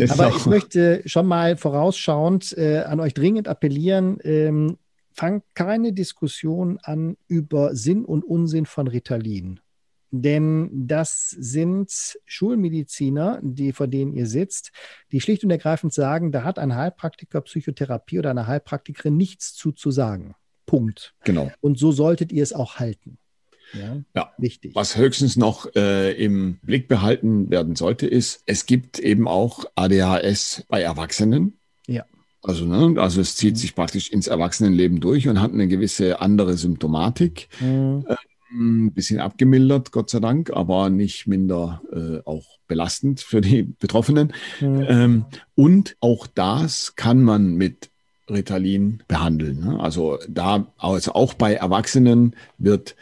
Aber 0.09 0.29
ich 0.29 0.45
möchte 0.47 1.03
schon 1.05 1.27
mal 1.27 1.55
vorausschauend 1.55 2.57
äh, 2.57 2.79
an 2.79 2.99
euch 2.99 3.13
dringend 3.13 3.47
appellieren, 3.47 4.17
ähm, 4.23 4.77
fangt 5.13 5.43
keine 5.53 5.93
Diskussion 5.93 6.79
an 6.81 7.15
über 7.27 7.75
Sinn 7.75 8.05
und 8.05 8.23
Unsinn 8.23 8.65
von 8.65 8.87
Ritalin. 8.87 9.59
Denn 10.09 10.69
das 10.73 11.29
sind 11.29 12.17
Schulmediziner, 12.25 13.39
die 13.41 13.71
vor 13.71 13.87
denen 13.87 14.13
ihr 14.13 14.25
sitzt, 14.25 14.71
die 15.11 15.21
schlicht 15.21 15.43
und 15.43 15.51
ergreifend 15.51 15.93
sagen, 15.93 16.31
da 16.33 16.43
hat 16.43 16.59
ein 16.59 16.75
Heilpraktiker 16.75 17.41
Psychotherapie 17.41 18.19
oder 18.19 18.31
eine 18.31 18.47
Heilpraktikerin 18.47 19.15
nichts 19.15 19.53
zu, 19.53 19.71
zu 19.71 19.89
sagen. 19.89 20.35
Punkt. 20.71 21.13
Genau. 21.25 21.51
Und 21.59 21.77
so 21.77 21.91
solltet 21.91 22.31
ihr 22.31 22.43
es 22.43 22.53
auch 22.53 22.79
halten. 22.79 23.17
Ja, 23.73 23.97
ja, 24.15 24.31
wichtig. 24.37 24.73
Was 24.73 24.95
höchstens 24.95 25.35
noch 25.35 25.67
äh, 25.75 26.13
im 26.13 26.59
Blick 26.61 26.87
behalten 26.87 27.49
werden 27.49 27.75
sollte, 27.75 28.07
ist, 28.07 28.41
es 28.45 28.65
gibt 28.65 28.99
eben 28.99 29.27
auch 29.27 29.65
ADHS 29.75 30.63
bei 30.69 30.81
Erwachsenen. 30.81 31.57
Ja. 31.87 32.05
Also, 32.41 32.63
ne, 32.63 33.01
also 33.01 33.19
es 33.19 33.35
zieht 33.35 33.55
mhm. 33.55 33.57
sich 33.57 33.75
praktisch 33.75 34.09
ins 34.11 34.27
Erwachsenenleben 34.27 35.01
durch 35.01 35.27
und 35.27 35.41
hat 35.41 35.51
eine 35.51 35.67
gewisse 35.67 36.21
andere 36.21 36.55
Symptomatik. 36.55 37.49
Mhm. 37.59 38.05
Äh, 38.07 38.15
ein 38.53 38.93
bisschen 38.93 39.19
abgemildert, 39.19 39.91
Gott 39.91 40.09
sei 40.09 40.21
Dank, 40.21 40.51
aber 40.51 40.89
nicht 40.89 41.27
minder 41.27 41.81
äh, 41.91 42.25
auch 42.25 42.45
belastend 42.67 43.19
für 43.19 43.41
die 43.41 43.63
Betroffenen. 43.63 44.31
Mhm. 44.61 44.85
Ähm, 44.87 45.25
und 45.55 45.97
auch 45.99 46.27
das 46.27 46.95
kann 46.95 47.21
man 47.23 47.55
mit 47.55 47.90
Ritalin 48.31 49.03
behandeln. 49.07 49.59
Ne? 49.59 49.79
Also 49.79 50.19
da, 50.27 50.67
also 50.77 51.13
auch 51.13 51.33
bei 51.33 51.53
Erwachsenen 51.53 52.35
wird 52.57 52.95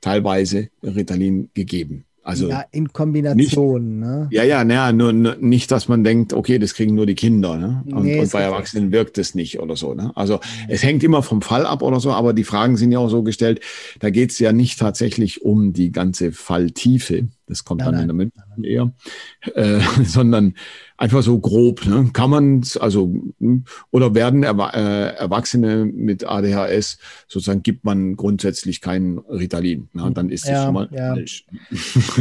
teilweise 0.00 0.68
Ritalin 0.82 1.50
gegeben. 1.54 2.04
Also 2.26 2.48
ja, 2.48 2.64
in 2.72 2.92
Kombination. 2.92 4.00
Nicht, 4.00 4.08
ne? 4.08 4.28
Ja, 4.32 4.42
ja, 4.42 4.64
naja, 4.64 4.90
nur, 4.90 5.12
nur, 5.12 5.36
nicht, 5.36 5.70
dass 5.70 5.86
man 5.86 6.02
denkt, 6.02 6.32
okay, 6.32 6.58
das 6.58 6.74
kriegen 6.74 6.96
nur 6.96 7.06
die 7.06 7.14
Kinder. 7.14 7.56
Ne? 7.56 7.84
Und, 7.86 8.02
nee, 8.02 8.18
und 8.18 8.32
bei 8.32 8.40
Erwachsenen 8.40 8.90
wirkt 8.90 9.16
es 9.18 9.36
nicht 9.36 9.60
oder 9.60 9.76
so. 9.76 9.94
Ne? 9.94 10.10
Also 10.16 10.40
es 10.66 10.82
hängt 10.82 11.04
immer 11.04 11.22
vom 11.22 11.40
Fall 11.40 11.64
ab 11.64 11.82
oder 11.82 12.00
so, 12.00 12.10
aber 12.10 12.32
die 12.32 12.42
Fragen 12.42 12.76
sind 12.76 12.90
ja 12.90 12.98
auch 12.98 13.10
so 13.10 13.22
gestellt, 13.22 13.60
da 14.00 14.10
geht 14.10 14.32
es 14.32 14.40
ja 14.40 14.52
nicht 14.52 14.80
tatsächlich 14.80 15.42
um 15.42 15.72
die 15.72 15.92
ganze 15.92 16.32
Falltiefe. 16.32 17.28
Das 17.46 17.64
kommt 17.64 17.80
nein, 17.80 17.92
dann 17.92 18.00
in 18.02 18.08
der 18.08 18.14
München 18.14 18.64
eher, 18.64 18.92
äh, 19.54 19.80
sondern 20.04 20.54
einfach 20.96 21.22
so 21.22 21.38
grob. 21.38 21.86
Ne? 21.86 22.10
Kann 22.12 22.30
man 22.30 22.62
also 22.80 23.14
hm, 23.38 23.64
oder 23.90 24.14
werden 24.14 24.42
Erwa 24.42 24.70
äh, 24.70 25.14
Erwachsene 25.16 25.84
mit 25.84 26.24
ADHS 26.24 26.98
sozusagen 27.28 27.62
gibt 27.62 27.84
man 27.84 28.16
grundsätzlich 28.16 28.80
kein 28.80 29.18
Ritalin. 29.18 29.88
Ne? 29.92 30.10
Dann 30.12 30.30
ist 30.30 30.48
das 30.48 30.64
schon 30.64 30.74
mal 30.74 30.88
ja. 30.90 31.14
falsch. 31.14 31.46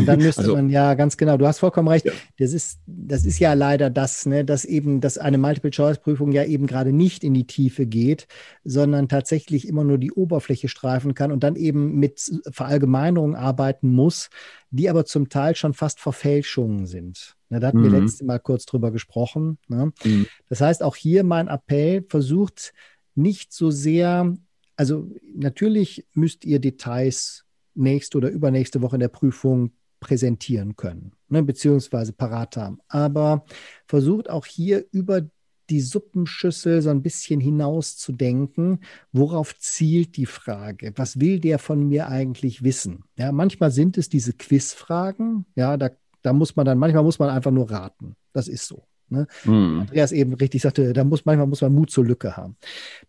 Dann 0.06 0.20
müsste 0.20 0.42
also, 0.42 0.56
man 0.56 0.70
ja 0.70 0.94
ganz 0.94 1.18
genau. 1.18 1.38
Du 1.38 1.48
hast 1.48 1.60
vollkommen 1.60 1.88
recht. 1.88 2.06
Ja. 2.06 2.12
Das 2.38 2.54
ist 2.54 2.80
das 2.86 3.26
ist 3.26 3.40
ja 3.40 3.54
leider 3.54 3.90
das, 3.90 4.26
ne, 4.26 4.46
dass 4.46 4.66
eben 4.66 5.02
dass 5.02 5.18
eine 5.18 5.38
Multiple 5.38 5.72
Choice 5.72 6.00
Prüfung 6.00 6.32
ja 6.32 6.44
eben 6.44 6.68
gerade 6.68 6.92
nicht 6.92 7.24
in 7.24 7.34
die 7.34 7.48
Tiefe 7.48 7.86
geht, 7.86 8.28
sondern 8.64 9.10
tatsächlich 9.10 9.68
immer 9.68 9.84
nur 9.84 9.98
die 9.98 10.12
Oberfläche 10.12 10.68
streifen 10.68 11.14
kann 11.14 11.32
und 11.32 11.44
dann 11.44 11.56
eben 11.56 11.96
mit 11.96 12.22
Verallgemeinerungen 12.52 13.36
arbeiten 13.36 13.90
muss, 13.90 14.30
die 14.72 14.90
aber 14.90 15.06
zum 15.06 15.30
Teil 15.30 15.56
schon 15.56 15.74
fast 15.74 16.00
Verfälschungen 16.00 16.86
sind. 16.86 17.36
Ja, 17.50 17.60
da 17.60 17.68
hatten 17.68 17.80
mhm. 17.80 17.92
wir 17.92 18.00
letztes 18.02 18.24
Mal 18.24 18.40
kurz 18.40 18.66
drüber 18.66 18.92
gesprochen. 18.92 19.58
Ne? 19.68 19.92
Mhm. 20.04 20.28
Das 20.50 20.62
heißt, 20.62 20.84
auch 20.84 20.96
hier 20.96 21.24
mein 21.24 21.48
Appell, 21.48 22.04
versucht 22.08 22.74
nicht 23.16 23.54
so 23.54 23.72
sehr, 23.72 24.34
also 24.76 25.08
natürlich 25.34 26.06
müsst 26.14 26.46
ihr 26.46 26.60
Details 26.60 27.46
nächste 27.74 28.18
oder 28.18 28.30
übernächste 28.30 28.82
Woche 28.82 28.96
in 28.96 29.02
der 29.02 29.10
Prüfung 29.10 29.72
präsentieren 30.00 30.76
können, 30.76 31.14
ne, 31.30 31.42
beziehungsweise 31.42 32.14
parat 32.14 32.58
haben. 32.58 32.80
Aber 32.88 33.46
versucht 33.88 34.30
auch 34.30 34.46
hier 34.46 34.86
über 34.92 35.22
die 35.70 35.82
Suppenschüssel 35.82 36.82
so 36.82 36.90
ein 36.90 37.02
bisschen 37.02 37.40
hinaus 37.40 37.98
zu 37.98 38.12
denken, 38.12 38.80
worauf 39.12 39.58
zielt 39.58 40.18
die 40.18 40.26
Frage? 40.26 40.94
Was 40.96 41.20
will 41.20 41.40
der 41.40 41.60
von 41.60 41.88
mir 41.88 42.08
eigentlich 42.08 42.64
wissen? 42.64 43.04
Ja, 43.18 43.32
manchmal 43.32 43.72
sind 43.72 43.98
es 43.98 44.10
diese 44.10 44.34
Quizfragen, 44.34 45.46
ja, 45.56 45.78
da, 45.78 45.90
da 46.22 46.34
muss 46.34 46.56
man 46.56 46.66
dann, 46.66 46.78
manchmal 46.78 47.04
muss 47.04 47.20
man 47.20 47.30
einfach 47.30 47.52
nur 47.52 47.70
raten. 47.70 48.16
Das 48.34 48.48
ist 48.48 48.68
so. 48.68 48.88
Ne? 49.10 49.28
Mhm. 49.44 49.82
Andreas 49.82 50.12
eben 50.12 50.34
richtig 50.34 50.64
sagte, 50.64 50.94
da 50.94 51.04
muss 51.04 51.26
manchmal 51.26 51.48
muss 51.48 51.62
man 51.62 51.74
Mut 51.74 51.92
zur 51.92 52.06
Lücke 52.06 52.36
haben. 52.36 52.58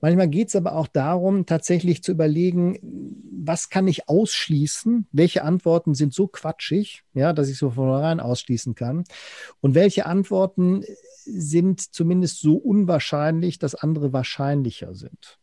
Manchmal 0.01 0.29
geht 0.29 0.49
es 0.49 0.57
aber 0.57 0.75
auch 0.75 0.89
darum, 0.89 1.47
tatsächlich 1.47 2.03
zu 2.03 2.13
überlegen, 2.13 2.79
was 3.45 3.71
kann 3.71 3.89
ich 3.89 4.09
ausschließen? 4.09 5.07
Welche 5.13 5.43
Antworten 5.43 5.95
sind 5.95 6.13
so 6.13 6.27
quatschig, 6.27 7.03
ja, 7.15 7.33
dass 7.33 7.49
ich 7.49 7.57
so 7.57 7.71
von 7.71 7.87
vornherein 7.87 8.21
ausschließen 8.21 8.75
kann? 8.75 9.05
Und 9.61 9.75
welche 9.75 10.07
Antworten 10.07 10.85
sind 11.25 11.81
zumindest 11.81 12.41
so 12.41 12.57
unwahrscheinlich, 12.57 13.59
dass 13.59 13.75
andere 13.75 14.13
wahrscheinlicher 14.13 14.95
sind? 14.95 15.39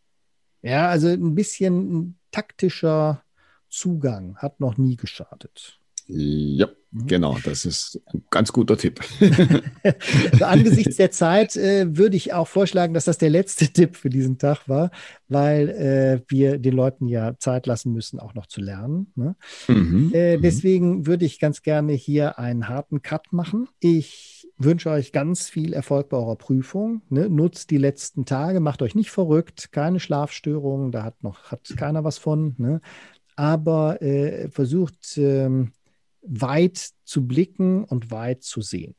Ja, 0.61 0.87
also 0.87 1.07
ein 1.07 1.35
bisschen 1.35 2.17
taktischer 2.31 3.23
Zugang 3.69 4.37
hat 4.37 4.59
noch 4.59 4.77
nie 4.77 4.95
geschadet. 4.95 5.79
Ja, 6.07 6.67
mhm. 6.91 7.07
genau, 7.07 7.37
das 7.43 7.65
ist 7.65 8.01
ein 8.13 8.23
ganz 8.29 8.51
guter 8.51 8.77
Tipp. 8.77 8.99
also 10.31 10.45
angesichts 10.45 10.97
der 10.97 11.11
Zeit 11.11 11.55
äh, 11.55 11.95
würde 11.95 12.17
ich 12.17 12.33
auch 12.33 12.47
vorschlagen, 12.47 12.93
dass 12.93 13.05
das 13.05 13.17
der 13.17 13.29
letzte 13.29 13.67
Tipp 13.73 13.95
für 13.95 14.09
diesen 14.09 14.37
Tag 14.37 14.67
war, 14.67 14.91
weil 15.27 15.69
äh, 15.69 16.21
wir 16.27 16.57
den 16.57 16.73
Leuten 16.73 17.07
ja 17.07 17.37
Zeit 17.39 17.67
lassen 17.67 17.93
müssen, 17.93 18.19
auch 18.19 18.33
noch 18.33 18.47
zu 18.47 18.61
lernen. 18.61 19.11
Ne? 19.15 19.35
Mhm. 19.67 20.11
Äh, 20.13 20.37
mhm. 20.37 20.41
deswegen 20.41 21.07
würde 21.07 21.25
ich 21.25 21.39
ganz 21.39 21.61
gerne 21.61 21.93
hier 21.93 22.37
einen 22.37 22.67
harten 22.67 23.01
Cut 23.01 23.31
machen. 23.31 23.69
Ich 23.79 24.49
wünsche 24.57 24.89
euch 24.89 25.11
ganz 25.11 25.49
viel 25.49 25.73
Erfolg 25.73 26.09
bei 26.09 26.17
eurer 26.17 26.35
Prüfung. 26.35 27.01
Ne? 27.09 27.29
Nutzt 27.29 27.71
die 27.71 27.77
letzten 27.77 28.25
Tage, 28.25 28.59
macht 28.59 28.81
euch 28.81 28.95
nicht 28.95 29.09
verrückt, 29.09 29.71
keine 29.71 29.99
Schlafstörungen, 29.99 30.91
da 30.91 31.03
hat 31.03 31.23
noch 31.23 31.45
hat 31.45 31.73
keiner 31.77 32.03
was 32.03 32.17
von. 32.17 32.55
Ne? 32.57 32.81
Aber 33.35 34.01
äh, 34.01 34.49
versucht 34.49 35.17
ähm, 35.17 35.71
weit 36.25 36.89
zu 37.03 37.27
blicken 37.27 37.83
und 37.83 38.11
weit 38.11 38.43
zu 38.43 38.61
sehen. 38.61 38.95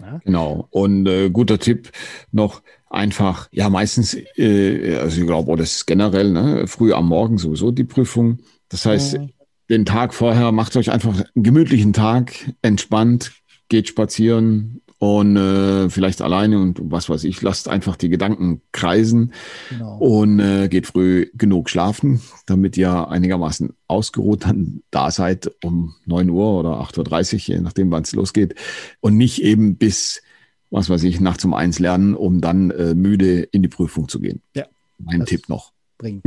Ja? 0.00 0.20
Genau. 0.24 0.68
Und 0.70 1.06
äh, 1.06 1.30
guter 1.30 1.58
Tipp 1.58 1.90
noch 2.32 2.62
einfach, 2.90 3.48
ja, 3.50 3.68
meistens, 3.70 4.16
äh, 4.36 4.96
also 4.96 5.20
ich 5.20 5.26
glaube, 5.26 5.56
das 5.56 5.76
ist 5.76 5.86
generell, 5.86 6.32
ne, 6.32 6.66
früh 6.66 6.92
am 6.92 7.08
Morgen 7.08 7.38
sowieso 7.38 7.70
die 7.70 7.84
Prüfung. 7.84 8.38
Das 8.68 8.86
heißt, 8.86 9.14
ja. 9.14 9.26
den 9.70 9.84
Tag 9.84 10.14
vorher 10.14 10.52
macht 10.52 10.76
euch 10.76 10.90
einfach 10.90 11.14
einen 11.14 11.42
gemütlichen 11.42 11.92
Tag, 11.92 12.34
entspannt, 12.62 13.32
geht 13.68 13.88
spazieren 13.88 14.80
und 14.98 15.36
äh, 15.36 15.90
vielleicht 15.90 16.22
alleine 16.22 16.58
und 16.58 16.80
was 16.82 17.10
weiß 17.10 17.24
ich, 17.24 17.42
lasst 17.42 17.68
einfach 17.68 17.96
die 17.96 18.08
Gedanken 18.08 18.62
kreisen 18.72 19.32
genau. 19.68 19.98
und 19.98 20.40
äh, 20.40 20.68
geht 20.68 20.86
früh 20.86 21.30
genug 21.34 21.68
schlafen, 21.68 22.22
damit 22.46 22.76
ihr 22.78 23.08
einigermaßen 23.08 23.74
ausgeruht 23.88 24.46
dann 24.46 24.82
da 24.90 25.10
seid 25.10 25.52
um 25.62 25.94
9 26.06 26.30
Uhr 26.30 26.58
oder 26.58 26.80
8.30 26.80 27.34
Uhr, 27.34 27.40
je 27.40 27.60
nachdem, 27.60 27.90
wann 27.90 28.04
es 28.04 28.12
losgeht 28.12 28.54
und 29.00 29.16
nicht 29.16 29.42
eben 29.42 29.76
bis, 29.76 30.22
was 30.70 30.88
weiß 30.88 31.02
ich, 31.02 31.20
nachts 31.20 31.44
um 31.44 31.52
eins 31.52 31.78
lernen, 31.78 32.14
um 32.14 32.40
dann 32.40 32.70
äh, 32.70 32.94
müde 32.94 33.42
in 33.42 33.62
die 33.62 33.68
Prüfung 33.68 34.08
zu 34.08 34.18
gehen. 34.18 34.40
Ja. 34.54 34.64
Mein 34.98 35.26
Tipp 35.26 35.50
noch 35.50 35.72
bringen. 35.98 36.22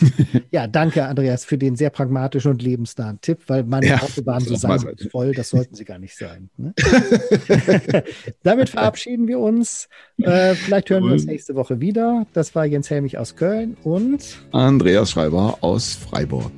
ja, 0.50 0.66
danke, 0.66 1.04
Andreas, 1.04 1.44
für 1.44 1.58
den 1.58 1.76
sehr 1.76 1.90
pragmatischen 1.90 2.50
und 2.50 2.62
lebensnahen 2.62 3.20
Tipp, 3.20 3.40
weil 3.46 3.64
meine 3.64 3.86
ja, 3.86 4.02
Autobahnen 4.02 4.46
so 4.46 4.56
sein 4.56 4.80
voll, 5.10 5.32
das 5.32 5.50
sollten 5.50 5.74
sie 5.74 5.84
gar 5.84 5.98
nicht 5.98 6.16
sein. 6.16 6.50
Ne? 6.56 6.74
Damit 8.42 8.70
verabschieden 8.70 9.26
wir 9.28 9.38
uns. 9.38 9.88
Äh, 10.18 10.54
vielleicht 10.54 10.90
hören 10.90 11.04
wir 11.04 11.12
uns 11.12 11.26
nächste 11.26 11.54
Woche 11.54 11.80
wieder. 11.80 12.26
Das 12.32 12.54
war 12.54 12.64
Jens 12.64 12.90
Helmich 12.90 13.18
aus 13.18 13.36
Köln 13.36 13.76
und 13.82 14.38
Andreas 14.52 15.10
Schreiber 15.10 15.58
aus 15.60 15.94
Freiburg. 15.94 16.52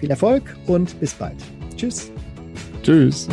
Viel 0.00 0.10
Erfolg 0.10 0.56
und 0.66 0.98
bis 1.00 1.14
bald. 1.14 1.36
Tschüss. 1.76 2.10
Tschüss. 2.82 3.28